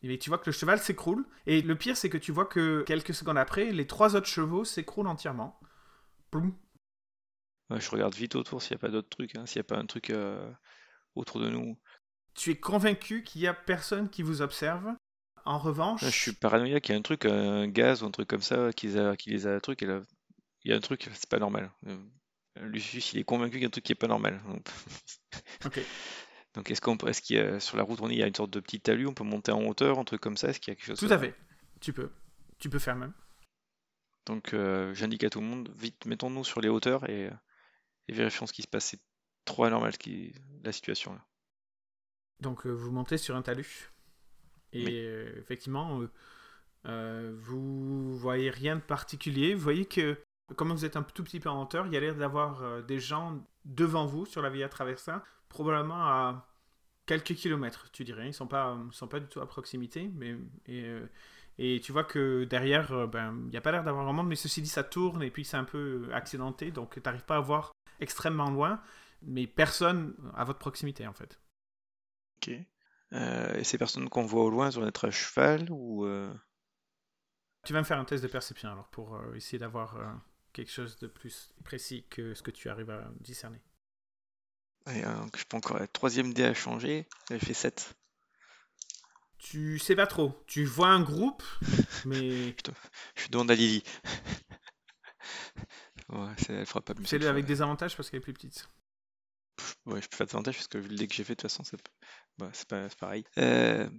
Et 0.04 0.18
tu 0.18 0.30
vois 0.30 0.40
que 0.40 0.48
le 0.48 0.52
cheval 0.52 0.80
s'écroule. 0.80 1.26
Et 1.46 1.62
le 1.62 1.76
pire, 1.76 1.96
c'est 1.96 2.10
que 2.10 2.18
tu 2.18 2.32
vois 2.32 2.46
que 2.46 2.84
quelques 2.84 3.14
secondes 3.14 3.38
après, 3.38 3.72
les 3.72 3.88
trois 3.88 4.16
autres 4.16 4.28
chevaux 4.28 4.66
s'écroulent 4.66 5.08
entièrement. 5.08 5.60
Ploum. 6.32 6.56
Ouais, 7.70 7.80
je 7.80 7.90
regarde 7.90 8.16
vite 8.16 8.36
autour 8.36 8.62
s'il 8.62 8.76
n'y 8.76 8.80
a 8.80 8.80
pas 8.80 8.90
d'autres 8.90 9.10
trucs, 9.10 9.36
hein, 9.36 9.46
s'il 9.46 9.60
n'y 9.60 9.66
a 9.66 9.70
pas 9.70 9.78
un 9.78 9.86
truc 9.86 10.10
euh, 10.10 10.52
autour 11.16 11.40
de 11.40 11.50
nous. 11.50 11.80
Tu 12.34 12.52
es 12.52 12.56
convaincu 12.56 13.24
qu'il 13.24 13.42
y 13.42 13.48
a 13.48 13.54
personne 13.54 14.10
qui 14.10 14.24
vous 14.24 14.42
observe. 14.42 14.90
En 15.46 15.58
revanche, 15.58 16.04
je 16.04 16.10
suis 16.10 16.34
paranoïaque, 16.34 16.90
il 16.90 16.92
y 16.92 16.96
a 16.96 16.98
un 16.98 17.02
truc, 17.02 17.26
un 17.26 17.68
gaz 17.68 18.04
ou 18.04 18.06
un 18.06 18.12
truc 18.12 18.28
comme 18.28 18.42
ça 18.42 18.72
qui 18.74 18.88
les 18.88 18.98
a, 18.98 19.16
qui 19.16 19.32
les 19.32 19.48
a 19.48 19.60
truc, 19.60 19.82
et 19.82 19.88
là, 19.88 20.02
il 20.64 20.72
y 20.72 20.74
a 20.74 20.78
un 20.78 20.82
truc, 20.82 21.10
c'est 21.14 21.30
pas 21.30 21.40
normal. 21.40 21.72
Euh, 21.88 21.98
Lucius, 22.58 23.14
il 23.14 23.20
est 23.20 23.24
convaincu 23.24 23.54
qu'il 23.54 23.62
y 23.62 23.66
a 23.66 23.68
un 23.68 23.72
truc 23.72 23.84
qui 23.84 23.94
est 23.94 23.96
pas 23.96 24.08
normal. 24.08 24.40
Ok. 25.66 25.80
donc 26.54 26.70
est-ce 26.72 26.82
qu'on 26.82 26.98
est-ce 26.98 27.22
qu'il 27.22 27.38
y 27.38 27.40
a, 27.40 27.60
sur 27.60 27.78
la 27.78 27.84
route 27.84 28.00
on 28.02 28.10
est, 28.10 28.14
il 28.14 28.20
y 28.20 28.24
a 28.24 28.28
une 28.28 28.36
sorte 28.36 28.52
de 28.52 28.60
petit 28.60 28.80
talus, 28.82 29.08
on 29.08 29.14
peut 29.14 29.24
monter 29.24 29.52
en 29.52 29.64
hauteur, 29.66 30.00
un 30.00 30.04
truc 30.04 30.22
comme 30.22 30.38
ça, 30.38 30.50
est-ce 30.50 30.60
qu'il 30.60 30.72
y 30.72 30.74
a 30.74 30.76
quelque 30.76 30.88
chose 30.88 31.00
Tout 31.00 31.14
à 31.14 31.18
fait. 31.20 31.36
Tu 31.80 31.94
peux. 31.94 32.12
Tu 32.60 32.70
peux 32.70 32.80
faire 32.80 32.96
même. 32.96 33.14
Donc 34.26 34.54
euh, 34.54 34.94
j'indique 34.94 35.24
à 35.24 35.30
tout 35.30 35.40
le 35.42 35.48
monde, 35.48 35.74
vite, 35.78 36.06
mettons-nous 36.06 36.44
sur 36.44 36.62
les 36.62 36.70
hauteurs 36.70 37.10
et, 37.10 37.30
et 38.08 38.14
vérifions 38.14 38.46
ce 38.46 38.54
qui 38.54 38.62
se 38.62 38.68
passe. 38.68 38.86
C'est 38.86 39.00
trop 39.46 39.64
anormal 39.64 39.98
qui, 39.98 40.36
la 40.64 40.72
situation 40.72 41.14
là. 41.14 41.26
Donc 42.40 42.66
euh, 42.66 42.72
vous 42.72 42.92
montez 42.92 43.18
sur 43.18 43.36
un 43.36 43.42
talus. 43.42 43.92
Et 44.74 44.86
Oui. 44.86 45.00
euh, 45.00 45.34
effectivement, 45.40 46.02
vous 46.84 48.18
voyez 48.18 48.50
rien 48.50 48.76
de 48.76 48.82
particulier. 48.82 49.54
Vous 49.54 49.62
voyez 49.62 49.86
que, 49.86 50.22
comme 50.56 50.72
vous 50.72 50.86
êtes 50.86 50.96
un 50.96 51.04
tout 51.04 51.24
petit 51.24 51.40
peu 51.40 51.50
en 51.50 51.62
hauteur, 51.62 51.88
il 51.88 51.94
y 51.94 51.98
a 51.98 52.00
l'air 52.00 52.16
d'avoir 52.16 52.62
euh, 52.64 52.82
des 52.82 53.00
gens 53.00 53.46
devant 53.66 54.06
vous 54.06 54.26
sur 54.26 54.42
la 54.42 54.50
Via 54.50 54.70
Traversa, 54.70 55.24
probablement 55.50 56.08
à 56.08 56.48
quelques 57.06 57.36
kilomètres, 57.36 57.90
tu 57.92 58.04
dirais. 58.04 58.28
Ils 58.28 58.34
sont 58.34 58.48
pas, 58.48 58.78
ils 58.88 58.94
sont 58.94 59.08
pas 59.08 59.20
du 59.20 59.28
tout 59.28 59.40
à 59.40 59.48
proximité, 59.48 60.10
mais 60.14 60.36
et, 60.66 60.84
euh, 60.86 61.08
et 61.58 61.80
tu 61.82 61.92
vois 61.92 62.04
que 62.04 62.44
derrière, 62.46 62.92
euh, 62.92 63.08
ben, 63.08 63.38
il 63.46 63.50
n'y 63.50 63.58
a 63.58 63.62
pas 63.62 63.72
l'air 63.72 63.84
d'avoir 63.84 64.04
grand 64.04 64.14
monde, 64.14 64.28
mais 64.28 64.36
ceci 64.36 64.62
dit, 64.62 64.70
ça 64.70 64.84
tourne 64.84 65.24
et 65.24 65.32
puis 65.32 65.46
c'est 65.46 65.58
un 65.58 65.64
peu 65.64 66.10
accidenté, 66.14 66.72
donc 66.72 66.94
tu 66.94 67.02
n'arrives 67.04 67.26
pas 67.26 67.38
à 67.38 67.42
voir 67.42 67.72
extrêmement 68.00 68.50
loin, 68.50 68.82
mais 69.22 69.48
personne 69.48 70.16
à 70.36 70.44
votre 70.44 70.60
proximité 70.60 71.08
en 71.08 71.14
fait. 71.14 71.40
Ok. 72.38 72.56
Euh, 73.14 73.54
et 73.56 73.64
ces 73.64 73.78
personnes 73.78 74.10
qu'on 74.10 74.26
voit 74.26 74.44
au 74.44 74.50
loin, 74.50 74.70
elles 74.70 74.76
vont 74.76 74.88
être 74.88 75.08
à 75.08 75.12
cheval 75.12 75.68
ou 75.70 76.06
euh, 76.06 76.34
Tu 77.66 77.74
vas 77.74 77.80
me 77.80 77.86
faire 77.86 78.00
un 78.00 78.06
test 78.06 78.24
de 78.24 78.30
perception 78.30 78.72
alors 78.72 78.88
pour 78.88 79.16
euh, 79.16 79.34
essayer 79.36 79.60
d'avoir 79.60 79.98
euh, 79.98 80.06
quelque 80.54 80.72
chose 80.72 80.98
de 80.98 81.08
plus 81.08 81.54
précis 81.64 82.06
que 82.10 82.34
ce 82.34 82.42
que 82.44 82.52
tu 82.52 82.70
arrives 82.70 82.90
à 82.90 83.10
discerner. 83.20 83.62
hein, 84.88 85.28
je 85.36 85.44
peux 85.46 85.58
encore 85.58 85.78
la 85.80 85.88
troisième 85.88 86.34
dé 86.34 86.44
à 86.44 86.54
changer. 86.54 87.08
Elle 87.30 87.40
fait 87.40 87.54
7. 87.54 87.96
Tu 89.38 89.80
sais 89.80 89.96
pas 89.96 90.08
trop. 90.08 90.44
Tu 90.48 90.66
vois 90.66 90.90
un 90.90 91.02
groupe, 91.02 91.44
mais 92.06 92.56
Je 93.16 93.28
demande 93.30 93.50
à 93.52 93.56
Lily. 93.56 93.84
ouais, 96.10 96.34
c'est- 96.38 96.54
elle 96.54 96.66
fera 96.66 96.82
pas 96.82 96.94
mieux. 96.94 97.06
fois. 97.24 97.30
avec 97.30 97.46
des 97.46 97.62
avantages 97.62 97.96
parce 97.96 98.10
qu'elle 98.10 98.20
est 98.20 98.24
plus 98.24 98.34
petite. 98.34 98.70
Ouais, 99.86 100.02
je 100.02 100.08
peux 100.08 100.18
faire 100.18 100.28
davantage 100.28 100.56
parce 100.56 100.68
que 100.68 100.78
dé 100.78 101.08
que 101.08 101.14
j'ai 101.14 101.24
fait, 101.24 101.34
de 101.34 101.42
toute 101.42 101.50
façon, 101.50 101.64
c'est 101.64 101.78
bah, 102.38 102.50
c'est 102.54 102.68
pas 102.68 102.90
c'est 102.90 102.98
pareil. 103.00 103.26
Euh, 103.38 103.90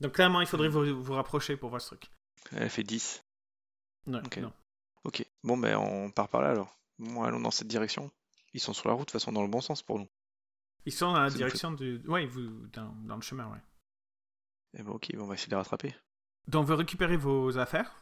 Donc 0.00 0.14
clairement, 0.14 0.40
il 0.40 0.46
faudrait 0.46 0.68
vous, 0.68 1.02
vous 1.02 1.12
rapprocher 1.12 1.56
pour 1.56 1.70
voir 1.70 1.80
ce 1.80 1.94
truc. 1.94 2.10
elle 2.52 2.70
fait 2.70 2.82
10. 2.84 3.22
Non, 4.06 4.20
Ok. 4.24 4.38
non. 4.38 4.52
Ok, 5.04 5.24
bon, 5.42 5.56
ben 5.56 5.76
on 5.76 6.10
part 6.10 6.28
par 6.28 6.42
là 6.42 6.50
alors. 6.50 6.78
Bon, 6.98 7.22
allons 7.22 7.40
dans 7.40 7.50
cette 7.50 7.68
direction. 7.68 8.10
Ils 8.52 8.60
sont 8.60 8.72
sur 8.72 8.88
la 8.88 8.94
route, 8.94 9.06
de 9.06 9.12
toute 9.12 9.20
façon, 9.20 9.32
dans 9.32 9.42
le 9.42 9.48
bon 9.48 9.60
sens 9.60 9.82
pour 9.82 9.98
nous. 9.98 10.08
Ils 10.84 10.92
sont 10.92 11.12
dans 11.12 11.20
la 11.20 11.30
direction 11.30 11.72
du... 11.72 12.02
Ouais, 12.06 12.26
vous, 12.26 12.66
dans, 12.72 12.94
dans 13.04 13.16
le 13.16 13.22
chemin, 13.22 13.50
ouais. 13.50 13.60
Eh 14.78 14.82
ben, 14.82 14.90
ok, 14.90 15.10
on 15.18 15.26
va 15.26 15.34
essayer 15.34 15.46
de 15.48 15.52
les 15.52 15.56
rattraper. 15.56 15.94
Donc 16.48 16.66
vous 16.66 16.76
récupérez 16.76 17.16
vos 17.16 17.58
affaires, 17.58 17.94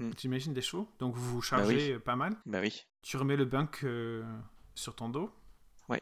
Hmm. 0.00 0.12
j'imagine 0.16 0.54
des 0.54 0.62
chevaux, 0.62 0.88
donc 0.98 1.14
vous 1.14 1.34
vous 1.34 1.42
chargez 1.42 1.92
euh, 1.92 1.98
pas 1.98 2.16
mal. 2.16 2.34
Bah 2.46 2.60
oui. 2.62 2.86
Tu 3.02 3.18
remets 3.18 3.36
le 3.36 3.44
bunk 3.44 3.84
euh, 3.84 4.24
sur 4.74 4.96
ton 4.96 5.10
dos. 5.10 5.30
Ouais. 5.90 6.00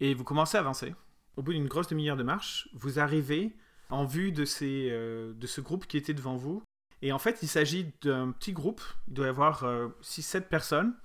Et 0.00 0.14
vous 0.14 0.24
commencez 0.24 0.56
à 0.56 0.60
avancer. 0.60 0.96
Au 1.36 1.42
bout 1.42 1.52
d'une 1.52 1.68
grosse 1.68 1.86
demi-heure 1.86 2.16
de 2.16 2.24
marche, 2.24 2.68
vous 2.72 2.98
arrivez 2.98 3.56
en 3.88 4.04
vue 4.04 4.32
de, 4.32 4.44
ces, 4.44 4.88
euh, 4.90 5.32
de 5.32 5.46
ce 5.46 5.60
groupe 5.60 5.86
qui 5.86 5.96
était 5.96 6.12
devant 6.12 6.34
vous. 6.34 6.63
Et 7.04 7.12
en 7.12 7.18
fait, 7.18 7.40
il 7.42 7.48
s'agit 7.48 7.92
d'un 8.00 8.32
petit 8.32 8.52
groupe. 8.54 8.80
Il 9.08 9.14
doit 9.14 9.26
y 9.26 9.28
avoir 9.28 9.62
6-7 10.02 10.48
personnes. 10.48 10.96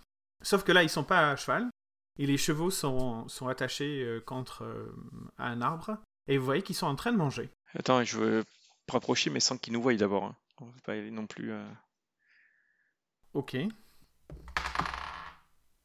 Sauf 0.42 0.64
que 0.64 0.72
là, 0.72 0.82
ils 0.82 0.90
sont 0.90 1.04
pas 1.04 1.32
à 1.32 1.36
cheval. 1.36 1.70
Et 2.18 2.26
les 2.26 2.38
chevaux 2.38 2.72
sont, 2.72 3.28
sont 3.28 3.50
attachés 3.50 4.02
euh, 4.04 4.22
contre 4.22 4.64
euh, 4.64 4.96
à 5.38 5.48
un 5.48 5.62
arbre. 5.62 5.98
Et 6.30 6.38
vous 6.38 6.46
voyez 6.46 6.62
qu'ils 6.62 6.76
sont 6.78 6.88
en 6.88 6.96
train 6.96 7.12
de 7.12 7.18
manger. 7.18 7.50
Attends, 7.76 8.02
je 8.06 8.18
veux 8.18 8.38
me 8.40 8.44
rapprocher, 8.92 9.30
mais 9.30 9.42
sans 9.42 9.58
qu'ils 9.58 9.74
nous 9.74 9.82
voient 9.82 9.94
d'abord. 9.96 10.24
hein. 10.24 10.36
On 10.62 10.66
va 10.68 10.72
pas 10.86 10.94
aller 10.94 11.12
non 11.12 11.28
plus. 11.28 11.52
euh, 11.52 11.68
Ok. 13.34 13.58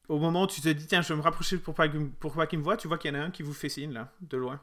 Au 0.09 0.19
moment 0.19 0.43
où 0.43 0.47
tu 0.47 0.61
te 0.61 0.69
dis, 0.69 0.87
tiens, 0.87 1.03
je 1.03 1.09
vais 1.09 1.17
me 1.17 1.23
rapprocher 1.23 1.59
pour 1.59 1.75
pas, 1.75 1.89
pour 2.21 2.35
pas 2.35 2.47
qu'ils 2.47 2.59
me 2.59 2.65
voient, 2.65 2.77
tu 2.77 2.87
vois 2.89 2.99
qu'il 2.99 3.13
y 3.13 3.17
en 3.17 3.21
a 3.21 3.23
un 3.25 3.31
qui 3.31 3.43
vous 3.43 3.55
fait 3.55 3.69
signe, 3.69 3.93
là, 3.93 4.13
de 4.21 4.37
loin. 4.37 4.61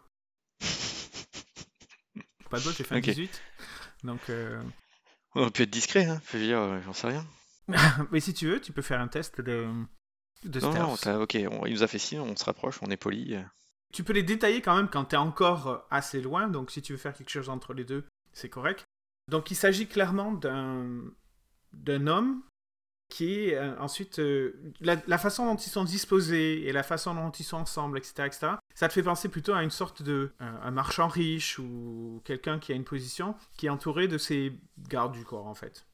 Pas 2.50 2.60
de 2.60 2.64
bol, 2.66 2.74
j'ai 2.74 2.84
fait 2.84 2.96
un 2.96 3.00
Ok. 3.00 3.06
18. 3.06 3.42
Donc, 4.04 4.30
euh, 4.30 4.62
On 5.36 5.42
aurait 5.42 5.52
pu 5.52 5.64
être 5.64 5.70
discret, 5.70 6.06
hein. 6.06 6.22
Dire, 6.34 6.60
euh, 6.60 6.82
j'en 6.84 6.94
sais 6.94 7.08
rien. 7.08 7.26
mais 8.12 8.20
si 8.20 8.34
tu 8.34 8.48
veux, 8.48 8.60
tu 8.62 8.72
peux 8.74 8.82
faire 8.82 9.00
un 9.00 9.08
test 9.08 9.40
de, 9.42 9.68
de 10.44 10.60
Non, 10.60 10.74
non, 10.74 11.22
ok, 11.22 11.38
on- 11.52 11.66
il 11.66 11.74
nous 11.74 11.84
a 11.84 11.88
fait 11.88 12.00
signe, 12.00 12.20
on 12.20 12.36
se 12.36 12.44
rapproche, 12.44 12.80
on 12.82 12.90
est 12.92 12.98
poli. 12.98 13.36
euh. 13.36 13.42
Tu 13.94 14.04
peux 14.04 14.14
les 14.14 14.24
détailler 14.24 14.62
quand 14.62 14.76
même 14.76 14.90
quand 14.90 15.06
t'es 15.06 15.18
encore 15.18 15.68
euh, 15.68 15.78
assez 15.90 16.22
loin, 16.22 16.48
donc 16.48 16.72
si 16.72 16.82
tu 16.82 16.94
veux 16.94 16.98
faire 16.98 17.14
quelque 17.14 17.30
chose 17.30 17.50
entre 17.50 17.74
les 17.74 17.84
deux, 17.86 18.06
c'est 18.34 18.50
correct. 18.50 18.84
Donc 19.30 19.52
il 19.52 19.56
s'agit 19.56 19.88
clairement 19.88 20.32
d'un 20.32 21.02
d'un 21.74 22.08
homme 22.08 22.42
qui 23.12 23.50
est 23.50 23.56
euh, 23.56 23.78
ensuite 23.78 24.20
euh, 24.20 24.54
la, 24.80 24.96
la 25.06 25.18
façon 25.18 25.46
dont 25.46 25.58
ils 25.58 25.70
sont 25.70 25.84
disposés 25.84 26.66
et 26.66 26.72
la 26.72 26.82
façon 26.82 27.14
dont 27.14 27.30
ils 27.30 27.44
sont 27.44 27.58
ensemble, 27.58 27.98
etc., 27.98 28.14
etc. 28.26 28.48
Ça 28.74 28.88
te 28.88 28.94
fait 28.94 29.04
penser 29.04 29.28
plutôt 29.28 29.54
à 29.54 29.64
une 29.64 29.70
sorte 29.70 30.02
de 30.02 30.32
euh, 30.42 30.52
un 30.64 30.72
marchand 30.72 31.10
riche 31.10 31.60
ou 31.60 32.22
quelqu'un 32.24 32.58
qui 32.58 32.72
a 32.72 32.76
une 32.76 32.86
position 32.86 33.36
qui 33.58 33.66
est 33.66 33.70
entouré 33.70 34.08
de 34.08 34.18
ses 34.18 34.58
gardes 34.88 35.12
du 35.12 35.26
corps 35.26 35.46
en 35.46 35.54
fait. 35.54 35.86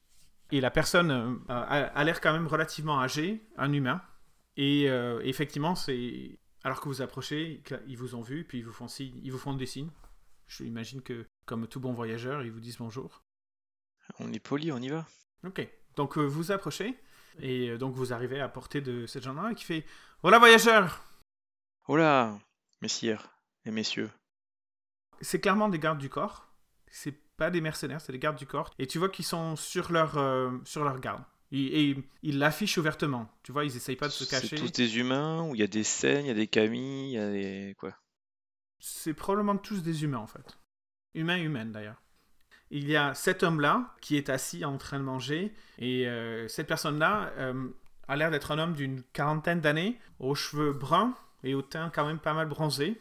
Et 0.52 0.60
la 0.60 0.70
personne 0.70 1.40
a, 1.48 1.62
a 1.62 2.04
l'air 2.04 2.20
quand 2.22 2.32
même 2.32 2.46
relativement 2.46 3.00
âgée, 3.00 3.42
un 3.58 3.70
humain. 3.72 4.00
Et 4.56 4.84
effectivement, 5.24 5.74
c'est 5.74 6.38
alors 6.64 6.80
que 6.80 6.88
vous 6.88 7.02
approchez, 7.02 7.62
ils 7.86 7.98
vous 7.98 8.14
ont 8.14 8.22
vu, 8.22 8.44
puis 8.44 8.58
ils 8.60 8.64
vous 8.64 8.72
font 8.72 8.88
signe, 8.88 9.20
ils 9.22 9.30
vous 9.30 9.38
font 9.38 9.52
des 9.52 9.66
signes. 9.66 9.90
Je 10.46 10.64
imagine 10.64 11.02
que, 11.02 11.26
comme 11.44 11.68
tout 11.68 11.80
bon 11.80 11.92
voyageur, 11.92 12.42
ils 12.44 12.50
vous 12.50 12.60
disent 12.60 12.78
bonjour. 12.78 13.22
On 14.20 14.32
est 14.32 14.40
poli, 14.40 14.72
on 14.72 14.78
y 14.78 14.88
va. 14.88 15.06
Ok. 15.44 15.68
Donc 15.96 16.16
vous 16.16 16.50
approchez, 16.50 16.96
et 17.40 17.70
euh, 17.70 17.78
donc 17.78 17.94
vous 17.94 18.12
arrivez 18.12 18.40
à 18.40 18.48
portée 18.48 18.80
de 18.80 19.06
cette 19.06 19.22
gendarme 19.24 19.54
qui 19.54 19.64
fait 19.64 19.84
Voilà, 20.22 20.38
voyageurs 20.38 21.02
Oh 21.86 21.96
là, 21.96 22.38
messieurs 22.82 23.18
et 23.64 23.70
messieurs. 23.70 24.10
C'est 25.20 25.40
clairement 25.40 25.68
des 25.68 25.78
gardes 25.78 25.98
du 25.98 26.08
corps. 26.08 26.48
C'est 26.90 27.18
pas 27.36 27.50
des 27.50 27.60
mercenaires, 27.60 28.00
c'est 28.00 28.12
des 28.12 28.18
gardes 28.18 28.36
du 28.38 28.46
corps. 28.46 28.70
Et 28.78 28.86
tu 28.86 28.98
vois 28.98 29.08
qu'ils 29.08 29.24
sont 29.24 29.56
sur 29.56 29.90
leur, 29.92 30.16
euh, 30.18 30.50
sur 30.64 30.84
leur 30.84 31.00
garde. 31.00 31.22
Et, 31.50 31.90
et 31.90 31.96
ils 32.22 32.38
l'affichent 32.38 32.76
ouvertement. 32.78 33.28
Tu 33.42 33.52
vois, 33.52 33.64
ils 33.64 33.74
essayent 33.76 33.96
pas 33.96 34.08
de 34.08 34.12
se 34.12 34.24
C'est 34.24 34.40
cacher. 34.40 34.56
tous 34.56 34.70
des 34.72 34.98
humains, 34.98 35.42
où 35.42 35.54
il 35.54 35.60
y 35.60 35.64
a 35.64 35.66
des 35.68 35.84
scènes, 35.84 36.26
il 36.26 36.28
y 36.28 36.30
a 36.30 36.34
des 36.34 36.46
Camille, 36.46 37.12
il 37.12 37.14
y 37.14 37.18
a 37.18 37.30
des... 37.30 37.74
quoi 37.78 37.94
C'est 38.78 39.14
probablement 39.14 39.56
tous 39.56 39.82
des 39.82 40.04
humains 40.04 40.18
en 40.18 40.26
fait. 40.26 40.58
Humains 41.14 41.38
humaines 41.38 41.72
d'ailleurs. 41.72 42.02
Il 42.70 42.88
y 42.88 42.96
a 42.96 43.14
cet 43.14 43.42
homme-là 43.42 43.94
qui 44.00 44.16
est 44.16 44.28
assis 44.28 44.64
en 44.64 44.76
train 44.76 44.98
de 44.98 45.04
manger 45.04 45.54
et 45.78 46.06
euh, 46.06 46.46
cette 46.48 46.66
personne-là 46.66 47.32
euh, 47.38 47.68
a 48.08 48.16
l'air 48.16 48.30
d'être 48.30 48.50
un 48.50 48.58
homme 48.58 48.74
d'une 48.74 49.02
quarantaine 49.12 49.60
d'années, 49.60 49.98
aux 50.18 50.34
cheveux 50.34 50.72
bruns 50.72 51.14
et 51.44 51.54
au 51.54 51.62
teint 51.62 51.90
quand 51.90 52.06
même 52.06 52.18
pas 52.18 52.34
mal 52.34 52.46
bronzé, 52.48 53.00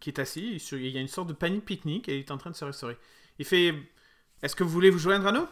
qui 0.00 0.10
est 0.10 0.18
assis. 0.20 0.60
sur- 0.60 0.78
Il 0.78 0.88
y 0.88 0.98
a 0.98 1.00
une 1.00 1.08
sorte 1.08 1.28
de 1.28 1.32
panier 1.32 1.56
de 1.58 1.62
pique-nique 1.62 2.08
et 2.08 2.16
il 2.16 2.20
est 2.20 2.30
en 2.30 2.38
train 2.38 2.50
de 2.50 2.56
se 2.56 2.64
restaurer. 2.64 2.96
Il 3.38 3.44
fait 3.44 3.74
Est-ce 4.42 4.54
que 4.54 4.62
vous 4.62 4.70
voulez 4.70 4.90
vous 4.90 4.98
joindre 4.98 5.26
à 5.26 5.32
nous? 5.32 5.46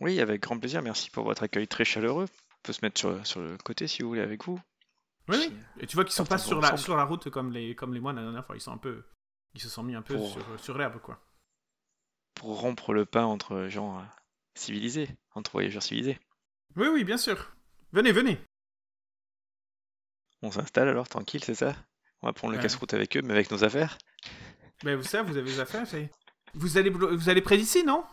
Oui, 0.00 0.20
avec 0.20 0.42
grand 0.42 0.58
plaisir, 0.58 0.80
merci 0.82 1.10
pour 1.10 1.24
votre 1.24 1.42
accueil 1.42 1.66
très 1.66 1.84
chaleureux. 1.84 2.26
On 2.52 2.60
peut 2.62 2.72
se 2.72 2.80
mettre 2.82 2.98
sur, 3.00 3.26
sur 3.26 3.40
le 3.40 3.56
côté 3.58 3.86
si 3.88 4.02
vous 4.02 4.08
voulez 4.08 4.20
avec 4.20 4.44
vous. 4.44 4.60
Oui, 5.28 5.36
oui. 5.38 5.52
Et 5.80 5.86
tu 5.86 5.96
vois 5.96 6.04
qu'ils 6.04 6.14
sont 6.14 6.24
pas 6.24 6.38
sur 6.38 6.60
la, 6.60 6.68
ensemble. 6.68 6.78
sur 6.80 6.96
la 6.96 7.04
route 7.04 7.28
comme 7.30 7.52
les, 7.52 7.74
comme 7.74 7.92
les 7.92 8.00
moines 8.00 8.16
la 8.16 8.22
dernière 8.22 8.44
fois. 8.46 8.56
Ils 8.56 8.60
sont 8.60 8.72
un 8.72 8.78
peu. 8.78 9.02
Ils 9.54 9.60
se 9.60 9.68
sont 9.68 9.82
mis 9.82 9.94
un 9.94 10.02
peu 10.02 10.14
Pour- 10.14 10.30
sur, 10.30 10.44
sur 10.60 10.78
l'herbe, 10.78 11.00
quoi. 11.00 11.20
Pour 12.38 12.60
rompre 12.60 12.92
le 12.92 13.04
pas 13.04 13.24
entre 13.26 13.66
gens 13.68 13.98
euh, 13.98 14.02
civilisés, 14.54 15.08
entre 15.34 15.50
voyageurs 15.50 15.82
civilisés. 15.82 16.18
Oui, 16.76 16.86
oui, 16.86 17.02
bien 17.04 17.16
sûr. 17.16 17.52
Venez, 17.92 18.12
venez. 18.12 18.38
On 20.42 20.52
s'installe 20.52 20.88
alors, 20.88 21.08
tranquille, 21.08 21.42
c'est 21.42 21.56
ça? 21.56 21.74
On 22.22 22.28
va 22.28 22.32
prendre 22.32 22.52
le 22.52 22.58
Ouais. 22.58 22.62
casse-route 22.62 22.94
avec 22.94 23.16
eux, 23.16 23.22
mais 23.22 23.34
avec 23.34 23.50
nos 23.50 23.64
affaires? 23.64 23.98
Ben, 24.84 24.94
vous 24.96 25.02
savez, 25.02 25.28
vous 25.28 25.36
avez 25.36 25.50
des 25.50 25.58
affaires. 25.58 25.84
Vous 26.54 26.78
allez, 26.78 26.90
vous 26.90 27.28
allez 27.28 27.42
près 27.42 27.56
d'ici, 27.56 27.82
non? 27.82 28.04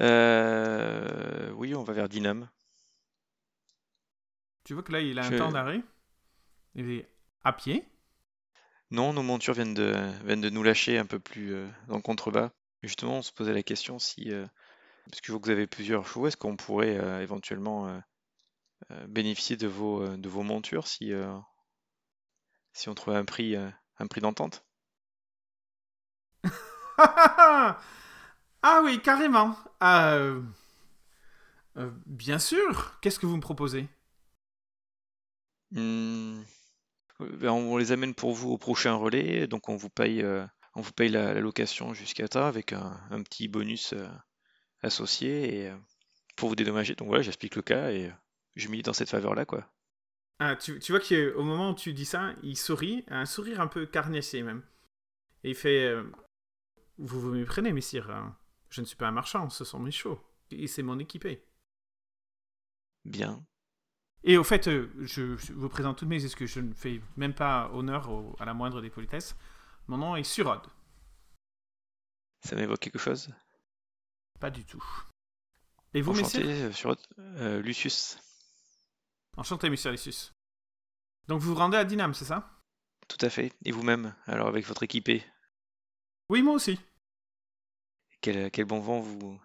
Euh... 0.00 1.50
Oui, 1.52 1.74
on 1.74 1.84
va 1.84 1.92
vers 1.92 2.08
Dinam. 2.08 2.48
Tu 4.64 4.72
vois 4.72 4.82
que 4.82 4.92
là, 4.92 5.00
il 5.00 5.18
a 5.18 5.26
un 5.26 5.36
temps 5.36 5.52
d'arrêt. 5.52 5.82
Il 6.74 6.90
est 6.90 7.08
à 7.44 7.52
pied. 7.52 7.86
Non, 8.90 9.12
nos 9.12 9.22
montures 9.22 9.54
viennent 9.54 9.74
de, 9.74 9.94
viennent 10.24 10.40
de 10.40 10.50
nous 10.50 10.62
lâcher 10.62 10.96
un 10.96 11.04
peu 11.06 11.18
plus 11.18 11.52
euh, 11.54 11.68
dans 11.88 11.96
le 11.96 12.02
contrebas. 12.02 12.50
Justement, 12.82 13.18
on 13.18 13.22
se 13.22 13.32
posait 13.32 13.52
la 13.54 13.62
question 13.62 13.98
si, 13.98 14.30
euh, 14.32 14.46
parce 15.10 15.20
que 15.20 15.26
je 15.26 15.32
vois 15.32 15.40
que 15.40 15.46
vous 15.46 15.52
avez 15.52 15.66
plusieurs 15.66 16.06
chevaux, 16.06 16.28
est-ce 16.28 16.36
qu'on 16.36 16.56
pourrait 16.56 16.96
euh, 16.96 17.20
éventuellement 17.20 17.88
euh, 18.90 19.06
bénéficier 19.08 19.56
de 19.56 19.66
vos, 19.66 20.16
de 20.16 20.28
vos 20.28 20.42
montures 20.42 20.86
si, 20.86 21.12
si 22.72 22.88
on 22.88 22.94
trouvait 22.94 23.16
un 23.16 23.24
prix, 23.24 23.56
un 23.56 24.06
prix 24.08 24.20
d'entente? 24.20 24.64
ah 26.98 27.80
oui, 28.84 29.00
carrément. 29.02 29.56
Bien 32.06 32.38
sûr. 32.38 32.98
Qu'est-ce 33.00 33.18
que 33.18 33.26
vous 33.26 33.36
me 33.36 33.42
proposez? 33.42 33.88
Hmm, 35.72 36.42
ben, 37.20 37.50
on 37.50 37.76
les 37.76 37.92
amène 37.92 38.14
pour 38.14 38.32
vous 38.32 38.50
au 38.50 38.58
prochain 38.58 38.94
relais, 38.94 39.46
donc 39.46 39.68
on 39.68 39.76
vous 39.76 39.90
paye, 39.90 40.24
on 40.78 40.82
vous 40.82 40.92
paye 40.92 41.08
la, 41.10 41.34
la 41.34 41.40
location 41.40 41.92
jusqu'à 41.92 42.28
temps 42.28 42.46
avec 42.46 42.72
un, 42.72 42.98
un 43.10 43.22
petit 43.22 43.48
bonus 43.48 43.92
euh, 43.92 44.08
associé 44.80 45.58
et 45.62 45.68
euh, 45.70 45.76
pour 46.36 46.48
vous 46.48 46.56
dédommager. 46.56 46.94
Donc 46.94 47.08
voilà, 47.08 47.22
j'explique 47.22 47.56
le 47.56 47.62
cas 47.62 47.90
et 47.90 48.06
euh, 48.06 48.12
je 48.54 48.68
milite 48.68 48.86
dans 48.86 48.92
cette 48.92 49.10
faveur-là, 49.10 49.44
quoi. 49.44 49.68
Ah, 50.40 50.54
tu, 50.54 50.78
tu 50.78 50.92
vois 50.92 51.00
qu'au 51.00 51.42
moment 51.42 51.70
où 51.70 51.74
tu 51.74 51.92
dis 51.92 52.04
ça, 52.04 52.32
il 52.44 52.56
sourit, 52.56 53.04
un 53.08 53.26
sourire 53.26 53.60
un 53.60 53.66
peu 53.66 53.86
carnassier 53.86 54.42
même. 54.44 54.62
Et 55.42 55.50
il 55.50 55.56
fait 55.56 55.84
euh, 55.86 56.04
Vous 56.98 57.20
vous 57.20 57.32
méprenez, 57.32 57.72
messire. 57.72 58.08
hein. 58.10 58.36
Je 58.70 58.80
ne 58.80 58.86
suis 58.86 58.96
pas 58.96 59.08
un 59.08 59.12
marchand, 59.12 59.50
ce 59.50 59.64
sont 59.64 59.80
mes 59.80 59.90
chevaux. 59.90 60.20
Et 60.52 60.66
c'est 60.68 60.82
mon 60.84 60.98
équipé. 61.00 61.42
Bien. 63.04 63.44
Et 64.24 64.36
au 64.36 64.44
fait, 64.44 64.68
je, 64.68 65.36
je 65.36 65.52
vous 65.52 65.68
présente 65.68 65.98
toutes 65.98 66.08
mes 66.08 66.24
excuses. 66.24 66.52
Je 66.52 66.60
ne 66.60 66.72
fais 66.74 67.00
même 67.16 67.34
pas 67.34 67.70
honneur 67.72 68.10
au- 68.10 68.36
à 68.38 68.44
la 68.44 68.54
moindre 68.54 68.80
des 68.80 68.90
politesses. 68.90 69.36
Mon 69.88 69.98
nom 69.98 70.16
est 70.16 70.24
Surod. 70.24 70.60
Ça 72.44 72.56
m'évoque 72.56 72.80
quelque 72.80 72.98
chose? 72.98 73.32
Pas 74.40 74.50
du 74.50 74.64
tout. 74.64 74.84
Et 75.94 76.02
vous, 76.02 76.12
Enchanté, 76.12 76.44
messieurs? 76.44 76.90
euh, 76.90 76.94
euh, 77.18 77.62
Lucius. 77.62 78.18
Enchanté, 79.36 79.70
monsieur 79.70 79.90
Lucius. 79.90 80.32
Donc 81.26 81.40
vous 81.40 81.50
vous 81.50 81.58
rendez 81.58 81.76
à 81.76 81.84
Dinam, 81.84 82.14
c'est 82.14 82.24
ça? 82.24 82.50
Tout 83.08 83.18
à 83.24 83.30
fait. 83.30 83.52
Et 83.64 83.72
vous-même, 83.72 84.14
alors 84.26 84.48
avec 84.48 84.66
votre 84.66 84.82
équipé, 84.82 85.24
Oui, 86.28 86.42
moi 86.42 86.54
aussi. 86.54 86.78
quel, 88.20 88.50
quel 88.50 88.66
bon 88.66 88.80
vent 88.80 89.00
vous, 89.00 89.40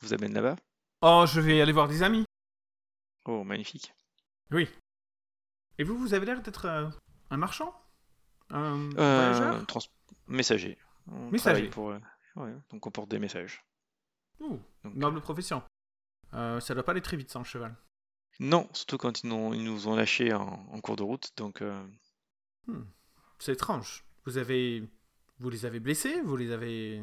vous 0.00 0.14
amène 0.14 0.34
là-bas? 0.34 0.56
Oh, 1.02 1.24
je 1.26 1.40
vais 1.40 1.60
aller 1.60 1.72
voir 1.72 1.88
des 1.88 2.02
amis. 2.02 2.24
Oh, 3.24 3.44
magnifique. 3.44 3.92
Oui. 4.50 4.68
Et 5.78 5.84
vous, 5.84 5.98
vous 5.98 6.14
avez 6.14 6.26
l'air 6.26 6.42
d'être 6.42 6.64
euh, 6.66 6.88
un 7.30 7.36
marchand? 7.36 7.74
Un 8.50 8.90
Euh, 8.98 9.32
voyageur 9.32 9.66
trans- 9.66 9.80
Messager. 10.26 10.78
On 11.10 11.30
Messager. 11.30 11.68
pour, 11.68 11.90
euh, 11.90 11.98
ouais, 12.36 12.52
donc 12.70 12.86
on 12.86 12.90
porte 12.90 13.08
des 13.10 13.18
messages. 13.18 13.64
Ouh, 14.40 14.58
Donc, 14.84 14.94
noble 14.94 15.20
profession. 15.20 15.62
Euh, 16.34 16.60
ça 16.60 16.74
doit 16.74 16.82
pas 16.82 16.92
aller 16.92 17.00
très 17.02 17.16
vite 17.16 17.30
sans 17.30 17.40
le 17.40 17.44
cheval. 17.44 17.74
Non, 18.40 18.68
surtout 18.72 18.98
quand 18.98 19.22
ils, 19.22 19.28
nous- 19.28 19.54
ils 19.54 19.64
nous 19.64 19.88
ont 19.88 19.96
lâchés 19.96 20.32
en, 20.32 20.66
en 20.70 20.80
cours 20.80 20.96
de 20.96 21.02
route. 21.02 21.32
Donc, 21.36 21.62
euh, 21.62 21.82
Hmm. 22.66 22.84
C'est 23.38 23.52
étrange. 23.52 24.04
Vous 24.26 24.36
avez... 24.36 24.82
Vous 25.38 25.48
les 25.50 25.64
avez 25.64 25.80
blessés 25.80 26.20
Vous 26.22 26.36
les 26.36 26.50
avez... 26.52 27.02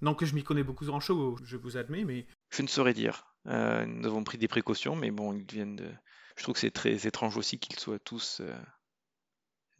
Non 0.00 0.14
que 0.14 0.24
je 0.24 0.34
m'y 0.34 0.42
connais 0.44 0.62
beaucoup 0.62 0.88
en 0.88 1.00
chevaux, 1.00 1.36
je 1.44 1.56
vous 1.56 1.76
admets, 1.76 2.04
mais... 2.04 2.26
je 2.50 2.62
ne 2.62 2.68
saurais 2.68 2.94
dire. 2.94 3.26
Euh, 3.46 3.84
nous 3.84 4.06
avons 4.06 4.22
pris 4.24 4.38
des 4.38 4.48
précautions, 4.48 4.94
mais 4.96 5.10
bon, 5.10 5.32
ils 5.32 5.44
viennent 5.44 5.76
de. 5.76 5.90
Je 6.36 6.42
trouve 6.44 6.54
que 6.54 6.60
c'est 6.60 6.70
très 6.70 7.06
étrange 7.06 7.36
aussi 7.36 7.58
qu'ils 7.58 7.78
soient 7.78 7.98
tous 7.98 8.38
euh, 8.40 8.56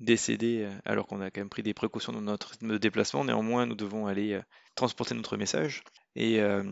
décédés, 0.00 0.64
euh, 0.64 0.78
alors 0.84 1.06
qu'on 1.06 1.20
a 1.20 1.30
quand 1.30 1.40
même 1.40 1.48
pris 1.48 1.62
des 1.62 1.74
précautions 1.74 2.12
dans 2.12 2.20
notre 2.20 2.56
déplacement. 2.78 3.24
Néanmoins, 3.24 3.66
nous 3.66 3.74
devons 3.74 4.06
aller 4.06 4.34
euh, 4.34 4.42
transporter 4.74 5.14
notre 5.14 5.36
message. 5.36 5.82
Et 6.14 6.40
euh, 6.40 6.62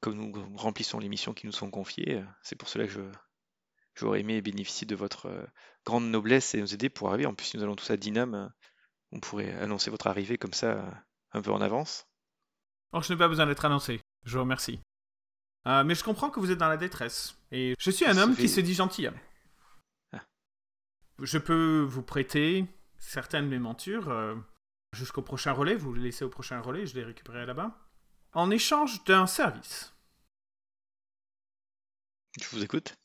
comme 0.00 0.14
nous 0.16 0.56
remplissons 0.56 0.98
les 0.98 1.08
missions 1.08 1.34
qui 1.34 1.46
nous 1.46 1.52
sont 1.52 1.70
confiées, 1.70 2.22
c'est 2.42 2.56
pour 2.56 2.68
cela 2.68 2.84
que 2.86 2.92
je, 2.92 3.00
j'aurais 3.94 4.20
aimé 4.20 4.40
bénéficier 4.42 4.86
de 4.86 4.94
votre 4.96 5.48
grande 5.86 6.10
noblesse 6.10 6.54
et 6.54 6.60
nous 6.60 6.74
aider 6.74 6.88
pour 6.90 7.08
arriver. 7.08 7.26
En 7.26 7.34
plus, 7.34 7.54
nous 7.54 7.62
allons 7.62 7.76
tous 7.76 7.90
à 7.90 7.96
Dinam. 7.96 8.52
on 9.12 9.20
pourrait 9.20 9.52
annoncer 9.54 9.90
votre 9.90 10.06
arrivée 10.06 10.36
comme 10.38 10.52
ça, 10.52 10.84
un 11.32 11.40
peu 11.42 11.50
en 11.52 11.60
avance. 11.62 12.06
Oh, 12.92 13.00
je 13.02 13.12
n'ai 13.12 13.18
pas 13.18 13.28
besoin 13.28 13.46
d'être 13.46 13.64
annoncé. 13.64 14.00
Je 14.24 14.34
vous 14.36 14.42
remercie. 14.42 14.78
Euh, 15.66 15.82
mais 15.84 15.94
je 15.94 16.04
comprends 16.04 16.28
que 16.30 16.38
vous 16.40 16.50
êtes 16.50 16.58
dans 16.58 16.68
la 16.68 16.76
détresse. 16.76 17.34
Et 17.50 17.74
je 17.78 17.90
suis 17.90 18.04
un 18.04 18.12
Ça 18.14 18.22
homme 18.24 18.34
fait- 18.34 18.42
qui 18.42 18.48
se 18.50 18.60
dit 18.60 18.74
gentilhomme. 18.74 19.16
Je 21.20 21.38
peux 21.38 21.82
vous 21.82 22.02
prêter 22.02 22.66
certaines 22.98 23.44
de 23.44 23.50
mes 23.50 23.58
montures 23.58 24.08
euh, 24.08 24.34
jusqu'au 24.92 25.22
prochain 25.22 25.52
relais. 25.52 25.76
Vous 25.76 25.92
les 25.94 26.02
laissez 26.02 26.24
au 26.24 26.28
prochain 26.28 26.60
relais, 26.60 26.86
je 26.86 26.94
les 26.94 27.04
récupérerai 27.04 27.46
là-bas. 27.46 27.78
En 28.32 28.50
échange 28.50 29.04
d'un 29.04 29.26
service. 29.26 29.94
Je 32.40 32.48
vous 32.48 32.64
écoute. 32.64 32.96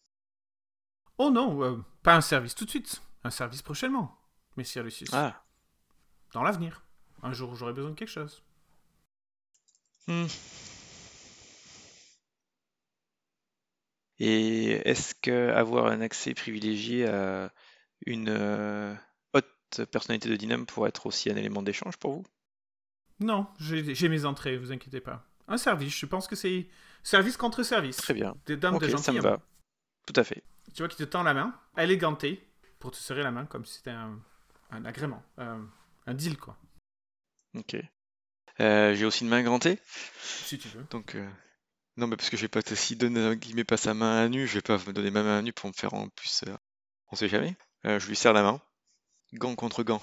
Oh 1.20 1.30
non, 1.30 1.62
euh, 1.64 1.78
pas 2.02 2.16
un 2.16 2.22
service 2.22 2.56
tout 2.56 2.66
de 2.66 2.70
suite. 2.70 3.02
Un 3.24 3.30
service 3.30 3.62
prochainement, 3.62 4.18
messire 4.58 4.84
Lucius. 4.84 5.10
Ah, 5.14 5.44
Dans 6.34 6.42
l'avenir. 6.42 6.84
Un 7.22 7.34
jour 7.34 7.52
où 7.52 7.56
j'aurai 7.56 7.74
besoin 7.74 7.92
de 7.92 7.96
quelque 7.96 8.08
chose. 8.08 8.42
Hmm. 10.08 10.26
Et 14.20 14.72
est-ce 14.90 15.14
que 15.16 15.50
avoir 15.52 15.88
un 15.88 16.02
accès 16.02 16.34
privilégié 16.34 17.08
à 17.08 17.54
une 18.06 18.30
euh, 18.30 18.96
haute 19.34 19.86
personnalité 19.92 20.30
de 20.30 20.36
Dynam 20.36 20.66
pourrait 20.66 20.90
être 20.90 21.06
aussi 21.06 21.30
un 21.32 21.36
élément 21.36 21.62
d'échange 21.64 21.98
pour 21.98 22.14
vous? 22.14 22.26
Non, 23.20 23.48
j'ai 23.60 24.10
mes 24.10 24.26
entrées, 24.26 24.58
vous 24.58 24.72
inquiétez 24.72 25.02
pas. 25.02 25.26
Un 25.48 25.58
service, 25.58 25.96
je 25.98 26.06
pense 26.06 26.28
que 26.28 26.36
c'est 26.36 26.68
service 27.04 27.38
contre 27.38 27.64
service. 27.64 27.98
Très 27.98 28.14
bien. 28.14 28.36
Des 28.46 28.56
dames 28.58 28.76
Ok, 28.76 28.84
de 28.84 28.88
ça 28.98 29.12
me 29.12 29.20
gentilhomme. 29.20 29.24
va. 29.24 29.42
Tout 30.08 30.14
à 30.20 30.24
fait. 30.24 30.44
Tu 30.74 30.82
vois 30.82 30.88
qu'il 30.88 30.98
te 31.06 31.12
tend 31.12 31.24
la 31.24 31.34
main, 31.34 31.60
elle 31.76 31.92
est 31.92 31.98
gantée, 31.98 32.48
pour 32.80 32.92
te 32.92 32.98
serrer 32.98 33.24
la 33.24 33.32
main 33.32 33.46
comme 33.46 33.66
si 33.66 33.76
c'était 33.78 33.92
un, 33.92 34.20
un 34.72 34.86
agrément, 34.86 35.24
un, 35.38 35.68
un 36.06 36.14
deal 36.14 36.38
quoi, 36.38 36.58
Ok. 37.56 37.76
Euh, 38.62 38.96
j'ai 38.96 39.06
aussi 39.06 39.24
une 39.24 39.30
main 39.30 39.44
gantée. 39.44 39.80
si 40.44 40.58
tu 40.58 40.68
veux. 40.70 40.86
Donc, 40.92 41.16
euh, 41.16 41.30
non, 41.98 42.08
mais 42.08 42.16
parce 42.18 42.30
que 42.30 42.38
je 42.38 42.44
vais 42.44 42.48
pas 42.50 42.64
te, 42.64 42.76
si 42.76 42.96
donne 42.96 43.40
qui 43.40 43.54
met 43.54 43.64
pas 43.64 43.78
sa 43.78 43.94
main 43.94 44.24
à 44.24 44.30
nu, 44.30 44.48
je 44.48 44.56
vais 44.56 44.62
pas 44.62 44.78
me 44.78 44.94
donner 44.94 45.12
ma 45.12 45.24
main 45.24 45.40
à 45.40 45.42
nu 45.42 45.54
pour 45.54 45.70
me 45.70 45.74
faire 45.74 45.94
en 45.94 46.10
plus. 46.10 46.44
euh, 46.48 46.56
on 47.12 47.16
sait 47.16 47.30
jamais. 47.30 47.56
Euh, 47.86 48.00
je 48.00 48.08
lui 48.08 48.16
serre 48.16 48.34
la 48.34 48.44
main. 48.44 48.62
Gant 49.34 49.56
contre 49.56 49.84
gant. 49.84 50.02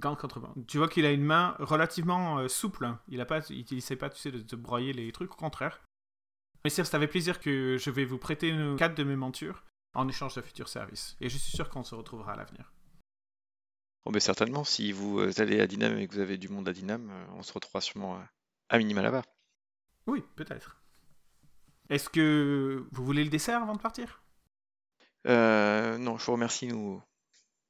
Gant 0.00 0.16
contre 0.16 0.40
gant. 0.40 0.54
Tu 0.66 0.78
vois 0.78 0.88
qu'il 0.88 1.04
a 1.06 1.10
une 1.10 1.24
main 1.24 1.56
relativement 1.58 2.38
euh, 2.38 2.48
souple, 2.48 2.94
il 3.08 3.20
a 3.20 3.26
pas, 3.26 3.40
il 3.48 3.66
essaie 3.74 3.96
pas, 3.96 4.10
tu 4.10 4.20
sais, 4.20 4.30
de 4.30 4.56
broyer 4.56 4.92
les 4.92 5.10
trucs, 5.12 5.32
au 5.32 5.36
contraire. 5.36 5.82
Mais 6.64 6.70
c'est 6.70 6.94
avec 6.94 7.10
plaisir 7.10 7.40
que 7.40 7.76
je 7.78 7.90
vais 7.90 8.04
vous 8.04 8.18
prêter 8.18 8.48
une, 8.48 8.76
quatre 8.76 8.94
de 8.94 9.04
mes 9.04 9.16
montures 9.16 9.64
en 9.94 10.08
échange 10.08 10.34
de 10.34 10.42
futurs 10.42 10.68
services. 10.68 11.16
Et 11.20 11.28
je 11.28 11.38
suis 11.38 11.56
sûr 11.56 11.68
qu'on 11.70 11.84
se 11.84 11.94
retrouvera 11.94 12.32
à 12.32 12.36
l'avenir. 12.36 12.72
Bon, 14.04 14.12
ben 14.12 14.20
certainement, 14.20 14.64
si 14.64 14.92
vous 14.92 15.20
euh, 15.20 15.32
allez 15.38 15.60
à 15.60 15.66
Dinam 15.66 15.98
et 15.98 16.08
que 16.08 16.14
vous 16.14 16.20
avez 16.20 16.38
du 16.38 16.48
monde 16.48 16.68
à 16.68 16.72
Dinam, 16.72 17.10
on 17.34 17.42
se 17.42 17.52
retrouvera 17.52 17.80
sûrement 17.80 18.16
euh, 18.16 18.22
à 18.68 18.78
minima 18.78 19.02
là-bas. 19.02 19.22
Oui, 20.06 20.24
peut-être. 20.36 20.82
Est-ce 21.90 22.08
que 22.08 22.86
vous 22.92 23.04
voulez 23.04 23.24
le 23.24 23.30
dessert 23.30 23.62
avant 23.62 23.74
de 23.74 23.80
partir? 23.80 24.22
Euh, 25.26 25.98
non, 25.98 26.18
je 26.18 26.24
vous 26.26 26.32
remercie, 26.32 26.66
nous 26.66 27.02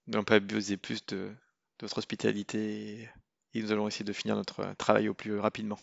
n'allons 0.06 0.24
pas 0.24 0.36
abuser 0.36 0.76
plus 0.76 1.04
de, 1.06 1.16
de 1.16 1.34
votre 1.82 1.98
hospitalité 1.98 3.10
et, 3.54 3.62
nous 3.62 3.72
allons 3.72 3.88
essayer 3.88 4.04
de 4.04 4.12
finir 4.12 4.36
notre 4.36 4.74
travail 4.74 5.08
au 5.08 5.14
plus 5.14 5.38
rapidement. 5.38 5.78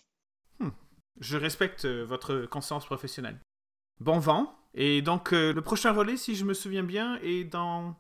Je 1.19 1.37
respecte 1.37 1.85
euh, 1.85 2.05
votre 2.05 2.45
conscience 2.45 2.85
professionnelle. 2.85 3.39
Bon 3.99 4.19
vent. 4.19 4.53
Et 4.73 5.01
donc, 5.01 5.33
euh, 5.33 5.53
le 5.53 5.61
prochain 5.61 5.91
relais, 5.91 6.17
si 6.17 6.35
je 6.35 6.45
me 6.45 6.53
souviens 6.53 6.83
bien, 6.83 7.19
est 7.21 7.43
dans 7.43 7.95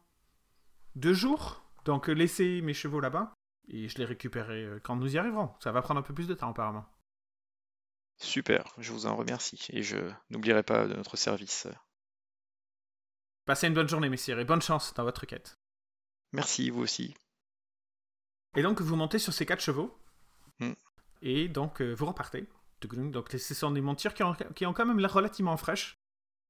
deux 0.95 1.13
jours. 1.13 1.63
Donc, 1.85 2.09
euh, 2.09 2.13
laissez 2.13 2.61
mes 2.61 2.73
chevaux 2.73 2.99
là-bas. 2.99 3.33
Et 3.69 3.89
je 3.89 3.97
les 3.97 4.05
récupérerai 4.05 4.79
quand 4.83 4.95
nous 4.95 5.15
y 5.15 5.17
arriverons. 5.17 5.49
Ça 5.59 5.71
va 5.71 5.81
prendre 5.81 5.99
un 5.99 6.03
peu 6.03 6.13
plus 6.13 6.27
de 6.27 6.33
temps, 6.33 6.51
apparemment. 6.51 6.85
Super, 8.19 8.73
je 8.77 8.93
vous 8.93 9.05
en 9.05 9.15
remercie 9.15 9.67
et 9.71 9.83
je 9.83 9.97
n'oublierai 10.29 10.63
pas 10.63 10.87
de 10.87 10.95
notre 10.95 11.17
service. 11.17 11.67
Passez 13.47 13.67
une 13.67 13.73
bonne 13.73 13.87
journée, 13.87 14.09
messieurs, 14.09 14.37
et 14.37 14.43
bonne 14.43 14.61
chance 14.61 14.93
dans 14.93 15.05
votre 15.05 15.25
quête. 15.25 15.57
Merci, 16.33 16.69
vous 16.69 16.81
aussi. 16.81 17.15
Et 18.57 18.61
donc, 18.61 18.81
vous 18.81 18.97
montez 18.97 19.19
sur 19.19 19.31
ces 19.31 19.45
quatre 19.45 19.61
chevaux. 19.61 19.97
Hmm. 20.59 20.73
Et 21.21 21.47
donc, 21.47 21.81
euh, 21.81 21.93
vous 21.93 22.07
repartez. 22.07 22.45
Donc, 22.81 23.29
ce 23.31 23.53
sont 23.53 23.71
des 23.71 23.79
montures 23.79 24.13
qui 24.13 24.23
ont, 24.23 24.35
qui 24.53 24.65
ont 24.65 24.73
quand 24.73 24.85
même 24.85 24.99
l'air 24.99 25.13
relativement 25.13 25.55
fraîches 25.55 25.95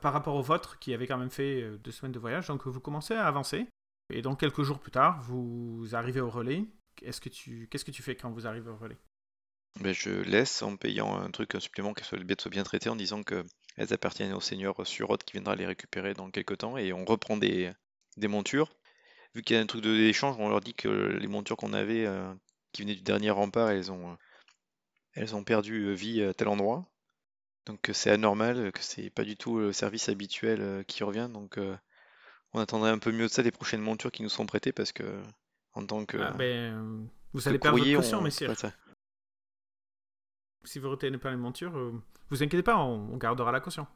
par 0.01 0.11
rapport 0.11 0.33
aux 0.33 0.41
vôtres 0.41 0.79
qui 0.79 0.91
avaient 0.91 1.05
quand 1.05 1.19
même 1.19 1.29
fait 1.29 1.61
euh, 1.61 1.77
deux 1.77 1.91
semaines 1.91 2.13
de 2.13 2.19
voyage. 2.19 2.47
Donc, 2.47 2.65
vous 2.65 2.79
commencez 2.79 3.13
à 3.13 3.27
avancer. 3.27 3.67
Et 4.11 4.23
donc, 4.23 4.39
quelques 4.39 4.63
jours 4.63 4.79
plus 4.79 4.91
tard, 4.91 5.21
vous 5.21 5.89
arrivez 5.93 6.19
au 6.19 6.31
relais. 6.31 6.65
Est-ce 7.03 7.21
que 7.21 7.29
tu, 7.29 7.67
qu'est-ce 7.69 7.85
que 7.85 7.91
tu 7.91 8.01
fais 8.01 8.15
quand 8.15 8.31
vous 8.31 8.47
arrivez 8.47 8.71
au 8.71 8.75
relais? 8.75 8.97
Ben, 9.79 9.93
je 9.93 10.09
laisse 10.09 10.61
en 10.63 10.75
payant 10.75 11.15
un 11.15 11.29
truc, 11.29 11.55
un 11.55 11.59
supplément, 11.59 11.93
que 11.93 12.15
les 12.15 12.23
bêtes 12.23 12.41
soient 12.41 12.51
bien 12.51 12.63
traitées, 12.63 12.89
en 12.89 12.95
disant 12.95 13.23
que 13.23 13.43
elles 13.75 13.93
appartiennent 13.93 14.33
au 14.33 14.41
seigneur 14.41 14.75
Surot 14.87 15.17
qui 15.17 15.33
viendra 15.33 15.55
les 15.55 15.67
récupérer 15.67 16.13
dans 16.13 16.31
quelques 16.31 16.57
temps, 16.59 16.77
et 16.77 16.93
on 16.93 17.05
reprend 17.05 17.37
des, 17.37 17.71
des 18.17 18.27
montures. 18.27 18.73
Vu 19.35 19.43
qu'il 19.43 19.55
y 19.55 19.59
a 19.59 19.61
un 19.61 19.67
truc 19.67 19.81
de- 19.81 19.95
d'échange, 19.95 20.35
on 20.39 20.49
leur 20.49 20.61
dit 20.61 20.73
que 20.73 20.87
les 20.87 21.27
montures 21.27 21.57
qu'on 21.57 21.73
avait, 21.73 22.05
euh, 22.05 22.33
qui 22.71 22.81
venaient 22.81 22.95
du 22.95 23.03
dernier 23.03 23.29
rempart, 23.29 23.69
elles 23.69 23.91
ont, 23.91 24.11
euh, 24.11 24.15
elles 25.13 25.35
ont 25.35 25.43
perdu 25.43 25.85
euh, 25.85 25.93
vie 25.93 26.23
à 26.23 26.33
tel 26.33 26.47
endroit. 26.47 26.87
Donc 27.67 27.89
c'est 27.93 28.09
anormal, 28.09 28.71
que 28.71 28.79
c'est 28.81 29.09
pas 29.09 29.23
du 29.23 29.35
tout 29.35 29.59
le 29.59 29.73
service 29.73 30.09
habituel 30.09 30.85
qui 30.87 31.03
revient. 31.03 31.29
Donc 31.31 31.57
euh, 31.57 31.75
on 32.53 32.59
attendrait 32.59 32.91
un 32.91 32.97
peu 32.97 33.11
mieux 33.11 33.27
de 33.27 33.31
ça 33.31 33.43
des 33.43 33.51
prochaines 33.51 33.81
montures 33.81 34.11
qui 34.11 34.23
nous 34.23 34.29
sont 34.29 34.45
prêtées, 34.45 34.71
parce 34.71 34.91
que 34.93 35.21
en 35.73 35.85
tant 35.85 36.05
que, 36.05 36.17
Ah, 36.17 36.31
ben, 36.31 37.07
Vous 37.33 37.47
allez 37.47 37.59
perdre 37.59 37.77
votre 37.77 37.83
courrier, 37.83 37.95
caution, 37.97 38.19
on- 38.19 38.23
messieurs. 38.23 38.47
Si 40.67 40.79
vous 40.79 40.89
retenez 40.89 41.17
pas 41.17 41.31
les 41.31 41.37
montures, 41.37 41.77
euh, 41.77 41.93
vous 42.29 42.43
inquiétez 42.43 42.63
pas, 42.63 42.77
on, 42.77 43.13
on 43.13 43.17
gardera 43.17 43.51
la 43.51 43.61
caution. 43.61 43.87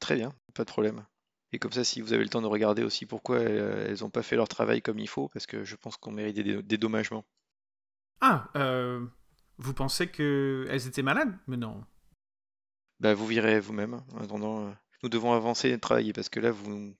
Très 0.00 0.16
bien, 0.16 0.32
pas 0.54 0.64
de 0.64 0.70
problème. 0.70 1.04
Et 1.52 1.58
comme 1.58 1.72
ça, 1.72 1.84
si 1.84 2.00
vous 2.00 2.12
avez 2.12 2.22
le 2.22 2.30
temps 2.30 2.40
de 2.40 2.46
regarder 2.46 2.82
aussi 2.82 3.04
pourquoi 3.06 3.36
euh, 3.36 3.86
elles 3.88 4.00
n'ont 4.00 4.10
pas 4.10 4.22
fait 4.22 4.36
leur 4.36 4.48
travail 4.48 4.80
comme 4.80 4.98
il 4.98 5.08
faut, 5.08 5.28
parce 5.28 5.46
que 5.46 5.64
je 5.64 5.76
pense 5.76 5.96
qu'on 5.96 6.12
mérite 6.12 6.36
des 6.36 6.42
dé- 6.44 6.62
dédommagements. 6.62 7.24
Ah, 8.20 8.48
euh, 8.56 9.04
vous 9.58 9.74
pensez 9.74 10.08
que 10.08 10.66
elles 10.70 10.86
étaient 10.86 11.02
malades? 11.02 11.36
Mais 11.46 11.56
non. 11.56 11.84
Bah, 13.00 13.14
vous 13.14 13.26
verrez 13.26 13.60
vous-même. 13.60 14.02
En 14.14 14.22
attendant, 14.22 14.74
nous 15.02 15.08
devons 15.08 15.32
avancer 15.32 15.70
et 15.70 15.78
travailler, 15.78 16.12
parce 16.12 16.28
que 16.28 16.40
là, 16.40 16.50
vous, 16.50 16.94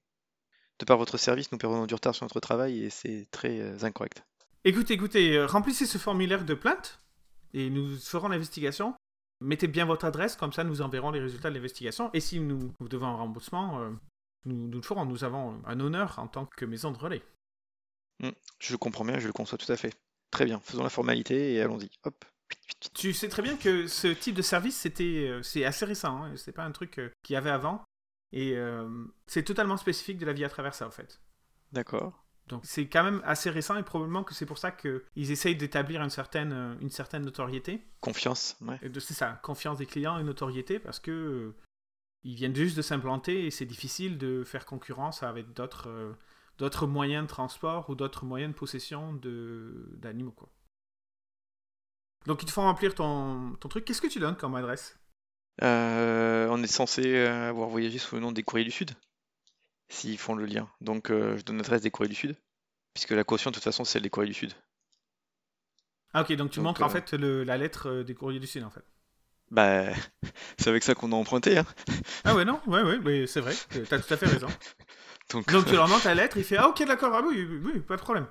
de 0.79 0.85
par 0.85 0.99
votre 0.99 1.17
service, 1.17 1.53
nous 1.53 1.59
perdons 1.59 1.87
du 1.87 1.95
retard 1.95 2.15
sur 2.15 2.25
notre 2.25 2.41
travail 2.41 2.85
et 2.85 2.91
c'est 2.91 3.29
très 3.31 3.83
incorrect. 3.85 4.25
Écoutez, 4.65 4.95
écoutez, 4.95 5.43
remplissez 5.45 5.87
ce 5.87 5.97
formulaire 5.97 6.45
de 6.45 6.55
plainte 6.55 7.01
et 7.55 7.71
nous 7.71 7.97
ferons 7.97 8.29
l'investigation. 8.29 8.95
Mettez 9.41 9.69
bien 9.69 9.87
votre 9.87 10.05
adresse, 10.05 10.37
comme 10.37 10.53
ça 10.53 10.65
nous 10.65 10.83
enverrons 10.83 11.11
les 11.11 11.21
résultats 11.21 11.49
de 11.49 11.55
l'investigation. 11.55 12.11
Et 12.13 12.21
si 12.21 12.41
nous, 12.41 12.73
nous 12.79 12.89
devons 12.89 13.07
un 13.07 13.17
remboursement, 13.17 13.81
euh, 13.81 13.91
nous, 14.45 14.69
nous 14.69 14.79
le 14.79 14.83
ferons. 14.83 15.05
Nous 15.07 15.25
avons 15.25 15.63
un 15.65 15.81
honneur 15.81 16.19
en 16.19 16.29
tant 16.29 16.47
que 16.47 16.65
maison 16.65 16.91
de 16.93 16.99
relais. 16.99 17.23
Je 18.59 18.73
le 18.73 18.79
comprends 18.79 19.05
bien, 19.05 19.19
je 19.19 19.27
le 19.27 19.33
conçois 19.33 19.57
tout 19.57 19.73
à 19.73 19.77
fait. 19.77 19.95
Très 20.31 20.45
bien, 20.45 20.61
faisons 20.61 20.83
la 20.83 20.91
formalité 20.91 21.55
et 21.55 21.63
allons-y. 21.63 21.91
Hop. 22.05 22.25
Tu 22.95 23.15
sais 23.15 23.29
très 23.29 23.43
bien 23.43 23.57
que 23.57 23.87
ce 23.87 24.09
type 24.09 24.35
de 24.35 24.43
service, 24.43 24.77
c'était, 24.77 25.29
euh, 25.29 25.43
c'est 25.43 25.65
assez 25.65 25.87
récent. 25.87 26.25
Hein, 26.25 26.37
c'est 26.37 26.53
pas 26.53 26.65
un 26.65 26.73
truc 26.73 26.99
euh, 26.99 27.11
qu'il 27.23 27.35
y 27.35 27.37
avait 27.37 27.51
avant. 27.51 27.83
Et 28.33 28.57
c'est 29.27 29.43
totalement 29.43 29.77
spécifique 29.77 30.19
de 30.19 30.25
la 30.25 30.33
vie 30.33 30.45
à 30.45 30.49
travers 30.49 30.73
ça, 30.73 30.87
en 30.87 30.93
fait. 30.93 31.21
D'accord. 31.73 32.25
Donc 32.51 32.63
c'est 32.65 32.89
quand 32.89 33.05
même 33.05 33.23
assez 33.25 33.49
récent 33.49 33.77
et 33.77 33.83
probablement 33.85 34.25
que 34.25 34.35
c'est 34.35 34.45
pour 34.45 34.59
ça 34.59 34.73
qu'ils 34.73 35.31
essayent 35.31 35.55
d'établir 35.55 36.03
une 36.03 36.11
certaine, 36.11 36.53
euh, 36.53 36.75
une 36.81 36.91
certaine 36.91 37.23
notoriété. 37.23 37.81
Confiance, 38.01 38.57
ouais. 38.63 38.79
C'est 38.95 39.15
ça, 39.15 39.41
confiance 39.43 39.79
des 39.79 39.87
clients 39.87 40.19
et 40.19 40.25
notoriété 40.25 40.81
parce 40.81 40.99
que 40.99 41.11
euh, 41.13 41.55
ils 42.25 42.35
viennent 42.35 42.55
juste 42.55 42.77
de 42.77 42.83
s'implanter 42.83 43.47
et 43.47 43.53
c'est 43.53 43.67
difficile 43.67 44.19
de 44.19 44.43
faire 44.43 44.67
concurrence 44.67 45.23
avec 45.23 45.53
d'autres 45.53 45.89
euh, 45.89 46.13
d'autres 46.59 46.89
moyens 46.89 47.23
de 47.23 47.29
transport 47.29 47.89
ou 47.89 47.95
d'autres 47.95 48.25
moyens 48.25 48.53
de 48.53 48.59
possession 48.59 49.13
de 49.13 49.89
d'animaux 49.97 50.33
quoi. 50.33 50.49
Donc 52.27 52.43
ils 52.43 52.47
te 52.47 52.51
font 52.51 52.63
remplir 52.63 52.97
ton, 52.97 53.55
ton 53.61 53.69
truc. 53.69 53.85
Qu'est-ce 53.85 54.03
que 54.03 54.09
tu 54.09 54.19
donnes 54.19 54.37
comme 54.37 54.57
adresse? 54.57 54.99
Euh, 55.63 56.49
on 56.51 56.63
est 56.63 56.67
censé 56.67 57.17
avoir 57.17 57.69
voyagé 57.69 57.99
sous 57.99 58.17
le 58.17 58.21
nom 58.21 58.33
des 58.33 58.43
courriers 58.43 58.65
du 58.65 58.71
Sud, 58.71 58.91
s'ils 59.91 60.19
font 60.19 60.35
le 60.35 60.47
lien. 60.47 60.71
Donc 60.81 61.11
euh, 61.11 61.37
je 61.37 61.43
donne 61.45 61.59
l'adresse 61.59 61.83
des 61.83 61.91
courriers 61.91 62.09
du 62.11 62.17
Sud, 62.17 62.37
puisque 62.95 63.11
la 63.13 63.25
caution 63.25 63.51
de 63.51 63.57
toute 63.57 63.65
façon 63.65 63.85
c'est 63.85 63.95
celle 63.95 64.03
des 64.03 64.11
courriers 64.11 64.31
du 64.31 64.35
Sud. 64.39 64.55
Ah 66.13 66.23
ok, 66.23 66.33
donc 66.35 66.53
tu 66.53 66.59
Donc, 66.61 66.67
montres 66.67 66.83
en 66.83 66.87
euh, 66.87 66.89
fait 66.89 67.13
le- 67.15 67.43
la 67.45 67.57
lettre 67.57 67.89
euh, 67.89 68.05
des 68.05 68.15
courriers 68.15 68.39
du 68.41 68.47
Sud 68.47 68.63
en 68.63 68.71
fait. 68.71 68.85
Bah, 69.51 69.93
c'est 70.59 70.69
avec 70.71 70.83
ça 70.85 70.95
qu'on 70.95 71.13
a 71.13 71.17
emprunté, 71.17 71.59
hein. 71.59 71.67
Ah 72.25 72.35
ouais 72.35 72.45
non, 72.45 72.61
ouais 72.67 72.83
ouais, 72.83 72.99
mais 73.01 73.27
c'est 73.27 73.41
vrai, 73.41 73.55
t'as 73.89 73.99
tout 73.99 74.13
à 74.15 74.17
fait 74.17 74.27
raison. 74.27 74.47
Donc, 75.31 75.51
Donc 75.53 75.67
tu 75.67 75.75
leur 75.75 75.89
montres 75.89 76.07
la 76.07 76.15
lettre, 76.15 76.37
il 76.39 76.45
fait 76.45 76.57
ah 76.57 76.69
ok 76.69 76.85
d'accord, 76.87 77.15
ah 77.15 77.23
oui, 77.27 77.45
oui, 77.65 77.81
pas 77.81 77.97
de 77.97 78.03
problème. 78.03 78.27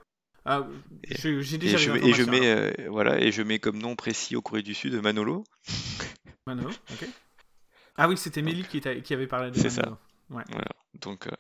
Ah, 0.46 0.66
Et- 1.04 1.16
je- 1.18 1.42
j'ai 1.42 1.58
et 1.58 1.60
déjà 1.60 1.78
je, 1.78 1.92
les 1.92 2.10
et 2.10 2.14
je 2.14 2.24
mets 2.24 2.48
euh, 2.48 2.90
voilà 2.90 3.20
et 3.20 3.32
je 3.32 3.42
mets 3.42 3.60
comme 3.60 3.78
nom 3.78 3.96
précis 3.96 4.36
au 4.36 4.42
courrier 4.42 4.64
du 4.64 4.74
Sud 4.74 4.94
Manolo. 4.96 5.44
Manolo, 6.46 6.70
ok. 6.92 7.06
Ah 7.98 8.08
oui, 8.08 8.18
c'était 8.18 8.42
Mélie 8.42 8.64
qui, 8.66 9.14
avait 9.14 9.28
parlé 9.28 9.52
de 9.52 9.58
C'est 9.60 9.70
ça. 9.70 9.82
Manolo. 9.82 9.98
Voilà. 10.30 10.46
Donc 11.02 11.28
euh, 11.28 11.32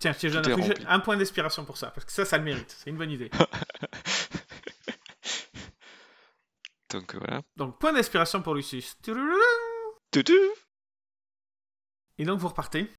Tiens, 0.00 0.12
je 0.18 0.38
donne 0.38 0.50
un, 0.50 0.56
un 0.88 1.00
point 1.00 1.18
d'inspiration 1.18 1.66
pour 1.66 1.76
ça, 1.76 1.90
parce 1.90 2.06
que 2.06 2.12
ça, 2.12 2.24
ça 2.24 2.38
le 2.38 2.44
mérite. 2.44 2.70
C'est 2.70 2.88
une 2.88 2.96
bonne 2.96 3.10
idée. 3.10 3.30
donc 6.90 7.14
voilà. 7.14 7.42
Donc, 7.56 7.78
point 7.78 7.92
d'inspiration 7.92 8.40
pour 8.40 8.54
Lucius. 8.54 8.96
Et 12.16 12.24
donc, 12.24 12.40
vous 12.40 12.48
repartez. 12.48 12.90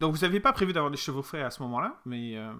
Donc, 0.00 0.16
vous 0.16 0.22
n'aviez 0.22 0.40
pas 0.40 0.52
prévu 0.52 0.72
d'avoir 0.72 0.90
des 0.90 0.96
chevaux 0.96 1.22
frais 1.22 1.42
à 1.42 1.50
ce 1.50 1.62
moment-là, 1.62 2.00
mais 2.04 2.36
euh, 2.36 2.52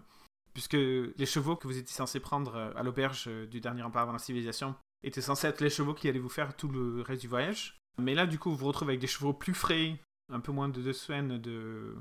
puisque 0.52 0.74
les 0.74 1.26
chevaux 1.26 1.56
que 1.56 1.66
vous 1.66 1.76
étiez 1.76 1.92
censé 1.92 2.20
prendre 2.20 2.54
euh, 2.54 2.70
à 2.76 2.84
l'auberge 2.84 3.24
euh, 3.26 3.46
du 3.46 3.60
dernier 3.60 3.82
rempart 3.82 4.02
avant 4.02 4.12
la 4.12 4.20
civilisation 4.20 4.76
étaient 5.02 5.20
censés 5.20 5.48
être 5.48 5.60
les 5.60 5.70
chevaux 5.70 5.92
qui 5.92 6.08
allaient 6.08 6.20
vous 6.20 6.28
faire 6.28 6.56
tout 6.56 6.68
le 6.68 7.02
reste 7.02 7.22
du 7.22 7.28
voyage. 7.28 7.80
Mais 7.98 8.14
là, 8.14 8.26
du 8.26 8.38
coup, 8.38 8.50
vous 8.50 8.58
vous 8.58 8.68
retrouvez 8.68 8.92
avec 8.92 9.00
des 9.00 9.08
chevaux 9.08 9.32
plus 9.32 9.54
frais, 9.54 9.98
un 10.32 10.38
peu 10.38 10.52
moins 10.52 10.68
de 10.68 10.80
deux 10.80 10.92
semaines 10.92 11.38
de, 11.38 11.96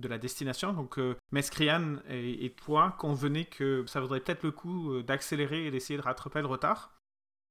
de 0.00 0.08
la 0.08 0.18
destination. 0.18 0.72
Donc, 0.72 0.98
euh, 0.98 1.16
Mescrian 1.32 1.96
et, 2.08 2.44
et 2.44 2.50
toi 2.52 2.96
convenez 2.98 3.44
que 3.44 3.84
ça 3.86 4.00
vaudrait 4.00 4.20
peut-être 4.20 4.42
le 4.42 4.50
coup 4.50 4.92
euh, 4.92 5.02
d'accélérer 5.02 5.66
et 5.66 5.70
d'essayer 5.70 5.96
de 5.98 6.02
rattraper 6.02 6.40
le 6.40 6.46
retard, 6.46 6.92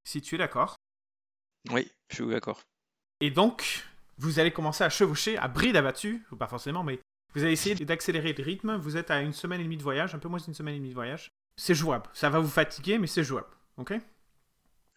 si 0.03 0.21
tu 0.21 0.35
es 0.35 0.37
d'accord. 0.37 0.75
Oui, 1.71 1.91
je 2.09 2.15
suis 2.15 2.25
d'accord. 2.27 2.61
Et 3.21 3.31
donc, 3.31 3.85
vous 4.17 4.39
allez 4.39 4.51
commencer 4.51 4.83
à 4.83 4.89
chevaucher 4.89 5.37
à 5.37 5.47
bride 5.47 5.75
abattue, 5.75 6.25
ou 6.31 6.35
pas 6.35 6.47
forcément, 6.47 6.83
mais 6.83 6.99
vous 7.35 7.43
allez 7.43 7.53
essayer 7.53 7.75
d'accélérer 7.75 8.33
le 8.33 8.43
rythme. 8.43 8.75
Vous 8.77 8.97
êtes 8.97 9.11
à 9.11 9.21
une 9.21 9.33
semaine 9.33 9.61
et 9.61 9.63
demie 9.65 9.77
de 9.77 9.83
voyage, 9.83 10.15
un 10.15 10.19
peu 10.19 10.29
moins 10.29 10.39
d'une 10.39 10.53
semaine 10.53 10.75
et 10.75 10.77
demie 10.79 10.89
de 10.89 10.95
voyage. 10.95 11.29
C'est 11.57 11.75
jouable. 11.75 12.09
Ça 12.13 12.29
va 12.29 12.39
vous 12.39 12.47
fatiguer, 12.49 12.97
mais 12.97 13.07
c'est 13.07 13.23
jouable. 13.23 13.47
Ok? 13.77 13.93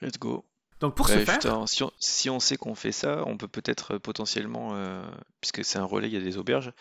Let's 0.01 0.19
go. 0.19 0.45
Donc 0.81 0.97
pour 0.97 1.07
Bah, 1.07 1.15
ce 1.15 1.25
faire, 1.25 1.69
si, 1.69 1.83
on, 1.85 1.93
si 2.01 2.31
on 2.31 2.41
sait 2.41 2.57
qu'on 2.57 2.75
fait 2.75 2.91
ça, 2.91 3.23
on 3.27 3.37
peut 3.37 3.47
peut-être 3.49 3.95
euh, 3.95 3.99
potentiellement, 4.01 4.75
euh, 4.75 5.05
puisque 5.41 5.65
c'est 5.65 5.79
un 5.79 5.85
relais, 5.85 6.09
il 6.09 6.15
y 6.15 6.17
a 6.17 6.21
des 6.21 6.39
auberges, 6.39 6.73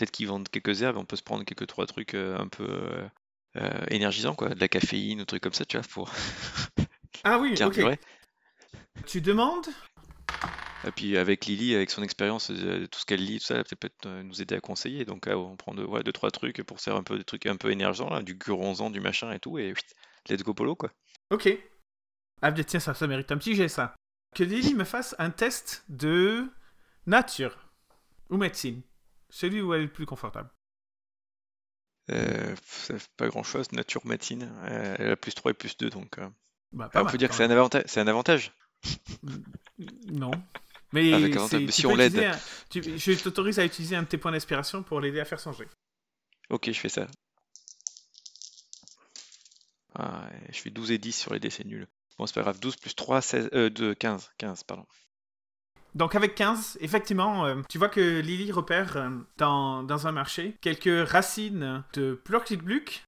peut-être 0.00 0.10
qu'ils 0.10 0.28
vendent 0.28 0.48
quelques 0.48 0.82
herbes, 0.82 0.96
on 0.96 1.04
peut 1.04 1.16
se 1.16 1.22
prendre 1.22 1.44
quelques 1.44 1.66
trois 1.66 1.86
trucs 1.86 2.14
euh, 2.14 2.38
un 2.38 2.48
peu 2.48 2.66
euh, 2.66 3.08
euh, 3.56 3.84
énergisants, 3.88 4.34
quoi, 4.34 4.48
de 4.50 4.60
la 4.60 4.68
caféine, 4.68 5.20
ou 5.20 5.24
trucs 5.26 5.42
comme 5.42 5.52
ça, 5.52 5.66
tu 5.66 5.76
vois, 5.76 5.86
pour 5.86 6.10
ah 7.24 7.38
oui, 7.38 7.54
ok. 7.62 7.98
Tu 9.06 9.20
demandes? 9.20 9.66
Et 10.86 10.92
puis 10.92 11.18
avec 11.18 11.44
Lily, 11.44 11.74
avec 11.74 11.90
son 11.90 12.02
expérience, 12.02 12.50
euh, 12.50 12.86
tout 12.86 12.98
ce 12.98 13.04
qu'elle 13.04 13.22
lit, 13.22 13.38
tout 13.38 13.44
ça, 13.44 13.56
elle 13.56 13.64
peut 13.64 13.76
peut-être 13.76 14.06
euh, 14.06 14.22
nous 14.22 14.40
aider 14.40 14.54
à 14.54 14.60
conseiller. 14.60 15.04
Donc 15.04 15.26
là, 15.26 15.36
on 15.36 15.56
prend 15.56 15.74
deux, 15.74 15.84
ouais, 15.84 16.02
deux, 16.02 16.12
trois 16.12 16.30
trucs 16.30 16.62
pour 16.62 16.80
faire 16.80 16.96
un 16.96 17.02
peu 17.02 17.18
des 17.18 17.24
trucs 17.24 17.44
un 17.44 17.56
peu 17.56 17.70
énergisants, 17.70 18.08
là, 18.08 18.22
du 18.22 18.34
guronzan, 18.34 18.90
du 18.90 19.00
machin 19.00 19.30
et 19.32 19.38
tout, 19.38 19.58
et 19.58 19.72
whitt, 19.72 19.94
let's 20.30 20.42
go 20.42 20.54
polo, 20.54 20.76
quoi. 20.76 20.90
Ok. 21.30 21.48
Ah 22.40 22.52
tiens, 22.52 22.80
ça, 22.80 22.94
ça 22.94 23.06
mérite 23.06 23.30
un 23.30 23.36
petit 23.36 23.54
jet, 23.54 23.68
ça. 23.68 23.94
Que 24.34 24.44
Lily 24.44 24.74
me 24.74 24.84
fasse 24.84 25.14
un 25.18 25.28
test 25.28 25.84
de 25.90 26.48
nature 27.06 27.58
ou 28.30 28.38
médecine. 28.38 28.80
Celui 29.30 29.60
où 29.62 29.72
elle 29.74 29.80
est 29.82 29.84
le 29.84 29.92
plus 29.92 30.06
confortable. 30.06 30.50
Euh, 32.10 32.56
ça 32.66 32.98
fait 32.98 33.08
pas 33.16 33.28
grand 33.28 33.42
chose, 33.44 33.70
nature 33.72 34.04
matine, 34.04 34.50
euh, 34.64 34.96
elle 34.98 35.10
a 35.12 35.16
plus 35.16 35.32
3 35.34 35.52
et 35.52 35.54
plus 35.54 35.76
2, 35.78 35.90
donc 35.90 36.18
euh, 36.18 36.28
Bah, 36.72 36.86
ah, 36.86 36.90
pas 36.90 37.00
on 37.00 37.04
mal, 37.04 37.12
peut 37.12 37.18
dire 37.18 37.28
que 37.28 37.34
c'est 37.36 37.44
un 37.44 37.50
avantage. 37.50 37.84
C'est 37.86 38.00
un 38.00 38.08
avantage. 38.08 38.52
Non. 40.08 40.32
Mais 40.92 41.12
Avec 41.12 41.36
tu 41.48 41.70
si 41.70 41.86
on 41.86 41.94
l'aide. 41.94 42.18
un- 42.18 42.36
tu- 42.68 42.82
je 42.98 43.22
t'autorise 43.22 43.60
à 43.60 43.64
utiliser 43.64 43.94
un 43.94 44.02
de 44.02 44.08
tes 44.08 44.18
points 44.18 44.32
d'inspiration 44.32 44.82
pour 44.82 45.00
l'aider 45.00 45.20
à 45.20 45.24
faire 45.24 45.38
son 45.38 45.52
jet. 45.52 45.68
Ok, 46.48 46.66
je 46.72 46.80
fais 46.80 46.88
ça. 46.88 47.06
Ah, 49.94 50.28
je 50.50 50.58
fais 50.60 50.70
12 50.70 50.90
et 50.90 50.98
10 50.98 51.12
sur 51.12 51.32
les 51.32 51.38
dés, 51.40 51.50
c'est 51.50 51.64
nul. 51.64 51.86
Bon, 52.18 52.26
c'est 52.26 52.34
pas 52.34 52.42
grave. 52.42 52.58
12 52.58 52.76
plus 52.76 52.94
3, 52.94 53.20
16, 53.22 53.50
euh, 53.54 53.70
2, 53.70 53.94
15. 53.94 54.30
15, 54.38 54.64
pardon. 54.64 54.86
Donc 55.94 56.14
avec 56.14 56.34
15, 56.34 56.78
effectivement, 56.80 57.46
euh, 57.46 57.62
tu 57.68 57.78
vois 57.78 57.88
que 57.88 58.20
Lily 58.20 58.52
repère 58.52 58.96
euh, 58.96 59.10
dans, 59.38 59.82
dans 59.82 60.06
un 60.06 60.12
marché 60.12 60.56
quelques 60.60 61.08
racines 61.08 61.82
de 61.94 62.14
Plurklikbluk, 62.14 63.02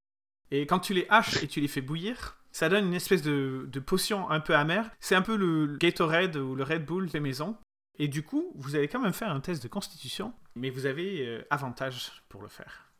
et 0.50 0.66
quand 0.66 0.80
tu 0.80 0.92
les 0.92 1.06
haches 1.08 1.42
et 1.42 1.48
tu 1.48 1.60
les 1.60 1.68
fais 1.68 1.80
bouillir, 1.80 2.38
ça 2.50 2.68
donne 2.68 2.86
une 2.86 2.94
espèce 2.94 3.22
de, 3.22 3.66
de 3.70 3.80
potion 3.80 4.28
un 4.30 4.40
peu 4.40 4.54
amère. 4.54 4.90
C'est 5.00 5.14
un 5.14 5.22
peu 5.22 5.36
le 5.36 5.76
Gatorade 5.78 6.36
ou 6.36 6.54
le 6.54 6.62
Red 6.64 6.84
Bull 6.84 7.08
des 7.08 7.20
maisons. 7.20 7.56
Et 7.98 8.08
du 8.08 8.22
coup, 8.22 8.52
vous 8.56 8.74
allez 8.74 8.88
quand 8.88 9.00
même 9.00 9.12
faire 9.12 9.30
un 9.30 9.40
test 9.40 9.62
de 9.62 9.68
constitution, 9.68 10.34
mais 10.54 10.68
vous 10.70 10.84
avez 10.86 11.26
euh, 11.26 11.46
avantage 11.50 12.22
pour 12.28 12.42
le 12.42 12.48
faire. 12.48 12.90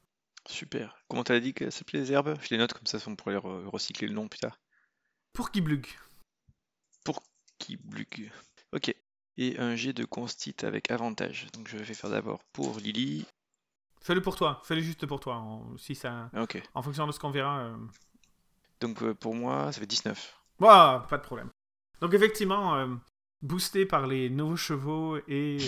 Super. 0.49 0.97
Comment 1.09 1.24
t'as 1.24 1.41
dit 1.41 1.55
que 1.55 1.66
ça 1.70 1.78
s'appelait 1.78 2.01
les 2.01 2.12
herbes? 2.12 2.37
Je 2.41 2.49
les 2.51 2.59
note 2.59 2.72
comme 2.72 2.87
ça, 2.87 2.99
on 3.07 3.16
pourrait 3.16 3.37
re- 3.37 3.66
recycler 3.66 4.09
le 4.09 4.14
nom 4.14 4.28
plus 4.28 4.41
tard. 4.41 4.59
Pour 5.35 5.51
Giblug. 5.53 5.87
Qui 7.59 7.76
blug. 7.76 8.33
Ok. 8.72 8.93
Et 9.43 9.59
un 9.59 9.74
jet 9.74 9.93
de 9.93 10.05
constit 10.05 10.55
avec 10.62 10.88
avantage. 10.93 11.49
Donc 11.53 11.66
je 11.66 11.76
vais 11.76 11.95
faire 11.95 12.11
d'abord 12.11 12.45
pour 12.53 12.78
Lily. 12.78 13.26
Fais-le 14.01 14.22
pour 14.22 14.36
toi, 14.36 14.61
fais-le 14.64 14.80
juste 14.80 15.05
pour 15.07 15.18
toi. 15.18 15.34
en- 15.36 15.76
si 15.78 15.97
ça, 15.97 16.30
en 16.74 16.82
fonction 16.82 17.09
de 17.09 17.12
ce 17.12 17.18
qu'on 17.18 17.30
verra. 17.32 17.59
euh, 17.61 17.76
Donc 18.80 19.03
euh, 19.03 19.14
pour 19.14 19.34
moi, 19.34 19.72
ça 19.72 19.80
fait 19.80 19.86
19. 19.86 20.38
Ouah, 20.61 21.07
pas 21.11 21.18
de 21.18 21.22
problème. 21.24 21.51
Donc 22.01 22.14
effectivement, 22.14 22.76
euh, 22.76 22.86
boosté 23.43 23.84
par 23.84 24.07
les 24.07 24.30
nouveaux 24.30 24.55
chevaux 24.57 25.18
et 25.26 25.59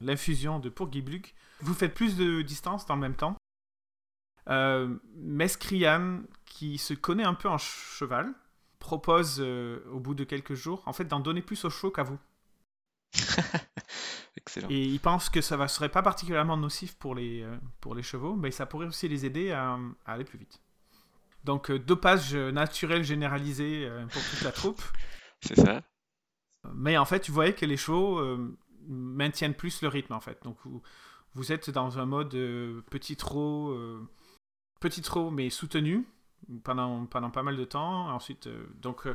l'infusion 0.00 0.60
de 0.60 0.68
Pourgibluk, 0.68 1.34
vous 1.60 1.74
faites 1.74 1.94
plus 1.94 2.16
de 2.16 2.42
distance 2.42 2.86
dans 2.86 2.94
le 2.94 3.00
même 3.00 3.16
temps. 3.16 3.36
Mescrian, 5.16 6.22
qui 6.44 6.78
se 6.78 6.94
connaît 6.94 7.24
un 7.24 7.34
peu 7.34 7.48
en 7.48 7.58
cheval, 7.58 8.32
propose 8.78 9.40
au 9.40 9.98
bout 10.00 10.14
de 10.14 10.24
quelques 10.24 10.54
jours, 10.54 10.82
en 10.86 10.92
fait, 10.92 11.04
d'en 11.04 11.20
donner 11.20 11.42
plus 11.42 11.64
aux 11.64 11.70
chevaux 11.70 11.90
qu'à 11.90 12.04
vous. 12.04 12.18
Excellent. 14.36 14.68
Et 14.70 14.84
il 14.84 15.00
pense 15.00 15.28
que 15.28 15.40
ça 15.40 15.56
ne 15.56 15.66
serait 15.66 15.88
pas 15.88 16.02
particulièrement 16.02 16.56
nocif 16.56 16.94
pour 16.96 17.14
les, 17.14 17.42
euh, 17.42 17.56
pour 17.80 17.94
les 17.94 18.02
chevaux, 18.02 18.36
mais 18.36 18.50
ça 18.50 18.66
pourrait 18.66 18.86
aussi 18.86 19.08
les 19.08 19.26
aider 19.26 19.50
à, 19.50 19.78
à 20.06 20.12
aller 20.12 20.24
plus 20.24 20.38
vite. 20.38 20.60
Donc, 21.44 21.70
euh, 21.70 21.78
dopage 21.78 22.34
naturel 22.34 23.04
généralisé 23.04 23.86
euh, 23.86 24.06
pour 24.06 24.22
toute 24.22 24.42
la 24.42 24.52
troupe. 24.52 24.82
C'est 25.40 25.56
ça. 25.56 25.82
Mais 26.74 26.98
en 26.98 27.04
fait, 27.04 27.20
tu 27.20 27.32
voyais 27.32 27.54
que 27.54 27.66
les 27.66 27.76
chevaux 27.76 28.18
euh, 28.18 28.58
maintiennent 28.86 29.54
plus 29.54 29.82
le 29.82 29.88
rythme, 29.88 30.12
en 30.12 30.20
fait. 30.20 30.42
Donc, 30.42 30.58
vous, 30.64 30.82
vous 31.34 31.52
êtes 31.52 31.70
dans 31.70 31.98
un 31.98 32.06
mode 32.06 32.34
euh, 32.34 32.82
petit 32.90 33.16
trot, 33.16 33.70
euh, 33.70 34.00
petit 34.80 35.02
trot, 35.02 35.30
mais 35.30 35.50
soutenu 35.50 36.06
pendant, 36.64 37.06
pendant 37.06 37.30
pas 37.30 37.42
mal 37.42 37.56
de 37.56 37.64
temps. 37.64 38.10
Ensuite, 38.10 38.48
donc, 38.80 39.06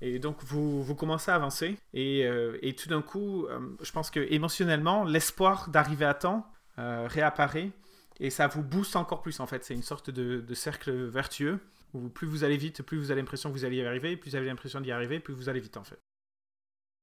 et 0.00 0.18
donc 0.18 0.42
vous, 0.42 0.94
commencez 0.94 1.30
à 1.30 1.34
avancer. 1.34 1.76
Et, 1.92 2.24
euh, 2.24 2.58
tout 2.76 2.88
d'un 2.88 3.02
coup, 3.02 3.46
euh, 3.46 3.76
je 3.82 3.92
pense 3.92 4.10
que 4.10 4.20
émotionnellement, 4.20 5.04
l'espoir 5.04 5.68
d'arriver 5.68 6.06
à 6.06 6.14
temps 6.14 6.50
euh, 6.78 7.06
réapparaît. 7.08 7.70
Et 8.18 8.30
ça 8.30 8.46
vous 8.48 8.62
booste 8.62 8.96
encore 8.96 9.22
plus, 9.22 9.40
en 9.40 9.46
fait. 9.46 9.64
C'est 9.64 9.74
une 9.74 9.82
sorte 9.82 10.10
de, 10.10 10.54
cercle 10.54 10.90
vertueux. 11.06 11.58
Où 11.92 12.08
plus 12.08 12.26
vous 12.26 12.44
allez 12.44 12.56
vite, 12.56 12.82
plus 12.82 12.98
vous 12.98 13.10
avez 13.10 13.20
l'impression 13.20 13.50
que 13.50 13.54
vous 13.54 13.64
allez 13.64 13.76
y 13.76 13.84
arriver. 13.84 14.16
Plus 14.16 14.30
vous 14.30 14.36
avez 14.36 14.46
l'impression 14.46 14.80
d'y 14.80 14.92
arriver, 14.92 15.20
plus 15.20 15.34
vous 15.34 15.48
allez 15.48 15.60
vite, 15.60 15.76
en 15.76 15.84
fait. 15.84 15.98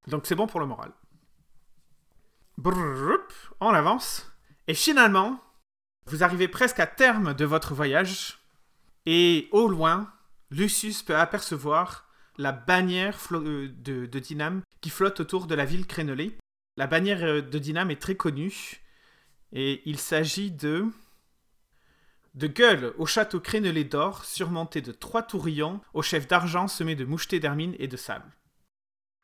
Donc 0.06 0.26
c'est 0.26 0.34
bon 0.34 0.46
pour 0.46 0.60
le 0.60 0.66
moral. 0.66 0.92
Brrrrup, 2.56 3.32
on 3.60 3.68
avance. 3.68 4.32
Et 4.66 4.74
finalement, 4.74 5.40
vous 6.06 6.24
arrivez 6.24 6.48
presque 6.48 6.80
à 6.80 6.86
terme 6.86 7.34
de 7.34 7.44
votre 7.44 7.74
voyage. 7.74 8.38
Et 9.06 9.48
au 9.52 9.68
loin, 9.68 10.12
Lucius 10.50 11.02
peut 11.02 11.16
apercevoir 11.16 12.07
la 12.38 12.52
bannière 12.52 13.18
euh, 13.32 13.68
de, 13.76 14.06
de 14.06 14.18
Dinam 14.18 14.62
qui 14.80 14.90
flotte 14.90 15.20
autour 15.20 15.46
de 15.46 15.54
la 15.54 15.64
ville 15.64 15.86
crénelée. 15.86 16.36
La 16.76 16.86
bannière 16.86 17.22
euh, 17.24 17.42
de 17.42 17.58
Dinam 17.58 17.90
est 17.90 18.00
très 18.00 18.14
connue. 18.16 18.80
Et 19.52 19.82
il 19.86 19.98
s'agit 19.98 20.50
de... 20.50 20.86
De 22.34 22.46
gueule 22.46 22.94
au 22.98 23.06
château 23.06 23.40
crénelé 23.40 23.82
d'or, 23.84 24.24
surmonté 24.24 24.80
de 24.80 24.92
trois 24.92 25.22
tourillons, 25.24 25.80
au 25.92 26.02
chef 26.02 26.28
d'argent 26.28 26.68
semé 26.68 26.94
de 26.94 27.04
mouchetés 27.04 27.40
d'hermine 27.40 27.74
et 27.80 27.88
de 27.88 27.96
sable. 27.96 28.30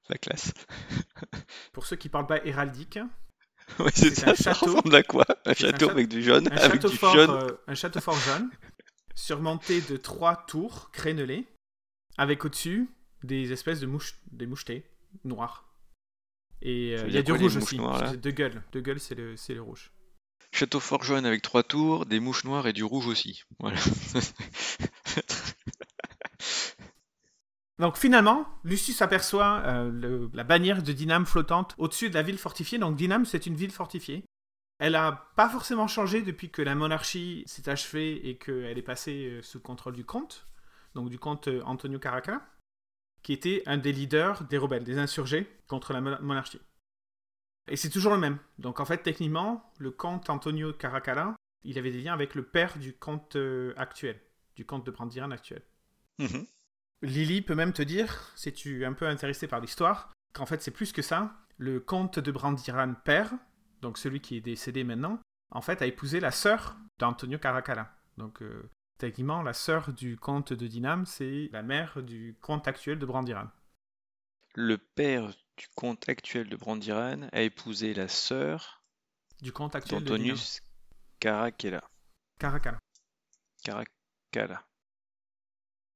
La 0.08 0.18
classe. 0.18 0.52
Pour 1.72 1.86
ceux 1.86 1.96
qui 1.96 2.08
parlent 2.08 2.26
pas 2.26 2.44
héraldique, 2.44 2.98
c'est 3.94 4.14
ça. 4.14 4.30
un 4.30 4.34
Ça 4.34 4.52
château. 4.54 4.76
ressemble 4.76 4.94
à 4.96 5.02
quoi? 5.04 5.24
Un 5.44 5.54
château 5.54 5.88
avec 5.90 6.08
du 6.08 6.22
jaune, 6.22 6.48
un 6.50 6.56
avec 6.56 6.82
château, 6.82 6.88
du 6.88 6.96
fort, 6.96 7.14
jaune. 7.14 7.30
euh, 7.30 7.56
un 7.68 7.74
château 7.74 8.00
fort 8.00 8.18
jaune, 8.18 8.50
surmonté 9.14 9.80
de 9.82 9.96
trois 9.96 10.44
tours 10.46 10.90
crénelées, 10.90 11.46
avec 12.18 12.44
au-dessus 12.44 12.88
des 13.24 13.52
espèces 13.52 13.80
de 13.80 13.86
mouches, 13.86 14.14
des 14.30 14.46
mouchetés 14.46 14.84
noirs. 15.24 15.66
Et 16.62 16.96
euh, 16.96 17.04
il 17.08 17.14
y 17.14 17.18
a 17.18 17.22
du 17.22 17.32
rouge 17.32 17.56
aussi. 17.56 17.76
noires, 17.76 18.16
de 18.16 18.30
gueule. 18.30 18.62
De 18.72 18.80
gueule, 18.80 19.00
c'est 19.00 19.14
le, 19.14 19.36
c'est 19.36 19.54
le 19.54 19.62
rouge. 19.62 19.90
Château 20.52 20.78
fort 20.80 21.02
jaune 21.02 21.26
avec 21.26 21.42
trois 21.42 21.62
tours, 21.64 22.06
des 22.06 22.20
mouches 22.20 22.44
noires 22.44 22.66
et 22.66 22.72
du 22.72 22.84
rouge 22.84 23.06
aussi. 23.08 23.42
Voilà. 23.58 23.78
Donc 27.80 27.96
finalement, 27.96 28.46
Lucius 28.62 29.02
aperçoit 29.02 29.62
euh, 29.66 29.90
le- 29.90 30.30
la 30.32 30.44
bannière 30.44 30.82
de 30.82 30.92
Dinam 30.92 31.26
flottante 31.26 31.74
au-dessus 31.76 32.08
de 32.08 32.14
la 32.14 32.22
ville 32.22 32.38
fortifiée. 32.38 32.78
Donc 32.78 32.94
Dinam, 32.96 33.24
c'est 33.24 33.46
une 33.46 33.56
ville 33.56 33.72
fortifiée. 33.72 34.24
Elle 34.78 34.94
a 34.94 35.28
pas 35.36 35.48
forcément 35.48 35.88
changé 35.88 36.22
depuis 36.22 36.50
que 36.50 36.62
la 36.62 36.74
monarchie 36.76 37.42
s'est 37.46 37.68
achevée 37.68 38.28
et 38.28 38.36
qu'elle 38.38 38.78
est 38.78 38.82
passée 38.82 39.26
euh, 39.26 39.42
sous 39.42 39.58
le 39.58 39.62
contrôle 39.62 39.94
du 39.94 40.04
comte, 40.04 40.46
donc 40.94 41.10
du 41.10 41.18
comte 41.18 41.48
Antonio 41.64 41.98
Caraca, 41.98 42.46
qui 43.24 43.32
était 43.32 43.62
un 43.66 43.78
des 43.78 43.90
leaders 43.92 44.44
des 44.44 44.58
rebelles, 44.58 44.84
des 44.84 44.98
insurgés 44.98 45.50
contre 45.66 45.92
la 45.92 46.00
mo- 46.00 46.20
monarchie. 46.20 46.60
Et 47.66 47.76
c'est 47.76 47.90
toujours 47.90 48.12
le 48.12 48.18
même. 48.20 48.38
Donc 48.58 48.78
en 48.78 48.84
fait, 48.84 48.98
techniquement, 48.98 49.72
le 49.78 49.90
comte 49.90 50.30
Antonio 50.30 50.72
Caracalla, 50.72 51.34
il 51.64 51.78
avait 51.78 51.90
des 51.90 52.02
liens 52.02 52.12
avec 52.12 52.34
le 52.36 52.44
père 52.44 52.78
du 52.78 52.92
comte 52.92 53.36
euh, 53.36 53.72
actuel, 53.76 54.20
du 54.54 54.64
comte 54.66 54.84
de 54.86 54.90
Brandiran 54.90 55.30
actuel. 55.32 55.62
Mhm. 56.18 56.46
Lily 57.02 57.42
peut 57.42 57.54
même 57.54 57.72
te 57.72 57.82
dire, 57.82 58.30
si 58.36 58.52
tu 58.52 58.82
es 58.82 58.84
un 58.84 58.92
peu 58.92 59.06
intéressé 59.08 59.48
par 59.48 59.60
l'histoire, 59.60 60.12
qu'en 60.34 60.46
fait 60.46 60.62
c'est 60.62 60.70
plus 60.70 60.92
que 60.92 61.02
ça. 61.02 61.34
Le 61.56 61.80
comte 61.80 62.18
de 62.18 62.30
Brandiran 62.32 62.92
père, 62.94 63.32
donc 63.80 63.96
celui 63.98 64.20
qui 64.20 64.36
est 64.36 64.40
décédé 64.42 64.84
maintenant, 64.84 65.18
en 65.50 65.60
fait 65.62 65.80
a 65.82 65.86
épousé 65.86 66.20
la 66.20 66.30
sœur 66.30 66.76
d'Antonio 66.98 67.38
Caracalla. 67.38 67.96
Donc 68.18 68.42
euh, 68.42 68.70
techniquement, 69.04 69.42
la 69.42 69.52
sœur 69.52 69.92
du 69.92 70.16
comte 70.16 70.54
de 70.54 70.66
Dinam, 70.66 71.04
c'est 71.04 71.50
la 71.52 71.62
mère 71.62 72.02
du 72.02 72.36
comte 72.40 72.66
actuel 72.66 72.98
de 72.98 73.04
Brandiran. 73.04 73.48
Le 74.54 74.78
père 74.78 75.28
du 75.58 75.68
comte 75.74 76.08
actuel 76.08 76.48
de 76.48 76.56
Brandiran 76.56 77.28
a 77.32 77.42
épousé 77.42 77.92
la 77.92 78.08
sœur 78.08 78.82
Du 79.42 79.52
comte 79.52 79.74
actuel 79.74 80.02
d'Antonius 80.02 80.60
Caracalla. 81.20 81.82
Caracalla. 82.38 82.78
Caracalla. 83.62 84.64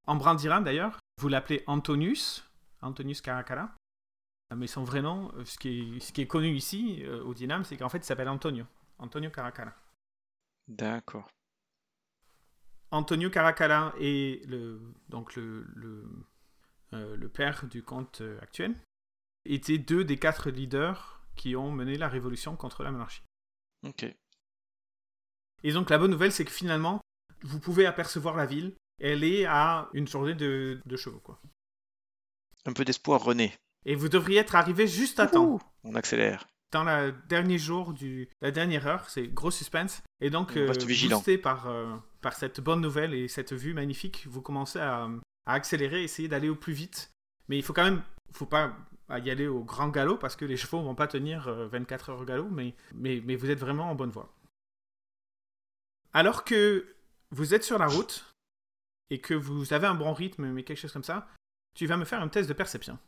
En 0.06 0.16
Brandiran 0.16 0.60
d'ailleurs, 0.60 0.98
vous 1.18 1.28
l'appelez 1.28 1.64
Antonius, 1.66 2.44
Antonius 2.82 3.22
Caracalla. 3.22 3.74
Mais 4.54 4.66
son 4.66 4.84
vrai 4.84 5.00
nom, 5.00 5.32
euh, 5.36 5.44
ce 5.44 5.58
qui 5.58 5.96
est, 5.96 6.00
ce 6.00 6.12
qui 6.12 6.22
est 6.22 6.26
connu 6.26 6.54
ici, 6.54 7.02
euh, 7.04 7.22
au 7.24 7.32
Dinam, 7.32 7.64
c'est 7.64 7.76
qu'en 7.76 7.88
fait 7.88 7.98
il 7.98 8.04
s'appelle 8.04 8.28
Antonio. 8.28 8.66
Antonio 8.98 9.30
Caracalla. 9.30 9.74
D'accord. 10.66 11.28
Antonio 12.90 13.30
Caracalla 13.30 13.94
est 14.00 14.46
le, 14.46 14.80
donc 15.08 15.36
le, 15.36 15.66
le, 15.74 16.04
euh, 16.94 17.16
le 17.16 17.28
père 17.28 17.66
du 17.66 17.82
comte 17.82 18.20
euh, 18.20 18.40
actuel, 18.40 18.74
étaient 19.44 19.78
deux 19.78 20.04
des 20.04 20.18
quatre 20.18 20.50
leaders 20.50 21.20
qui 21.36 21.54
ont 21.56 21.70
mené 21.70 21.96
la 21.96 22.08
révolution 22.08 22.56
contre 22.56 22.82
la 22.82 22.90
monarchie. 22.90 23.22
Ok. 23.86 24.06
Et 25.62 25.72
donc 25.72 25.90
la 25.90 25.98
bonne 25.98 26.10
nouvelle, 26.10 26.32
c'est 26.32 26.44
que 26.44 26.50
finalement, 26.50 27.00
vous 27.42 27.60
pouvez 27.60 27.86
apercevoir 27.86 28.36
la 28.36 28.46
ville. 28.46 28.74
Elle 29.00 29.22
est 29.22 29.44
à 29.44 29.88
une 29.92 30.08
journée 30.08 30.34
de, 30.34 30.80
de 30.84 30.96
chevaux, 30.96 31.20
quoi. 31.20 31.40
Un 32.64 32.72
peu 32.72 32.84
d'espoir, 32.84 33.22
René. 33.22 33.54
Et 33.84 33.94
vous 33.94 34.08
devriez 34.08 34.40
être 34.40 34.56
arrivé 34.56 34.86
juste 34.86 35.20
à 35.20 35.28
temps. 35.28 35.60
On 35.84 35.94
accélère. 35.94 36.48
Dans 36.70 36.84
le 36.84 37.14
dernier 37.28 37.58
jour 37.58 37.94
du 37.94 38.28
la 38.42 38.50
dernière 38.50 38.86
heure, 38.86 39.08
c'est 39.08 39.26
gros 39.28 39.50
suspense. 39.50 40.02
Et 40.20 40.30
donc, 40.30 40.56
vigilant. 40.86 41.16
boosté 41.16 41.38
par, 41.38 41.68
euh, 41.68 41.94
par 42.20 42.34
cette 42.34 42.60
bonne 42.60 42.80
nouvelle 42.80 43.14
et 43.14 43.28
cette 43.28 43.54
vue 43.54 43.72
magnifique, 43.72 44.26
vous 44.28 44.42
commencez 44.42 44.78
à, 44.78 45.08
à 45.46 45.54
accélérer, 45.54 46.02
essayer 46.02 46.28
d'aller 46.28 46.50
au 46.50 46.56
plus 46.56 46.74
vite. 46.74 47.10
Mais 47.48 47.56
il 47.56 47.62
faut 47.62 47.72
quand 47.72 47.84
même, 47.84 48.02
faut 48.32 48.46
pas 48.46 48.76
y 49.16 49.30
aller 49.30 49.46
au 49.46 49.64
grand 49.64 49.88
galop 49.88 50.18
parce 50.18 50.36
que 50.36 50.44
les 50.44 50.58
chevaux 50.58 50.82
vont 50.82 50.94
pas 50.94 51.06
tenir 51.06 51.48
euh, 51.48 51.66
24 51.68 52.10
heures 52.10 52.20
au 52.20 52.24
galop, 52.24 52.48
mais, 52.50 52.74
mais, 52.94 53.22
mais 53.24 53.36
vous 53.36 53.50
êtes 53.50 53.58
vraiment 53.58 53.90
en 53.90 53.94
bonne 53.94 54.10
voie. 54.10 54.34
Alors 56.12 56.44
que 56.44 56.86
vous 57.30 57.54
êtes 57.54 57.64
sur 57.64 57.78
la 57.78 57.86
route 57.86 58.34
et 59.10 59.20
que 59.20 59.34
vous 59.34 59.72
avez 59.72 59.86
un 59.86 59.94
bon 59.94 60.12
rythme, 60.12 60.46
mais 60.46 60.62
quelque 60.64 60.78
chose 60.78 60.92
comme 60.92 61.04
ça, 61.04 61.28
tu 61.74 61.86
vas 61.86 61.96
me 61.96 62.04
faire 62.04 62.20
un 62.20 62.28
test 62.28 62.48
de 62.48 62.54
perception. 62.54 62.98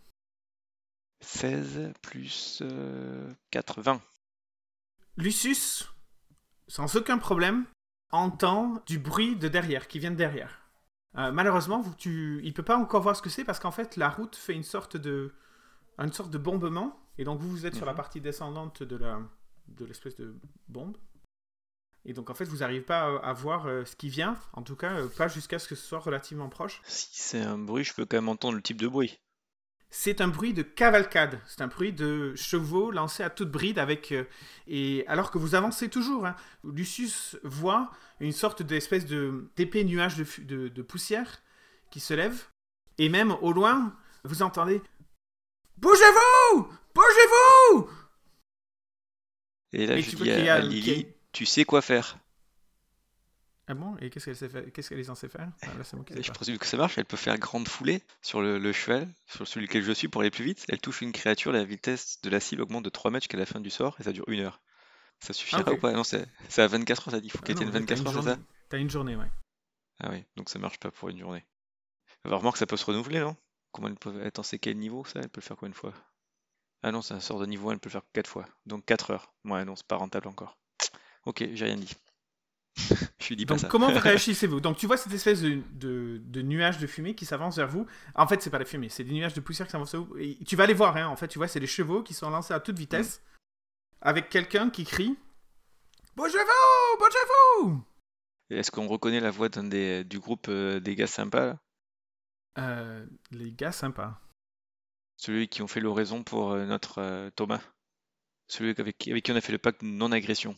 16 1.20 1.92
plus 2.02 2.58
euh, 2.62 3.30
4, 3.50 3.80
20. 3.82 4.00
Lucius, 5.16 5.88
sans 6.68 6.96
aucun 6.96 7.18
problème, 7.18 7.64
entend 8.10 8.82
du 8.86 8.98
bruit 8.98 9.36
de 9.36 9.48
derrière, 9.48 9.88
qui 9.88 9.98
vient 9.98 10.10
de 10.10 10.16
derrière. 10.16 10.58
Euh, 11.16 11.32
malheureusement, 11.32 11.80
vous, 11.80 11.94
tu, 11.94 12.40
il 12.44 12.54
peut 12.54 12.62
pas 12.62 12.76
encore 12.76 13.02
voir 13.02 13.16
ce 13.16 13.22
que 13.22 13.30
c'est 13.30 13.44
parce 13.44 13.58
qu'en 13.58 13.72
fait, 13.72 13.96
la 13.96 14.08
route 14.08 14.36
fait 14.36 14.54
une 14.54 14.62
sorte 14.62 14.96
de, 14.96 15.34
une 15.98 16.12
sorte 16.12 16.30
de 16.30 16.38
bombement, 16.38 16.98
et 17.18 17.24
donc 17.24 17.40
vous, 17.40 17.50
vous 17.50 17.66
êtes 17.66 17.74
sur 17.74 17.86
la 17.86 17.92
Mhm. 17.92 17.96
partie 17.96 18.20
descendante 18.20 18.82
de 18.82 18.96
la, 18.96 19.20
de 19.68 19.84
l'espèce 19.84 20.16
de 20.16 20.34
bombe. 20.68 20.96
Et 22.06 22.14
donc 22.14 22.30
en 22.30 22.34
fait, 22.34 22.44
vous 22.44 22.58
n'arrivez 22.58 22.80
pas 22.80 23.02
à, 23.02 23.28
à 23.28 23.32
voir 23.34 23.66
euh, 23.66 23.84
ce 23.84 23.94
qui 23.94 24.08
vient, 24.08 24.38
en 24.54 24.62
tout 24.62 24.76
cas, 24.76 24.92
euh, 24.92 25.08
pas 25.08 25.28
jusqu'à 25.28 25.58
ce 25.58 25.68
que 25.68 25.74
ce 25.74 25.84
soit 25.86 25.98
relativement 25.98 26.48
proche. 26.48 26.80
Si 26.86 27.08
c'est 27.12 27.42
un 27.42 27.58
bruit, 27.58 27.84
je 27.84 27.92
peux 27.92 28.06
quand 28.06 28.16
même 28.16 28.28
entendre 28.30 28.54
le 28.56 28.62
type 28.62 28.80
de 28.80 28.88
bruit. 28.88 29.18
C'est 29.92 30.20
un 30.20 30.28
bruit 30.28 30.54
de 30.54 30.62
cavalcade, 30.62 31.40
c'est 31.48 31.62
un 31.62 31.66
bruit 31.66 31.92
de 31.92 32.32
chevaux 32.36 32.92
lancés 32.92 33.24
à 33.24 33.30
toute 33.30 33.50
bride 33.50 33.78
avec 33.80 34.12
euh, 34.12 34.24
et 34.68 35.04
alors 35.08 35.32
que 35.32 35.38
vous 35.38 35.56
avancez 35.56 35.88
toujours, 35.88 36.26
hein, 36.26 36.36
Lucius 36.62 37.36
voit 37.42 37.90
une 38.20 38.30
sorte 38.32 38.62
d'espèce 38.62 39.04
de 39.04 39.50
d'épais 39.56 39.82
nuage 39.82 40.16
de, 40.16 40.22
fu- 40.22 40.44
de, 40.44 40.68
de 40.68 40.82
poussière 40.82 41.42
qui 41.90 41.98
se 41.98 42.14
lève 42.14 42.46
et 42.98 43.08
même 43.08 43.32
au 43.42 43.52
loin 43.52 43.96
vous 44.22 44.42
entendez 44.42 44.80
bougez-vous, 45.78 46.68
bougez-vous. 46.94 47.90
Et 49.72 49.86
là, 49.86 49.96
Et 49.96 50.02
je 50.02 50.10
tu 50.10 50.16
dis 50.16 50.48
à, 50.48 50.60
Lily, 50.60 50.90
a- 50.92 51.14
tu 51.32 51.46
sais 51.46 51.64
quoi 51.64 51.82
faire. 51.82 52.16
Ah 53.70 53.74
bon? 53.74 53.96
Et 54.00 54.10
qu'est-ce 54.10 54.24
qu'elle 54.24 54.36
sait 54.36 54.48
faire? 54.48 54.64
Qu'est-ce 54.72 54.88
qu'elle 54.88 54.98
est 54.98 55.04
censée 55.04 55.28
faire? 55.28 55.48
Ah, 55.62 55.66
là, 55.78 56.22
Je 56.22 56.30
présume 56.32 56.58
que 56.58 56.66
ça 56.66 56.76
marche, 56.76 56.98
elle 56.98 57.04
peut 57.04 57.16
faire 57.16 57.38
grande 57.38 57.68
foulée 57.68 58.02
sur 58.20 58.40
le, 58.40 58.58
le 58.58 58.72
cheval, 58.72 59.06
sur 59.28 59.46
celui 59.46 59.66
lequel 59.68 59.84
je 59.84 59.92
suis 59.92 60.08
pour 60.08 60.22
aller 60.22 60.32
plus 60.32 60.44
vite. 60.44 60.64
Elle 60.68 60.80
touche 60.80 61.02
une 61.02 61.12
créature, 61.12 61.52
la 61.52 61.62
vitesse 61.62 62.20
de 62.22 62.30
la 62.30 62.40
cible 62.40 62.62
augmente 62.62 62.84
de 62.84 62.90
3 62.90 63.12
mètres 63.12 63.22
jusqu'à 63.22 63.38
la 63.38 63.46
fin 63.46 63.60
du 63.60 63.70
sort 63.70 63.96
et 64.00 64.02
ça 64.02 64.12
dure 64.12 64.28
une 64.28 64.40
heure. 64.40 64.60
Ça 65.20 65.32
suffira 65.32 65.62
Ah, 65.64 65.72
ou 65.72 65.76
pas 65.76 65.92
Non, 65.92 66.04
c'est 66.04 66.26
à 66.58 66.66
24 66.66 67.08
heures, 67.08 67.14
ça 67.14 67.20
dit. 67.20 67.28
Il 67.28 67.30
faut 67.30 67.42
Ah 67.42 67.46
qu'elle 67.46 67.54
tienne 67.56 67.68
ouais, 67.68 67.72
t'as 67.72 67.78
24 67.78 68.00
une 68.00 68.06
heures, 68.08 68.14
c'est 68.14 68.22
ça? 68.22 68.36
Journée. 68.36 68.44
T'as 68.68 68.78
une 68.78 68.90
journée, 68.90 69.16
ouais. 69.16 69.30
Ah 70.00 70.08
oui, 70.10 70.24
donc 70.36 70.48
ça 70.50 70.58
marche 70.58 70.78
pas 70.78 70.90
pour 70.90 71.08
une 71.10 71.18
journée. 71.18 71.44
Alors, 72.24 72.40
remarque, 72.40 72.58
ça 72.58 72.66
peut 72.66 72.76
se 72.78 72.84
renouveler, 72.86 73.20
non? 73.20 73.36
Comment 73.72 73.88
elle 73.88 73.96
peut 73.96 74.24
être 74.26 74.44
c'est 74.44 74.58
quel 74.58 74.78
niveau 74.78 75.04
ça? 75.04 75.20
Elle 75.20 75.28
peut 75.30 75.40
le 75.40 75.46
faire 75.46 75.56
combien 75.56 75.70
de 75.70 75.76
fois? 75.76 75.94
Ah 76.82 76.92
non, 76.92 77.02
c'est 77.02 77.14
un 77.14 77.20
sort 77.20 77.40
de 77.40 77.46
niveau 77.46 77.70
1, 77.70 77.74
elle 77.74 77.80
peut 77.80 77.88
le 77.88 77.92
faire 77.92 78.02
4 78.12 78.28
fois. 78.30 78.46
Donc 78.66 78.84
4 78.86 79.10
heures. 79.12 79.32
Ouais, 79.44 79.64
non, 79.64 79.76
c'est 79.76 79.86
pas 79.86 79.96
rentable 79.96 80.28
encore. 80.28 80.58
Ok, 81.26 81.44
j'ai 81.54 81.66
rien 81.66 81.76
dit. 81.76 81.90
Je 83.20 83.34
dis 83.34 83.46
pas 83.46 83.54
Donc 83.54 83.60
ça. 83.60 83.68
comment 83.68 83.88
réagissez-vous? 83.92 84.60
Donc 84.60 84.76
tu 84.76 84.86
vois 84.86 84.96
cette 84.96 85.12
espèce 85.12 85.42
de, 85.42 85.60
de, 85.72 86.18
de 86.24 86.42
nuage 86.42 86.78
de 86.78 86.86
fumée 86.86 87.14
qui 87.14 87.24
s'avance 87.26 87.56
vers 87.56 87.68
vous. 87.68 87.86
En 88.14 88.26
fait, 88.26 88.40
c'est 88.42 88.50
pas 88.50 88.58
la 88.58 88.64
fumée, 88.64 88.88
c'est 88.88 89.04
des 89.04 89.12
nuages 89.12 89.34
de 89.34 89.40
poussière 89.40 89.66
qui 89.66 89.72
s'avancent 89.72 89.92
vers 89.92 90.02
vous. 90.04 90.16
Et 90.18 90.36
tu 90.46 90.56
vas 90.56 90.66
les 90.66 90.74
voir, 90.74 90.96
hein. 90.96 91.06
en 91.06 91.16
fait, 91.16 91.28
tu 91.28 91.38
vois, 91.38 91.48
c'est 91.48 91.60
les 91.60 91.66
chevaux 91.66 92.02
qui 92.02 92.14
sont 92.14 92.30
lancés 92.30 92.54
à 92.54 92.60
toute 92.60 92.78
vitesse 92.78 93.22
avec 94.00 94.28
quelqu'un 94.30 94.70
qui 94.70 94.84
crie 94.84 95.16
Bougez-vous 96.16 96.98
Bougez-vous 96.98 97.84
Est-ce 98.50 98.70
qu'on 98.70 98.86
reconnaît 98.88 99.20
la 99.20 99.30
voix 99.30 99.48
d'un 99.48 99.64
des, 99.64 100.04
du 100.04 100.18
groupe 100.18 100.46
euh, 100.48 100.80
des 100.80 100.94
gars 100.96 101.06
sympas 101.06 101.46
là? 101.46 101.58
Euh, 102.58 103.06
Les 103.30 103.52
gars 103.52 103.72
sympas. 103.72 104.20
Celui 105.16 105.48
qui 105.48 105.62
ont 105.62 105.68
fait 105.68 105.80
l'oraison 105.80 106.22
pour 106.24 106.52
euh, 106.52 106.64
notre 106.66 107.28
Thomas 107.36 107.60
Celui 108.48 108.74
avec, 108.78 108.96
qui- 108.98 109.10
avec 109.12 109.24
qui 109.24 109.32
on 109.32 109.36
a 109.36 109.40
fait 109.40 109.52
le 109.52 109.58
pacte 109.58 109.82
de 109.82 109.86
non-agression. 109.88 110.56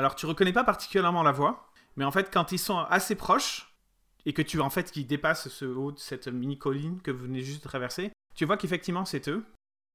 Alors 0.00 0.14
tu 0.14 0.24
reconnais 0.24 0.54
pas 0.54 0.64
particulièrement 0.64 1.22
la 1.22 1.30
voix, 1.30 1.70
mais 1.96 2.06
en 2.06 2.10
fait, 2.10 2.30
quand 2.32 2.52
ils 2.52 2.58
sont 2.58 2.78
assez 2.78 3.16
proches 3.16 3.76
et 4.24 4.32
que 4.32 4.40
tu 4.40 4.58
en 4.58 4.70
fait 4.70 4.90
qu'ils 4.90 5.06
dépassent 5.06 5.48
ce 5.48 5.66
haut 5.66 5.92
de 5.92 5.98
cette 5.98 6.26
mini 6.26 6.56
colline 6.56 7.02
que 7.02 7.10
vous 7.10 7.24
venez 7.24 7.42
juste 7.42 7.62
de 7.62 7.68
traverser, 7.68 8.10
tu 8.34 8.46
vois 8.46 8.56
qu'effectivement 8.56 9.04
c'est 9.04 9.28
eux. 9.28 9.44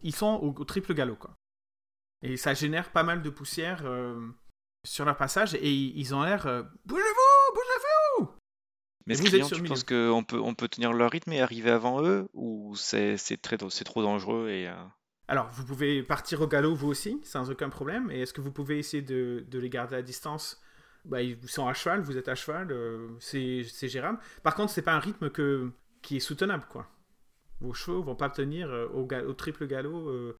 Ils 0.04 0.14
sont 0.14 0.40
au, 0.44 0.54
au 0.56 0.64
triple 0.64 0.94
galop 0.94 1.16
quoi. 1.16 1.34
Et 2.22 2.38
ça 2.38 2.54
génère 2.54 2.92
pas 2.92 3.02
mal 3.02 3.24
de 3.24 3.30
poussière 3.32 3.82
euh, 3.86 4.22
sur 4.86 5.06
leur 5.06 5.18
passage 5.18 5.56
et 5.56 5.74
ils 5.74 6.14
ont 6.14 6.22
l'air 6.22 6.46
euh, 6.46 6.62
bougez-vous, 6.86 7.56
bougez-vous. 7.56 8.30
Mais 9.08 9.16
vous 9.16 9.36
êtes 9.36 9.46
sur 9.46 9.58
tu 9.58 9.64
penses 9.64 9.84
qu'on 9.84 10.24
peut, 10.24 10.40
on 10.40 10.54
peut 10.54 10.68
tenir 10.68 10.94
leur 10.94 11.10
rythme 11.10 11.32
et 11.34 11.42
arriver 11.42 11.72
avant 11.72 12.04
eux 12.04 12.28
Ou 12.36 12.76
c'est 12.76 13.18
c'est 13.18 13.38
très, 13.38 13.58
c'est 13.72 13.86
trop 13.86 14.04
dangereux 14.04 14.50
et... 14.50 14.68
euh, 14.68 14.76
Alors 15.28 15.50
vous 15.52 15.66
pouvez 15.66 16.04
partir 16.04 16.42
au 16.42 16.48
galop 16.48 16.76
vous 16.76 16.88
aussi 16.88 17.20
sans 17.24 17.50
aucun 17.50 17.70
problème. 17.70 18.12
Et 18.12 18.22
est-ce 18.22 18.34
que 18.34 18.42
vous 18.42 18.52
pouvez 18.52 18.78
essayer 18.80 19.02
de, 19.04 19.44
de 19.50 19.60
les 19.60 19.70
garder 19.70 19.96
à 19.96 20.02
distance? 20.02 20.62
Bah, 21.06 21.22
ils 21.22 21.38
sont 21.48 21.68
à 21.68 21.74
cheval, 21.74 22.02
vous 22.02 22.18
êtes 22.18 22.28
à 22.28 22.36
cheval, 22.36 22.72
euh, 22.72 23.10
c'est 23.20 23.64
gérable. 23.88 24.18
Par 24.42 24.56
contre, 24.56 24.72
c'est 24.72 24.82
pas 24.82 24.94
un 24.94 25.00
rythme 25.00 25.30
que, 25.30 25.72
qui 26.02 26.18
est 26.18 26.20
soutenable, 26.20 26.66
quoi. 26.68 26.90
Vos 27.62 27.74
chevaux 27.74 28.02
vont 28.02 28.16
pas 28.16 28.30
tenir 28.30 28.70
euh, 28.72 28.88
au, 28.88 29.34
triple 29.34 29.68
galop. 29.68 30.10
euh, 30.10 30.36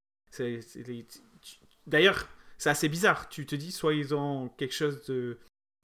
D'ailleurs, 1.86 2.26
c'est 2.58 2.70
assez 2.70 2.88
bizarre. 2.88 3.28
Tu 3.28 3.46
te 3.46 3.54
dis, 3.54 3.70
soit 3.70 3.94
ils 3.94 4.14
ont 4.14 4.48
quelque 4.50 4.74
chose 4.74 5.02
de. 5.06 5.38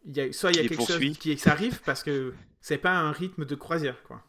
Il 0.04 0.16
y 0.16 0.20
a, 0.20 0.32
soit 0.32 0.50
il 0.50 0.56
y 0.56 0.58
a 0.58 0.62
quelque 0.62 0.74
poursuit. 0.76 1.08
chose 1.08 1.18
qui 1.18 1.38
ça 1.38 1.52
arrive 1.52 1.80
parce 1.82 2.02
que 2.02 2.34
c'est 2.60 2.78
pas 2.78 2.98
un 2.98 3.12
rythme 3.12 3.44
de 3.44 3.54
croisière, 3.54 4.02
quoi. 4.02 4.20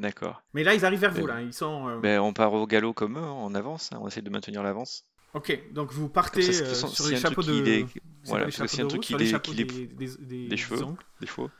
D'accord. 0.00 0.42
Mais 0.54 0.64
là, 0.64 0.74
ils 0.74 0.84
arrivent 0.84 1.00
vers 1.00 1.12
vous, 1.12 1.26
là. 1.26 1.42
Ils 1.42 1.52
sont. 1.52 1.98
Ben, 2.00 2.20
on 2.20 2.32
part 2.32 2.52
au 2.54 2.66
galop 2.66 2.94
comme 2.94 3.18
eux, 3.18 3.22
hein, 3.22 3.32
on 3.36 3.54
avance, 3.54 3.92
hein, 3.92 3.98
on 4.00 4.08
essaie 4.08 4.22
de 4.22 4.30
maintenir 4.30 4.62
l'avance. 4.62 5.04
Ok, 5.34 5.72
donc 5.72 5.92
vous 5.92 6.08
partez 6.08 6.42
ça, 6.42 6.62
de 6.62 6.66
euh, 6.66 6.70
façon, 6.70 6.88
sur 6.88 7.06
les 7.08 7.16
chapeaux 7.16 7.42
de. 7.42 7.62
c'est 7.64 7.86
voilà, 8.24 8.46
parce 8.46 8.56
que 8.56 8.80
un 8.80 8.84
de 8.84 8.88
truc 8.88 9.02
qui 9.02 9.14
des, 9.14 9.32
des, 9.32 10.16
des, 10.18 10.48
des 10.48 10.56
cheveux. 10.56 10.82
ongles, 10.82 11.02
Des 11.20 11.26
chevaux. 11.26 11.50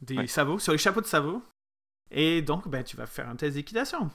des 0.00 0.16
Ouais. 0.16 0.26
sabots, 0.26 0.58
sur 0.58 0.72
les 0.72 0.78
chapeaux 0.78 1.02
de 1.02 1.06
sabots. 1.06 1.42
Et 2.10 2.40
donc, 2.42 2.66
ben, 2.68 2.82
tu 2.82 2.96
vas 2.96 3.06
faire 3.06 3.28
un 3.28 3.36
test 3.36 3.54
d'équitation. 3.56 4.10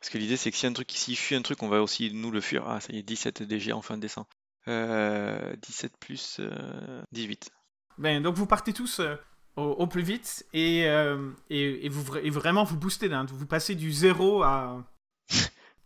Parce 0.00 0.10
que 0.10 0.18
l'idée, 0.18 0.36
c'est 0.36 0.50
que 0.50 0.56
si 0.56 0.66
un 0.66 0.72
truc, 0.72 0.90
s'il 0.90 1.16
fuit 1.16 1.36
un 1.36 1.42
truc, 1.42 1.62
on 1.62 1.68
va 1.68 1.82
aussi 1.82 2.12
nous 2.12 2.30
le 2.30 2.40
fuir. 2.40 2.64
Ah, 2.68 2.80
ça 2.80 2.92
y 2.92 2.98
est, 2.98 3.02
17 3.02 3.42
DG, 3.44 3.72
enfin 3.72 3.98
descend. 3.98 4.24
Euh, 4.66 5.54
17 5.62 5.92
plus 5.98 6.36
euh, 6.40 7.02
18. 7.12 7.50
Ben, 7.98 8.22
donc 8.22 8.34
vous 8.36 8.46
partez 8.46 8.72
tous 8.72 9.00
au, 9.58 9.72
au 9.72 9.86
plus 9.86 10.02
vite 10.02 10.46
et, 10.52 10.86
euh, 10.88 11.30
et, 11.50 11.86
et 11.86 11.88
vous, 11.88 12.02
vra- 12.02 12.20
et 12.22 12.30
vraiment 12.30 12.64
vous 12.64 12.76
boostez. 12.76 13.08
là. 13.08 13.24
Vous 13.28 13.46
passez 13.46 13.74
du 13.74 13.92
0 13.92 14.42
à 14.42 14.84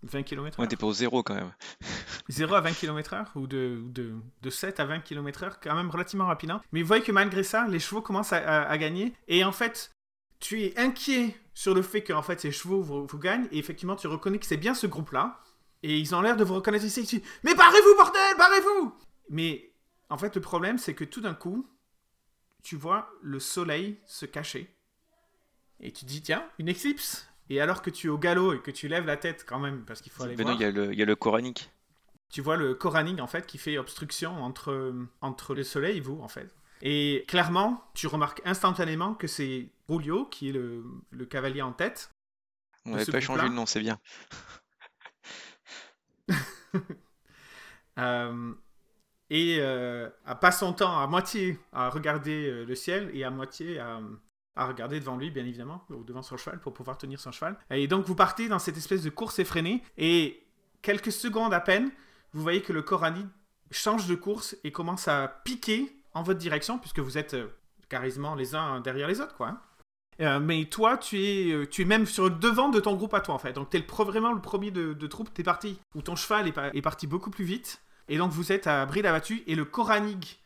20 0.04 0.22
km 0.24 0.56
On 0.58 0.64
était 0.64 0.76
pas 0.76 0.86
au 0.86 0.92
zéro 0.92 1.22
quand 1.22 1.34
même. 1.34 1.52
0 2.28 2.54
à 2.54 2.60
20 2.60 2.72
km 2.72 3.14
heure 3.14 3.30
ou 3.36 3.46
de, 3.46 3.80
de, 3.86 4.14
de 4.42 4.50
7 4.50 4.80
à 4.80 4.84
20 4.84 5.00
km 5.00 5.44
heure, 5.44 5.60
quand 5.60 5.74
même 5.74 5.90
relativement 5.90 6.26
rapidement. 6.26 6.60
Mais 6.72 6.80
vous 6.82 6.88
voyez 6.88 7.02
que 7.02 7.12
malgré 7.12 7.42
ça, 7.42 7.66
les 7.68 7.78
chevaux 7.78 8.02
commencent 8.02 8.32
à, 8.32 8.38
à- 8.38 8.62
à 8.68 8.78
gagner. 8.78 9.12
Et 9.28 9.44
en 9.44 9.52
fait, 9.52 9.92
tu 10.40 10.62
es 10.62 10.78
inquiet 10.78 11.36
sur 11.54 11.74
le 11.74 11.82
fait 11.82 12.02
que 12.02 12.12
en 12.12 12.22
fait, 12.22 12.40
ces 12.40 12.50
chevaux 12.50 12.82
vous, 12.82 13.06
vous 13.06 13.18
gagnent. 13.18 13.46
Et 13.52 13.58
effectivement, 13.58 13.96
tu 13.96 14.06
reconnais 14.08 14.38
que 14.38 14.46
c'est 14.46 14.56
bien 14.56 14.74
ce 14.74 14.86
groupe-là. 14.86 15.38
Et 15.84 15.98
ils 15.98 16.14
ont 16.14 16.20
l'air 16.20 16.36
de 16.36 16.44
vous 16.44 16.54
reconnaître 16.54 16.84
ici. 16.84 17.04
Tu 17.06 17.22
Mais 17.44 17.54
barrez-vous, 17.54 17.96
bordel, 17.96 18.36
barrez-vous 18.38 18.94
Mais 19.30 19.72
en 20.10 20.16
fait, 20.18 20.34
le 20.34 20.40
problème, 20.40 20.78
c'est 20.78 20.94
que 20.94 21.04
tout 21.04 21.20
d'un 21.20 21.34
coup, 21.34 21.66
tu 22.62 22.76
vois 22.76 23.10
le 23.22 23.40
soleil 23.40 24.00
se 24.06 24.26
cacher. 24.26 24.74
Et 25.80 25.92
tu 25.92 26.06
te 26.06 26.10
dis, 26.10 26.22
tiens, 26.22 26.48
une 26.58 26.68
éclipse 26.70 27.28
Et 27.50 27.60
alors 27.60 27.82
que 27.82 27.90
tu 27.90 28.06
es 28.06 28.10
au 28.10 28.16
galop 28.18 28.54
et 28.54 28.60
que 28.62 28.70
tu 28.70 28.88
lèves 28.88 29.04
la 29.06 29.16
tête 29.18 29.44
quand 29.46 29.58
même, 29.58 29.84
parce 29.84 30.00
qu'il 30.00 30.10
faut 30.12 30.22
aller 30.22 30.36
non, 30.44 30.44
voir 30.44 30.54
il 30.54 30.60
y, 30.60 30.64
a 30.64 30.70
le- 30.70 30.92
il 30.92 30.98
y 30.98 31.02
a 31.02 31.06
le 31.06 31.16
coranique. 31.16 31.70
tu 32.30 32.40
vois 32.40 32.56
le 32.56 32.74
Koraning 32.74 33.20
en 33.20 33.26
fait 33.26 33.46
qui 33.46 33.58
fait 33.58 33.78
obstruction 33.78 34.42
entre, 34.42 34.94
entre 35.20 35.54
le 35.54 35.62
soleil 35.64 35.98
et 35.98 36.00
vous 36.00 36.18
en 36.22 36.28
fait. 36.28 36.54
Et 36.80 37.24
clairement, 37.28 37.84
tu 37.94 38.06
remarques 38.08 38.42
instantanément 38.44 39.14
que 39.14 39.26
c'est 39.28 39.68
Rulio 39.88 40.24
qui 40.26 40.48
est 40.48 40.52
le, 40.52 40.84
le 41.10 41.26
cavalier 41.26 41.62
en 41.62 41.72
tête. 41.72 42.10
On 42.84 42.90
De 42.90 42.96
n'avait 42.96 43.06
pas 43.06 43.20
changé 43.20 43.42
le 43.48 43.54
nom, 43.54 43.66
c'est 43.66 43.80
bien. 43.80 43.98
euh, 47.98 48.54
et 49.32 49.56
euh, 49.60 50.10
passe 50.42 50.60
son 50.60 50.74
temps 50.74 51.00
à 51.00 51.06
moitié 51.06 51.58
à 51.72 51.88
regarder 51.88 52.50
euh, 52.50 52.64
le 52.66 52.74
ciel 52.74 53.10
et 53.14 53.24
à 53.24 53.30
moitié 53.30 53.78
à, 53.78 54.66
regarder 54.66 55.00
devant 55.00 55.16
lui, 55.16 55.30
bien 55.30 55.46
évidemment, 55.46 55.82
ou 55.88 56.04
devant 56.04 56.20
son 56.20 56.36
cheval 56.36 56.60
pour 56.60 56.74
pouvoir 56.74 56.98
tenir 56.98 57.18
son 57.18 57.32
cheval. 57.32 57.56
Et 57.70 57.88
donc 57.88 58.04
vous 58.04 58.14
partez 58.14 58.48
dans 58.48 58.58
cette 58.58 58.76
espèce 58.76 59.02
de 59.02 59.08
course 59.08 59.38
effrénée 59.38 59.82
et 59.96 60.46
quelques 60.82 61.12
secondes 61.12 61.54
à 61.54 61.60
peine, 61.60 61.90
vous 62.34 62.42
voyez 62.42 62.60
que 62.60 62.74
le 62.74 62.82
Corani 62.82 63.24
change 63.70 64.06
de 64.06 64.14
course 64.14 64.54
et 64.64 64.70
commence 64.70 65.08
à 65.08 65.40
piquer 65.44 65.96
en 66.12 66.22
votre 66.22 66.38
direction 66.38 66.78
puisque 66.78 66.98
vous 66.98 67.16
êtes 67.16 67.32
euh, 67.32 67.48
carrément 67.88 68.34
les 68.34 68.54
uns 68.54 68.80
derrière 68.80 69.08
les 69.08 69.22
autres, 69.22 69.34
quoi. 69.34 69.48
hein. 69.48 69.60
Euh, 70.20 70.40
mais 70.40 70.66
toi, 70.66 70.98
tu 70.98 71.24
es, 71.24 71.52
euh, 71.52 71.66
tu 71.66 71.82
es 71.82 71.84
même 71.86 72.04
sur 72.04 72.24
le 72.24 72.30
devant 72.30 72.68
de 72.68 72.80
ton 72.80 72.96
groupe 72.96 73.14
à 73.14 73.22
toi, 73.22 73.34
en 73.34 73.38
fait. 73.38 73.54
Donc, 73.54 73.70
tu 73.70 73.78
es 73.78 73.80
le, 73.80 74.04
vraiment 74.04 74.32
le 74.32 74.42
premier 74.42 74.70
de, 74.70 74.92
de 74.92 75.06
troupe. 75.06 75.32
Tu 75.32 75.40
es 75.40 75.44
parti, 75.44 75.78
ou 75.94 76.02
ton 76.02 76.16
cheval 76.16 76.46
est 76.46 76.82
parti 76.82 77.06
beaucoup 77.06 77.30
plus 77.30 77.46
vite. 77.46 77.82
Et 78.08 78.18
donc, 78.18 78.30
vous 78.32 78.52
êtes 78.52 78.66
à 78.66 78.84
bride 78.86 79.06
abattue. 79.06 79.42
Et 79.46 79.54
le 79.54 79.64
Koranig 79.64 80.38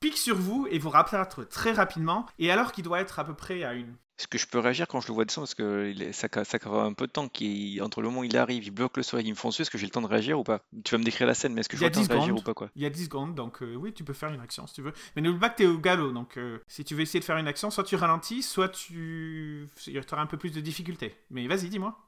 pique 0.00 0.18
sur 0.18 0.36
vous 0.36 0.66
et 0.70 0.78
vous 0.78 0.90
rattrape 0.90 1.48
très 1.48 1.72
rapidement. 1.72 2.26
Et 2.38 2.50
alors 2.50 2.72
qu'il 2.72 2.84
doit 2.84 3.00
être 3.00 3.18
à 3.18 3.24
peu 3.24 3.34
près 3.34 3.64
à 3.64 3.74
une. 3.74 3.94
Est-ce 4.18 4.28
que 4.28 4.38
je 4.38 4.46
peux 4.46 4.60
réagir 4.60 4.86
quand 4.86 5.00
je 5.00 5.08
le 5.08 5.14
vois 5.14 5.24
descendre? 5.24 5.46
Parce 5.46 5.54
que 5.54 5.90
il 5.90 6.14
ça, 6.14 6.28
ça 6.44 6.58
un 6.70 6.92
peu 6.92 7.08
de 7.08 7.12
temps 7.12 7.24
entre 7.24 8.00
le 8.00 8.08
moment 8.08 8.20
où 8.20 8.24
il 8.24 8.36
arrive, 8.36 8.64
il 8.64 8.70
bloque 8.70 8.96
le 8.96 9.02
soleil, 9.02 9.26
il 9.26 9.30
me 9.30 9.34
fonce 9.34 9.54
dessus. 9.54 9.62
Est-ce 9.62 9.70
que 9.72 9.78
j'ai 9.78 9.86
le 9.86 9.90
temps 9.90 10.02
de 10.02 10.06
réagir 10.06 10.38
ou 10.38 10.44
pas? 10.44 10.60
Tu 10.84 10.92
vas 10.94 10.98
me 10.98 11.04
décrire 11.04 11.26
la 11.26 11.34
scène, 11.34 11.52
mais 11.52 11.60
est-ce 11.60 11.68
que 11.68 11.76
Il 11.76 11.80
j'ai 11.80 11.86
y 11.86 11.88
le 11.88 11.94
temps 11.94 12.00
de 12.02 12.06
10 12.06 12.12
réagir 12.12 12.36
ou 12.36 12.42
pas 12.42 12.54
quoi? 12.54 12.70
Il 12.76 12.82
y 12.82 12.86
a 12.86 12.90
10 12.90 13.04
secondes, 13.06 13.34
donc 13.34 13.60
euh, 13.62 13.74
oui, 13.74 13.92
tu 13.92 14.04
peux 14.04 14.12
faire 14.12 14.32
une 14.32 14.40
action 14.40 14.68
si 14.68 14.74
tu 14.74 14.82
veux. 14.82 14.92
Mais 15.16 15.22
n'oublie 15.22 15.40
pas 15.40 15.48
que 15.48 15.56
tu 15.56 15.62
es 15.64 15.66
au 15.66 15.78
galop. 15.78 16.12
Donc, 16.12 16.36
euh, 16.36 16.60
si 16.68 16.84
tu 16.84 16.94
veux 16.94 17.00
essayer 17.00 17.18
de 17.18 17.24
faire 17.24 17.38
une 17.38 17.48
action, 17.48 17.70
soit 17.70 17.82
tu 17.82 17.96
ralentis, 17.96 18.42
soit 18.42 18.68
tu. 18.68 19.68
Tu 19.82 19.98
auras 20.12 20.22
un 20.22 20.26
peu 20.26 20.36
plus 20.36 20.52
de 20.52 20.60
difficulté. 20.60 21.16
Mais 21.30 21.48
vas-y, 21.48 21.68
dis-moi. 21.68 21.98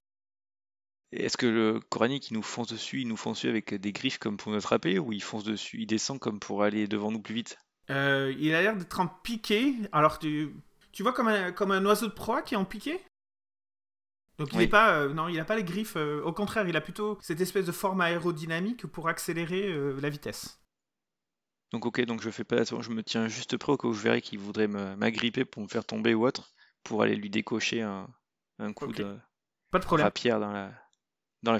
Est-ce 1.12 1.36
que 1.36 1.46
le 1.46 1.80
coranique, 1.80 2.30
il 2.30 2.34
nous 2.34 2.42
fonce 2.42 2.68
dessus, 2.68 3.00
il 3.00 3.08
nous 3.08 3.16
fonce 3.16 3.38
dessus 3.38 3.48
avec 3.48 3.74
des 3.74 3.92
griffes 3.92 4.18
comme 4.18 4.36
pour 4.36 4.52
nous 4.52 4.58
attraper, 4.58 4.98
ou 4.98 5.12
il 5.12 5.22
fonce 5.22 5.44
dessus, 5.44 5.80
il 5.80 5.86
descend 5.86 6.18
comme 6.18 6.40
pour 6.40 6.62
aller 6.62 6.86
devant 6.88 7.10
nous 7.10 7.20
plus 7.22 7.34
vite? 7.34 7.58
Euh, 7.90 8.34
il 8.38 8.54
a 8.54 8.62
l'air 8.62 8.76
d'être 8.76 9.00
en 9.00 9.06
piqué. 9.06 9.74
Alors, 9.92 10.18
tu, 10.18 10.54
tu 10.92 11.02
vois 11.02 11.12
comme 11.12 11.28
un, 11.28 11.52
comme 11.52 11.70
un 11.70 11.84
oiseau 11.84 12.06
de 12.08 12.12
proie 12.12 12.42
qui 12.42 12.54
est 12.54 12.56
en 12.58 12.64
piqué? 12.64 13.00
Donc, 14.38 14.52
il 14.52 14.56
Oui. 14.58 14.64
est 14.64 14.68
pas. 14.68 14.98
euh, 15.00 15.12
non, 15.14 15.28
il 15.28 15.38
a 15.40 15.44
pas 15.44 15.56
les 15.56 15.64
griffes. 15.64 15.96
euh, 15.96 16.22
au 16.22 16.32
contraire, 16.32 16.68
il 16.68 16.76
a 16.76 16.80
plutôt 16.80 17.18
cette 17.22 17.40
espèce 17.40 17.64
de 17.66 17.72
forme 17.72 18.00
aérodynamique 18.00 18.86
pour 18.86 19.08
accélérer 19.08 19.68
euh, 19.72 19.98
la 20.00 20.10
vitesse. 20.10 20.60
Donc 21.72 21.84
ok, 21.86 22.00
donc 22.02 22.22
je 22.22 22.30
fais 22.30 22.44
pas 22.44 22.56
attention, 22.56 22.80
je 22.80 22.90
me 22.90 23.02
tiens 23.02 23.28
juste 23.28 23.56
près 23.56 23.72
au 23.72 23.76
cas 23.76 23.88
où 23.88 23.92
je 23.92 24.00
verrais 24.02 24.20
qu'il 24.20 24.38
voudrait 24.38 24.68
m'agripper 24.68 25.44
pour 25.44 25.62
me 25.62 25.68
faire 25.68 25.84
tomber 25.84 26.14
ou 26.14 26.26
autre, 26.26 26.52
pour 26.84 27.02
aller 27.02 27.16
lui 27.16 27.28
décocher 27.30 27.82
un, 27.82 28.08
un 28.58 28.72
coup 28.72 28.92
de 28.92 29.18
Pas 29.70 29.78
de 29.78 29.84
problème. 29.84 30.04
rapière 30.06 30.38
dans 30.40 30.52
la, 30.52 30.72
dans 31.46 31.52
la. 31.52 31.58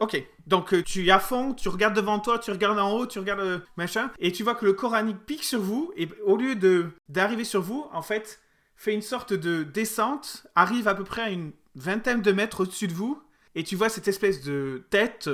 Ok, 0.00 0.20
donc 0.46 0.74
euh, 0.74 0.82
tu 0.82 1.06
es 1.06 1.10
à 1.10 1.20
fond, 1.20 1.54
tu 1.54 1.68
regardes 1.68 1.94
devant 1.94 2.18
toi, 2.18 2.38
tu 2.38 2.50
regardes 2.50 2.78
en 2.78 2.92
haut, 2.92 3.06
tu 3.06 3.20
regardes 3.20 3.40
euh, 3.40 3.58
machin, 3.76 4.10
et 4.18 4.32
tu 4.32 4.42
vois 4.42 4.56
que 4.56 4.64
le 4.64 4.72
coranique 4.72 5.24
pique 5.24 5.44
sur 5.44 5.60
vous, 5.60 5.92
et 5.96 6.08
au 6.24 6.36
lieu 6.36 6.56
de 6.56 6.90
d'arriver 7.08 7.44
sur 7.44 7.62
vous, 7.62 7.86
en 7.92 8.02
fait, 8.02 8.40
fait 8.76 8.92
une 8.92 9.02
sorte 9.02 9.32
de 9.32 9.62
descente, 9.62 10.46
arrive 10.56 10.88
à 10.88 10.94
peu 10.94 11.04
près 11.04 11.22
à 11.22 11.30
une 11.30 11.52
vingtaine 11.76 12.22
de 12.22 12.32
mètres 12.32 12.62
au-dessus 12.64 12.88
de 12.88 12.92
vous, 12.92 13.22
et 13.54 13.62
tu 13.62 13.76
vois 13.76 13.88
cette 13.88 14.08
espèce 14.08 14.42
de 14.42 14.84
tête 14.90 15.30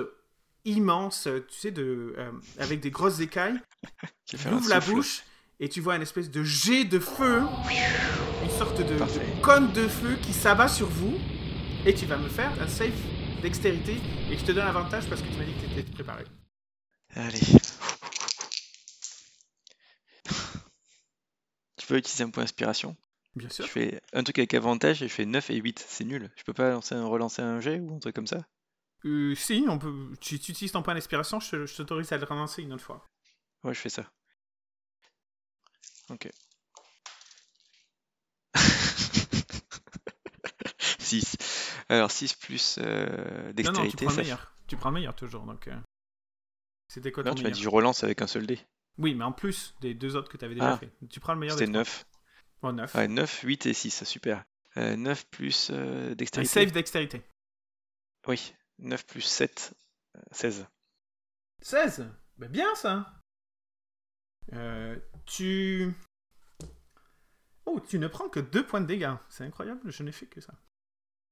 immense, 0.66 1.26
tu 1.48 1.58
sais, 1.58 1.70
de, 1.70 2.14
euh, 2.18 2.30
avec 2.58 2.80
des 2.80 2.90
grosses 2.90 3.20
écailles, 3.20 3.58
Qui 4.26 4.36
ouvre 4.36 4.68
la 4.68 4.80
souffle. 4.82 4.94
bouche, 4.94 5.22
et 5.58 5.70
tu 5.70 5.80
vois 5.80 5.96
une 5.96 6.02
espèce 6.02 6.30
de 6.30 6.42
jet 6.42 6.84
de 6.84 6.98
feu, 6.98 7.40
une 8.42 8.50
sorte 8.50 8.76
de, 8.78 8.84
de 8.84 9.42
cône 9.42 9.72
de 9.72 9.88
feu 9.88 10.16
qui 10.20 10.34
s'abat 10.34 10.68
sur 10.68 10.86
vous, 10.86 11.14
et 11.86 11.94
tu 11.94 12.04
vas 12.04 12.18
me 12.18 12.28
faire 12.28 12.52
un 12.60 12.68
save 12.68 12.92
dextérité, 13.44 13.96
et 14.30 14.38
je 14.38 14.44
te 14.44 14.52
donne 14.52 14.66
avantage 14.66 15.06
parce 15.06 15.20
que 15.20 15.28
tu 15.28 15.36
m'as 15.36 15.44
dit 15.44 15.52
que 15.52 15.66
tu 15.66 15.78
étais 15.78 15.92
préparé. 15.92 16.24
Allez. 17.14 17.38
Je 21.78 21.86
peux 21.86 21.98
utiliser 21.98 22.24
un 22.24 22.30
point 22.30 22.42
d'inspiration. 22.42 22.96
Bien 23.36 23.50
sûr. 23.50 23.66
Je 23.66 23.70
fais 23.70 24.00
un 24.14 24.22
truc 24.22 24.38
avec 24.38 24.54
avantage 24.54 25.02
et 25.02 25.08
je 25.08 25.12
fais 25.12 25.26
9 25.26 25.50
et 25.50 25.56
8. 25.56 25.84
C'est 25.86 26.04
nul. 26.04 26.32
Je 26.36 26.44
peux 26.44 26.54
pas 26.54 26.70
lancer 26.70 26.94
un, 26.94 27.04
relancer 27.04 27.42
un 27.42 27.60
jet 27.60 27.80
ou 27.80 27.94
un 27.94 27.98
truc 27.98 28.14
comme 28.14 28.26
ça? 28.26 28.46
Euh, 29.04 29.34
si, 29.34 29.66
on 29.68 29.78
peut. 29.78 30.14
Tu, 30.22 30.38
tu 30.38 30.52
utilises 30.52 30.72
ton 30.72 30.82
point 30.82 30.94
d'inspiration, 30.94 31.40
je, 31.40 31.66
je 31.66 31.76
t'autorise 31.76 32.10
à 32.12 32.16
le 32.16 32.24
relancer 32.24 32.62
une 32.62 32.72
autre 32.72 32.84
fois. 32.84 33.06
Ouais, 33.62 33.74
je 33.74 33.80
fais 33.80 33.90
ça. 33.90 34.10
Ok. 36.08 36.30
6. 40.98 41.53
Alors 41.88 42.10
6 42.10 42.34
plus 42.34 42.78
euh, 42.78 43.16
Non, 43.16 43.44
non, 43.46 43.52
tu 43.52 43.54
dextérité. 43.54 44.04
prends 44.06 44.14
le 44.16 44.22
meilleur. 44.22 44.54
Tu 44.66 44.76
prends 44.76 44.88
le 44.90 44.94
meilleur 44.94 45.14
toujours, 45.14 45.44
donc. 45.44 45.68
euh, 45.68 45.76
C'était 46.88 47.12
quoi 47.12 47.22
fait- 47.22 47.28
Non, 47.30 47.34
ton 47.34 47.38
tu 47.42 47.44
m'as 47.44 47.50
dit 47.50 47.62
je 47.62 47.68
relance 47.68 48.04
avec 48.04 48.22
un 48.22 48.26
seul 48.26 48.46
dé. 48.46 48.58
Oui, 48.98 49.14
mais 49.14 49.24
en 49.24 49.32
plus 49.32 49.74
des 49.80 49.92
deux 49.94 50.16
autres 50.16 50.30
que 50.30 50.36
tu 50.36 50.44
avais 50.44 50.54
déjà 50.54 50.74
Ah. 50.74 50.78
fait. 50.78 50.92
Tu 51.10 51.20
prends 51.20 51.34
le 51.34 51.40
meilleur 51.40 51.56
C'était 51.58 51.66
des 51.66 51.72
trois. 51.72 51.80
9. 51.82 52.04
Bon, 52.62 52.72
9. 52.72 52.94
Ouais, 52.94 53.08
9, 53.08 53.40
8 53.42 53.66
et 53.66 53.74
6, 53.74 54.04
super. 54.04 54.44
Euh, 54.76 54.96
9 54.96 55.26
plus 55.30 55.70
euh, 55.70 56.12
Un 56.12 56.14
dextérité. 56.14 56.48
save 56.60 56.72
dextérité. 56.72 57.22
Oui, 58.26 58.54
9 58.78 59.04
plus 59.06 59.20
7, 59.22 59.74
euh, 60.16 60.20
16. 60.32 60.66
16 61.62 62.06
Ben 62.38 62.50
bien 62.50 62.74
ça 62.74 63.12
Euh, 64.52 64.98
Tu. 65.26 65.92
Oh, 67.66 67.80
tu 67.80 67.98
ne 67.98 68.06
prends 68.08 68.28
que 68.28 68.40
2 68.40 68.66
points 68.66 68.80
de 68.82 68.86
dégâts. 68.86 69.14
C'est 69.30 69.44
incroyable, 69.44 69.90
je 69.90 70.02
n'ai 70.02 70.12
fait 70.12 70.26
que 70.26 70.40
ça. 70.40 70.52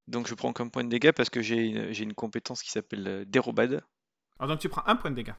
Donc 0.09 0.27
je 0.27 0.35
prends 0.35 0.53
comme 0.53 0.71
point 0.71 0.85
de 0.85 0.89
dégâts 0.89 1.13
parce 1.13 1.31
que 1.31 1.43
j'ai 1.43 1.57
une, 2.03 2.15
compétence 2.15 2.63
qui 2.63 2.71
s'appelle 2.71 3.07
euh, 3.07 3.25
dérobade. 3.25 3.83
Alors 4.39 4.49
donc 4.51 4.61
tu 4.61 4.69
prends 4.69 4.83
un 4.87 4.97
point 4.97 5.11
de 5.11 5.17
dégâts. 5.17 5.35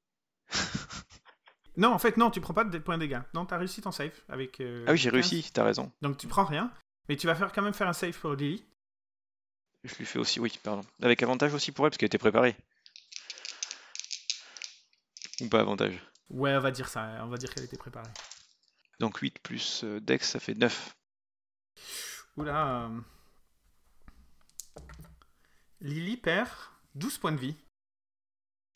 non, 1.77 1.89
en 1.89 1.99
fait, 1.99 2.17
non, 2.17 2.31
tu 2.31 2.39
prends 2.41 2.53
pas 2.53 2.63
de 2.63 2.77
points 2.77 2.97
de 2.97 3.03
dégâts. 3.03 3.21
Non, 3.33 3.45
t'as 3.45 3.57
réussi 3.57 3.81
ton 3.81 3.91
save 3.91 4.13
avec. 4.29 4.61
euh, 4.61 4.85
Ah 4.87 4.91
oui, 4.91 4.97
j'ai 4.97 5.09
15. 5.09 5.13
réussi, 5.13 5.51
t'as 5.51 5.63
raison. 5.63 5.91
Donc 6.01 6.17
tu 6.17 6.27
prends 6.27 6.45
rien, 6.45 6.71
mais 7.09 7.17
tu 7.17 7.27
vas 7.27 7.35
faire 7.35 7.51
quand 7.51 7.61
même 7.61 7.73
faire 7.73 7.87
un 7.87 7.93
save 7.93 8.17
pour 8.17 8.33
Lily. 8.33 8.63
Je 9.83 9.95
lui 9.95 10.05
fais 10.05 10.19
aussi, 10.19 10.39
oui, 10.39 10.57
pardon. 10.63 10.83
Avec 11.01 11.21
avantage 11.23 11.53
aussi 11.53 11.73
pour 11.73 11.85
elle 11.85 11.89
parce 11.91 11.97
qu'elle 11.97 12.07
était 12.07 12.17
préparée. 12.17 12.55
Ou 15.41 15.49
pas 15.49 15.59
avantage. 15.59 15.99
Ouais, 16.29 16.55
on 16.55 16.61
va 16.61 16.71
dire 16.71 16.87
ça, 16.87 17.19
on 17.21 17.27
va 17.27 17.37
dire 17.37 17.53
qu'elle 17.53 17.65
était 17.65 17.77
préparée. 17.77 18.09
Donc 18.99 19.17
8 19.17 19.39
plus 19.39 19.83
euh, 19.83 19.99
dex, 19.99 20.29
ça 20.29 20.39
fait 20.39 20.53
9. 20.53 20.95
Oula. 22.37 22.89
Lily 25.83 26.17
perd 26.17 26.49
12 26.95 27.17
points 27.19 27.31
de 27.33 27.37
vie. 27.37 27.55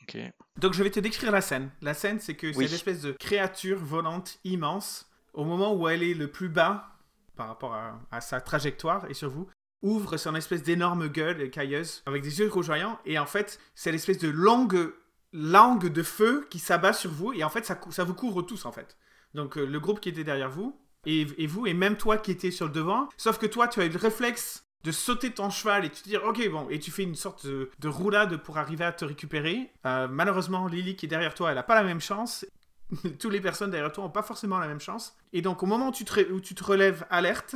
Ok. 0.03 0.18
Donc 0.58 0.74
je 0.74 0.84
vais 0.84 0.91
te 0.91 0.99
décrire 0.99 1.32
la 1.32 1.41
scène. 1.41 1.72
La 1.82 1.93
scène, 1.93 2.20
c'est 2.20 2.36
que 2.36 2.51
c'est 2.51 2.60
une 2.66 2.74
espèce 2.74 3.01
de 3.01 3.14
créature 3.14 3.80
volante 3.80 4.39
immense. 4.43 5.10
Au 5.34 5.43
moment 5.43 5.74
où 5.74 5.88
elle 5.88 6.03
est 6.03 6.14
le 6.14 6.30
plus 6.30 6.49
bas 6.49 6.97
par 7.36 7.47
rapport 7.47 7.74
à, 7.74 7.99
à 8.12 8.22
sa 8.22 8.41
trajectoire 8.41 9.10
et 9.10 9.14
sur 9.14 9.30
vous, 9.30 9.47
ouvre 9.82 10.18
son 10.18 10.36
espèce 10.36 10.64
d'énorme 10.64 11.08
gueule 11.08 11.41
écailleuse 11.41 12.03
avec 12.05 12.24
des 12.24 12.39
yeux 12.39 12.49
rougeoyants. 12.49 12.99
Et 13.05 13.18
en 13.20 13.26
fait, 13.26 13.60
c'est 13.76 13.91
l'espèce 13.91 14.18
de 14.20 14.30
longue 14.30 14.93
langue 15.34 15.88
de 15.88 16.03
feu 16.03 16.47
qui 16.49 16.60
s'abat 16.60 16.93
sur 16.93 17.12
vous. 17.12 17.34
Et 17.34 17.43
en 17.43 17.49
fait, 17.49 17.66
ça, 17.66 18.03
vous 18.03 18.14
couvre 18.14 18.41
tous 18.41 18.66
en 18.66 18.72
fait. 18.72 18.97
Donc 19.34 19.58
euh, 19.58 19.66
le 19.66 19.80
groupe 19.80 19.99
qui 19.99 20.10
était 20.10 20.24
derrière 20.24 20.49
vous, 20.49 20.80
et, 21.05 21.28
et 21.38 21.47
vous, 21.47 21.68
et 21.68 21.74
même 21.74 21.95
toi 21.95 22.18
qui 22.18 22.32
étais 22.32 22.51
sur 22.51 22.66
le 22.66 22.72
devant. 22.72 23.08
Sauf 23.18 23.38
que 23.38 23.45
toi, 23.45 23.68
tu 23.68 23.80
as 23.80 23.86
eu 23.86 23.89
le 23.89 23.97
réflexe 23.97 24.66
de 24.84 24.91
sauter 24.91 25.32
ton 25.32 25.49
cheval 25.49 25.86
et 25.86 25.89
tu 25.89 26.01
te 26.03 26.09
dis 26.09 26.17
ok 26.17 26.49
bon 26.49 26.67
et 26.69 26.80
tu 26.80 26.91
fais 26.91 27.03
une 27.03 27.15
sorte 27.15 27.45
de, 27.45 27.69
de 27.80 27.88
roulade 27.88 28.38
pour 28.38 28.57
arriver 28.57 28.86
à 28.86 28.91
te 28.91 29.03
récupérer. 29.05 29.71
Euh, 29.86 30.07
malheureusement 30.07 30.67
Lily 30.67 30.95
qui 30.95 31.05
est 31.07 31.09
derrière 31.09 31.34
toi 31.34 31.51
elle 31.51 31.57
a 31.57 31.63
pas 31.63 31.75
la 31.75 31.84
même 31.84 31.99
chance. 32.01 32.45
Toutes 33.19 33.32
les 33.34 33.41
personnes 33.41 33.71
derrière 33.71 33.91
toi 33.91 34.05
ont 34.05 34.09
pas 34.09 34.23
forcément 34.23 34.59
la 34.59 34.67
même 34.67 34.80
chance. 34.80 35.15
Et 35.34 35.41
donc 35.41 35.61
au 35.63 35.65
moment 35.65 35.89
où 35.89 35.91
tu 35.91 36.05
te, 36.05 36.13
ré- 36.13 36.32
où 36.32 36.39
tu 36.39 36.55
te 36.55 36.63
relèves 36.63 37.05
alerte, 37.09 37.55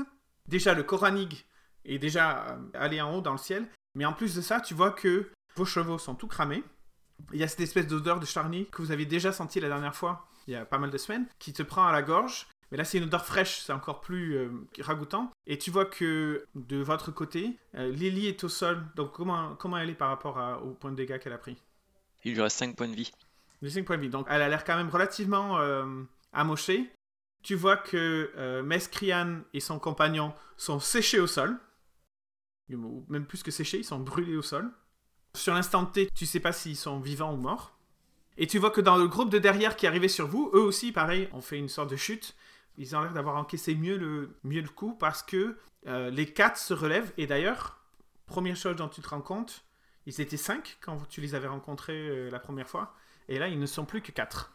déjà 0.49 0.73
le 0.73 0.83
Koranig 0.83 1.45
est 1.85 1.99
déjà 1.99 2.47
euh, 2.49 2.57
allé 2.73 2.99
en 3.01 3.15
haut 3.15 3.21
dans 3.21 3.31
le 3.31 3.37
ciel. 3.37 3.67
Mais 3.95 4.05
en 4.05 4.13
plus 4.13 4.35
de 4.35 4.41
ça 4.41 4.59
tu 4.59 4.73
vois 4.73 4.91
que 4.91 5.31
vos 5.55 5.65
chevaux 5.65 5.97
sont 5.97 6.15
tout 6.15 6.27
cramés. 6.27 6.63
Il 7.33 7.39
y 7.39 7.43
a 7.43 7.47
cette 7.47 7.59
espèce 7.61 7.87
d'odeur 7.87 8.19
de 8.19 8.25
charny 8.25 8.65
que 8.71 8.81
vous 8.81 8.91
avez 8.91 9.05
déjà 9.05 9.31
senti 9.31 9.59
la 9.59 9.67
dernière 9.67 9.95
fois, 9.95 10.27
il 10.47 10.53
y 10.53 10.55
a 10.57 10.65
pas 10.65 10.79
mal 10.79 10.89
de 10.89 10.97
semaines, 10.97 11.27
qui 11.39 11.53
te 11.53 11.61
prend 11.61 11.85
à 11.85 11.91
la 11.91 12.01
gorge. 12.01 12.47
Mais 12.71 12.77
là, 12.77 12.85
c'est 12.85 12.97
une 12.97 13.03
odeur 13.03 13.25
fraîche, 13.25 13.59
c'est 13.59 13.73
encore 13.73 13.99
plus 14.01 14.35
euh, 14.37 14.49
ragoûtant. 14.79 15.29
Et 15.45 15.57
tu 15.57 15.71
vois 15.71 15.85
que 15.85 16.45
de 16.55 16.77
votre 16.77 17.11
côté, 17.11 17.57
euh, 17.75 17.91
Lily 17.91 18.27
est 18.27 18.43
au 18.43 18.49
sol. 18.49 18.81
Donc, 18.95 19.11
comment, 19.11 19.55
comment 19.55 19.77
elle 19.77 19.89
est 19.89 19.95
par 19.95 20.07
rapport 20.09 20.39
à- 20.39 20.61
au 20.61 20.71
point 20.71 20.91
de 20.91 20.95
dégâts 20.95 21.19
qu'elle 21.19 21.33
a 21.33 21.37
pris? 21.37 21.57
Il 22.23 22.33
lui 22.33 22.41
reste 22.41 22.57
5 22.57 22.75
points 22.75 22.87
de 22.87 22.95
vie. 22.95 23.11
Les 23.61 23.69
5 23.69 23.85
points 23.85 23.97
de 23.97 24.03
vie. 24.03 24.09
Donc, 24.09 24.25
elle 24.29 24.41
a 24.41 24.47
l'air 24.47 24.63
quand 24.63 24.77
même 24.77 24.89
relativement 24.89 25.57
euh, 25.59 25.85
amochée. 26.31 26.89
Tu 27.43 27.55
vois 27.55 27.75
que 27.75 28.61
Mescrian 28.63 29.41
et 29.53 29.59
son 29.59 29.79
compagnon 29.79 30.31
sont 30.57 30.79
séchés 30.79 31.19
au 31.19 31.25
sol. 31.25 31.57
Même 32.69 33.25
plus 33.25 33.43
que 33.43 33.51
séchés, 33.51 33.79
ils 33.79 33.83
sont 33.83 33.99
brûlés 33.99 34.35
au 34.35 34.41
sol. 34.41 34.71
Sur 35.35 35.53
l'instant 35.53 35.85
T, 35.85 36.09
tu 36.15 36.25
sais 36.25 36.39
pas 36.39 36.51
s'ils 36.53 36.77
sont 36.77 36.99
vivants 36.99 37.33
ou 37.33 37.37
morts. 37.37 37.77
Et 38.37 38.47
tu 38.47 38.59
vois 38.59 38.71
que 38.71 38.81
dans 38.81 38.95
le 38.97 39.07
groupe 39.07 39.29
de 39.29 39.39
derrière 39.39 39.75
qui 39.75 39.87
arrivait 39.87 40.07
sur 40.07 40.27
vous, 40.27 40.51
eux 40.53 40.61
aussi, 40.61 40.91
pareil, 40.91 41.27
ont 41.33 41.41
fait 41.41 41.57
une 41.57 41.67
sorte 41.69 41.89
de 41.89 41.95
chute. 41.95 42.35
Ils 42.77 42.95
ont 42.95 43.01
l'air 43.01 43.13
d'avoir 43.13 43.35
encaissé 43.35 43.75
mieux 43.75 43.97
le, 43.97 44.69
coup 44.69 44.93
parce 44.93 45.23
que 45.23 45.57
euh, 45.87 46.09
les 46.09 46.31
quatre 46.31 46.57
se 46.57 46.73
relèvent. 46.73 47.13
Et 47.17 47.27
d'ailleurs, 47.27 47.83
première 48.25 48.55
chose 48.55 48.75
dont 48.75 48.87
tu 48.87 49.01
te 49.01 49.09
rends 49.09 49.21
compte, 49.21 49.65
ils 50.05 50.21
étaient 50.21 50.37
cinq 50.37 50.77
quand 50.81 51.07
tu 51.09 51.21
les 51.21 51.35
avais 51.35 51.47
rencontrés 51.47 52.09
euh, 52.09 52.29
la 52.29 52.39
première 52.39 52.69
fois. 52.69 52.95
Et 53.27 53.39
là, 53.39 53.47
ils 53.47 53.59
ne 53.59 53.65
sont 53.65 53.85
plus 53.85 54.01
que 54.01 54.11
quatre. 54.11 54.53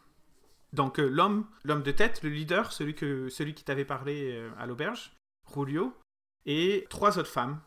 Donc 0.73 0.99
euh, 0.99 1.07
l'homme, 1.07 1.45
l'homme 1.63 1.83
de 1.83 1.91
tête, 1.91 2.21
le 2.23 2.29
leader, 2.29 2.71
celui, 2.71 2.95
que, 2.95 3.29
celui 3.29 3.53
qui 3.53 3.63
t'avait 3.63 3.85
parlé 3.85 4.49
à 4.57 4.65
l'auberge, 4.65 5.13
Rulio, 5.45 5.93
et 6.45 6.85
trois 6.89 7.17
autres 7.19 7.29
femmes. 7.29 7.59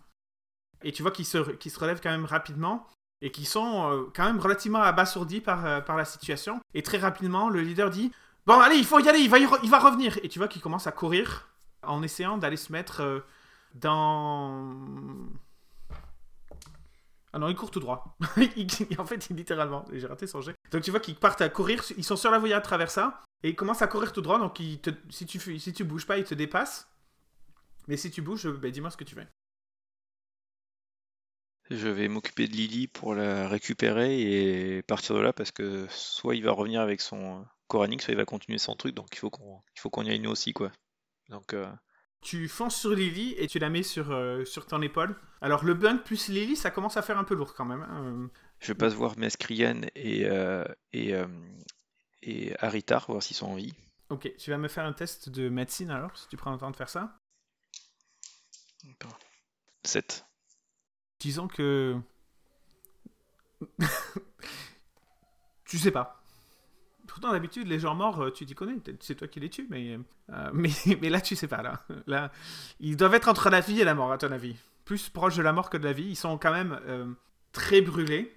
Et 0.83 0.93
tu 0.93 1.03
vois 1.03 1.11
qu'ils 1.11 1.27
se, 1.27 1.39
se 1.39 1.79
relèvent 1.79 2.01
quand 2.01 2.11
même 2.11 2.25
rapidement 2.25 2.87
et 3.23 3.31
qui 3.31 3.45
sont 3.45 4.11
quand 4.15 4.25
même 4.25 4.41
relativement 4.41 4.81
abasourdis 4.81 5.43
par, 5.43 5.85
par 5.85 5.97
la 5.97 6.07
situation. 6.07 6.59
Et 6.73 6.83
très 6.83 6.97
rapidement, 6.97 7.51
le 7.51 7.61
leader 7.61 7.91
dit 7.91 8.13
Bon, 8.47 8.59
allez, 8.61 8.77
il 8.77 8.85
faut 8.85 8.99
y 8.99 9.09
aller, 9.09 9.21
il 9.21 9.29
va, 9.31 9.39
il 9.39 9.71
va 9.71 9.79
revenir. 9.79 10.19
Et 10.23 10.29
tu 10.29 10.39
vois 10.39 10.49
qu'il 10.49 10.63
commence 10.63 10.87
à 10.87 10.93
courir 10.93 11.49
en 11.83 12.03
essayant 12.03 12.39
d'aller 12.39 12.57
se 12.57 12.73
mettre 12.73 13.01
euh, 13.03 13.21
dans. 13.75 14.77
Ah 17.33 17.39
non, 17.39 17.49
il 17.49 17.55
court 17.55 17.71
tout 17.71 17.81
droit. 17.81 18.17
En 18.99 19.05
fait, 19.05 19.29
littéralement, 19.31 19.85
j'ai 19.93 20.07
raté 20.07 20.27
son 20.27 20.41
jet. 20.41 20.55
Donc 20.73 20.83
tu 20.83 20.91
vois 20.91 21.01
qu'ils 21.01 21.15
partent 21.15 21.41
à 21.43 21.49
courir, 21.49 21.85
ils 21.97 22.05
sont 22.05 22.17
sur 22.17 22.31
la 22.31 22.39
voie 22.39 22.55
à 22.55 22.61
travers 22.61 22.91
ça, 22.91 23.23
et 23.45 23.51
ils 23.51 23.57
commencent 23.57 23.83
à 23.83 23.87
courir 23.87 24.13
tout 24.13 24.21
droit, 24.21 24.39
donc 24.39 24.55
te- 24.55 24.91
si, 25.11 25.27
tu, 25.27 25.59
si 25.59 25.73
tu 25.73 25.85
bouges 25.85 26.07
pas, 26.07 26.19
ils 26.19 26.25
te 26.25 26.35
dépassent. 26.35 26.89
Mais 27.87 27.97
si 27.97 28.11
tu 28.11 28.21
bouges, 28.21 28.49
ben, 28.49 28.71
dis-moi 28.71 28.91
ce 28.91 28.97
que 28.97 29.05
tu 29.05 29.15
fais. 29.15 29.29
Je 31.71 31.89
vais 31.89 32.09
m'occuper 32.09 32.49
de 32.49 32.53
Lily 32.53 32.89
pour 32.89 33.15
la 33.15 33.47
récupérer 33.49 34.77
et 34.77 34.83
partir 34.83 35.15
de 35.15 35.21
là 35.21 35.33
parce 35.33 35.53
que 35.53 35.87
soit 35.89 36.35
il 36.35 36.43
va 36.43 36.51
revenir 36.51 36.81
avec 36.81 37.01
son 37.01 37.47
euh, 37.75 37.99
soit 38.01 38.13
il 38.13 38.17
va 38.17 38.25
continuer 38.25 38.59
son 38.59 38.75
truc, 38.77 38.95
donc 38.95 39.09
il 39.13 39.19
faut 39.19 39.31
qu'on 39.31 39.63
qu'on 39.91 40.03
y 40.05 40.11
aille 40.11 40.21
nous 40.21 40.31
aussi 40.31 40.53
quoi. 40.53 40.71
Donc 41.29 41.55
euh, 41.55 41.71
Tu 42.23 42.49
fonces 42.49 42.77
sur 42.77 42.91
Lily 42.91 43.35
et 43.39 43.47
tu 43.47 43.59
la 43.59 43.71
mets 43.71 43.83
sur, 43.83 44.11
euh, 44.11 44.45
sur 44.45 44.67
ton 44.67 44.83
épaule. 44.83 45.17
Alors 45.41 45.65
le 45.65 45.75
bunk 45.75 46.03
plus 46.05 46.29
Lily, 46.29 46.57
ça 46.57 46.71
commence 46.71 46.97
à 46.97 47.03
faire 47.03 47.19
un 47.19 47.25
peu 47.25 47.35
lourd 47.35 47.55
quand 47.55 47.65
même. 47.65 47.83
hein. 47.83 48.31
Je 48.59 48.73
passe 48.75 48.93
voir 48.95 49.17
Mescrien 49.19 49.81
et, 49.95 50.27
euh, 50.27 50.65
et, 50.93 51.15
euh, 51.15 51.27
et 52.23 52.55
Haritar, 52.59 53.07
voir 53.09 53.23
s'ils 53.23 53.37
sont 53.37 53.47
en 53.47 53.55
vie. 53.55 53.73
Ok, 54.11 54.31
tu 54.37 54.51
vas 54.51 54.59
me 54.59 54.69
faire 54.69 54.85
un 54.85 54.93
test 54.93 55.29
de 55.31 55.49
médecine 55.49 55.91
alors, 55.91 56.17
si 56.17 56.29
tu 56.29 56.37
prends 56.37 56.53
le 56.53 56.59
temps 56.59 56.71
de 56.71 56.77
faire 56.77 56.89
ça. 56.91 57.17
7. 59.85 60.27
Disons 61.21 61.49
que... 61.49 61.97
tu 65.65 65.79
sais 65.79 65.91
pas. 65.91 66.20
Pourtant, 67.11 67.33
d'habitude, 67.33 67.67
les 67.67 67.79
gens 67.79 67.95
morts, 67.95 68.23
euh, 68.23 68.31
tu 68.31 68.47
t'y 68.47 68.55
connais, 68.55 68.77
c'est 69.01 69.17
toi 69.17 69.29
qui 69.29 69.41
les 69.41 69.51
tues, 69.51 69.67
mais, 69.69 69.99
euh, 70.31 70.51
mais, 70.55 70.71
mais 71.01 71.11
là, 71.11 71.21
tu 71.21 71.37
sais 71.37 71.49
pas, 71.49 71.63
là. 71.63 71.83
là. 72.07 72.31
Ils 72.79 72.97
doivent 72.97 73.15
être 73.15 73.29
entre 73.29 73.51
la 73.51 73.61
vie 73.61 73.81
et 73.81 73.85
la 73.85 73.95
mort, 73.95 74.13
à 74.13 74.19
ton 74.19 74.31
avis. 74.31 74.57
Plus 74.85 75.09
proche 75.09 75.37
de 75.37 75.43
la 75.43 75.53
mort 75.53 75.71
que 75.71 75.77
de 75.77 75.85
la 75.85 75.93
vie. 75.93 76.09
Ils 76.09 76.17
sont 76.17 76.39
quand 76.39 76.53
même 76.53 76.81
euh, 76.87 77.07
très 77.53 77.81
brûlés. 77.81 78.35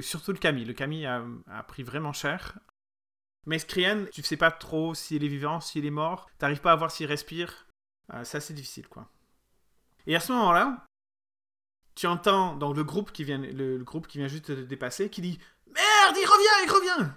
Surtout 0.00 0.32
le 0.32 0.38
Camille. 0.38 0.64
Le 0.64 0.72
Camille 0.72 1.06
a, 1.06 1.22
a 1.50 1.62
pris 1.62 1.82
vraiment 1.82 2.12
cher. 2.12 2.58
Mais 3.46 3.58
Skrien, 3.58 4.06
tu 4.12 4.22
sais 4.22 4.36
pas 4.36 4.50
trop 4.50 4.94
s'il 4.94 5.24
est 5.24 5.28
vivant, 5.28 5.60
s'il 5.60 5.84
est 5.84 5.90
mort. 5.90 6.30
T'arrives 6.38 6.60
pas 6.60 6.72
à 6.72 6.76
voir 6.76 6.90
s'il 6.90 7.06
respire. 7.06 7.66
Euh, 8.14 8.24
c'est 8.24 8.38
assez 8.38 8.54
difficile, 8.54 8.88
quoi. 8.88 9.08
Et 10.06 10.16
à 10.16 10.20
ce 10.20 10.32
moment-là, 10.32 10.86
tu 11.94 12.06
entends 12.06 12.56
donc 12.56 12.76
le 12.76 12.84
groupe 12.84 13.12
qui 13.12 13.24
vient, 13.24 13.38
le, 13.38 13.78
groupe 13.78 14.06
qui 14.06 14.18
vient 14.18 14.28
juste 14.28 14.50
de 14.50 14.62
dépasser, 14.62 15.10
qui 15.10 15.20
dit 15.20 15.38
Merde, 15.66 16.16
il 16.16 16.26
revient, 16.26 16.64
il 16.64 16.70
revient 16.70 17.12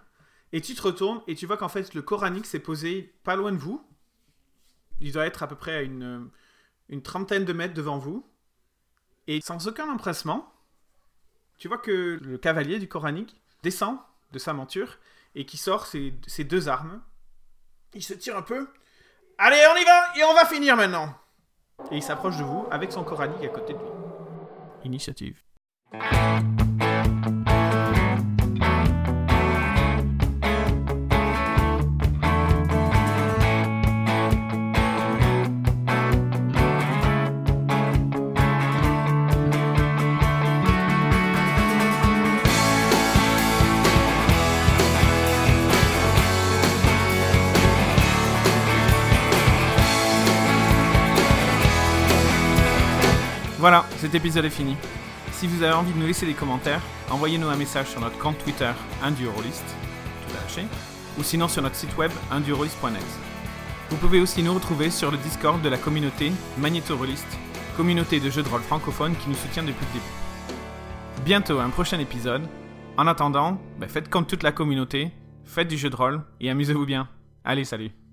Et 0.56 0.62
tu 0.62 0.74
te 0.74 0.82
retournes 0.82 1.22
et 1.28 1.36
tu 1.36 1.46
vois 1.46 1.58
qu'en 1.58 1.68
fait 1.68 1.94
le 1.94 2.02
Coranique 2.02 2.46
s'est 2.46 2.60
posé 2.60 3.14
pas 3.26 3.36
loin 3.36 3.52
de 3.52 3.58
vous. 3.58 3.86
Il 5.02 5.12
doit 5.12 5.26
être 5.26 5.44
à 5.44 5.48
peu 5.48 5.58
près 5.58 5.76
à 5.76 5.82
une, 5.82 6.32
trentaine 7.04 7.44
de 7.44 7.52
mètres 7.52 7.74
devant 7.74 7.98
vous. 7.98 8.26
Et 9.28 9.42
sans 9.42 9.68
aucun 9.68 9.90
empressement, 9.90 10.50
tu 11.58 11.68
vois 11.68 11.78
que 11.78 12.22
le 12.22 12.38
cavalier 12.38 12.80
du 12.80 12.88
Coranique 12.88 13.36
descend 13.64 13.98
de 14.32 14.40
sa 14.40 14.54
monture 14.54 14.98
et 15.36 15.46
qui 15.46 15.58
sort 15.58 15.88
ses, 15.88 16.14
ses 16.26 16.46
deux 16.46 16.70
armes. 16.70 17.02
Il 17.94 18.02
se 18.02 18.14
tire 18.14 18.38
un 18.38 18.42
peu. 18.42 18.70
Allez, 19.38 19.62
on 19.74 19.76
y 19.76 19.84
va 19.84 20.18
et 20.18 20.24
on 20.24 20.34
va 20.36 20.46
finir 20.46 20.78
maintenant. 20.78 21.14
Et 21.92 21.98
il 21.98 22.04
s'approche 22.04 22.38
de 22.38 22.44
vous 22.44 22.66
avec 22.72 22.94
son 22.94 23.04
Coranique 23.04 23.44
à 23.44 23.50
côté 23.50 23.74
de 23.74 23.80
lui. 23.80 23.90
Initiative. 24.86 25.38
Voilà, 53.66 53.84
cet 53.98 54.14
épisode 54.14 54.46
est 54.46 54.52
fini. 54.52 54.78
Si 55.32 55.48
vous 55.48 55.64
avez 55.64 55.74
envie 55.74 55.92
de 55.92 55.98
nous 55.98 56.06
laisser 56.06 56.28
des 56.28 56.36
commentaires, 56.36 56.84
envoyez-nous 57.10 57.48
un 57.48 57.56
message 57.56 57.88
sur 57.88 58.00
notre 58.00 58.20
compte 58.20 58.38
Twitter 58.38 58.72
Indurolist, 59.02 59.66
tout 60.22 60.38
attaché, 60.38 60.68
ou 61.18 61.24
sinon 61.24 61.48
sur 61.48 61.64
notre 61.64 61.76
site 61.76 61.98
web 61.98 62.12
indurolist.net. 62.30 63.02
Vous 63.90 63.98
pouvez 63.98 64.20
aussi 64.20 64.44
nous 64.44 64.54
retrouver 64.54 64.92
sur 64.92 65.10
le 65.10 65.18
Discord 65.18 65.64
de 65.64 65.70
la 65.70 65.80
communauté 65.80 66.32
Magnétorolist, 66.60 67.26
communauté 67.76 68.20
de 68.20 68.30
jeux 68.30 68.44
de 68.44 68.50
rôle 68.50 68.62
francophone 68.62 69.16
qui 69.16 69.30
nous 69.30 69.36
soutient 69.36 69.64
depuis 69.64 69.88
le 69.88 69.94
début. 69.94 71.26
Bientôt 71.26 71.60
un 71.60 71.72
prochain 71.72 71.98
épisode. 71.98 72.48
En 72.98 73.08
attendant, 73.08 73.60
ben, 73.80 73.90
faites 73.90 74.10
comme 74.10 74.28
toute 74.28 74.44
la 74.44 74.52
communauté, 74.52 75.12
faites 75.44 75.70
du 75.70 75.80
jeu 75.80 75.90
de 75.90 75.96
rôle 75.96 76.22
et 76.40 76.52
amusez-vous 76.52 76.86
bien. 76.86 77.10
Allez, 77.44 77.66
salut 77.66 78.05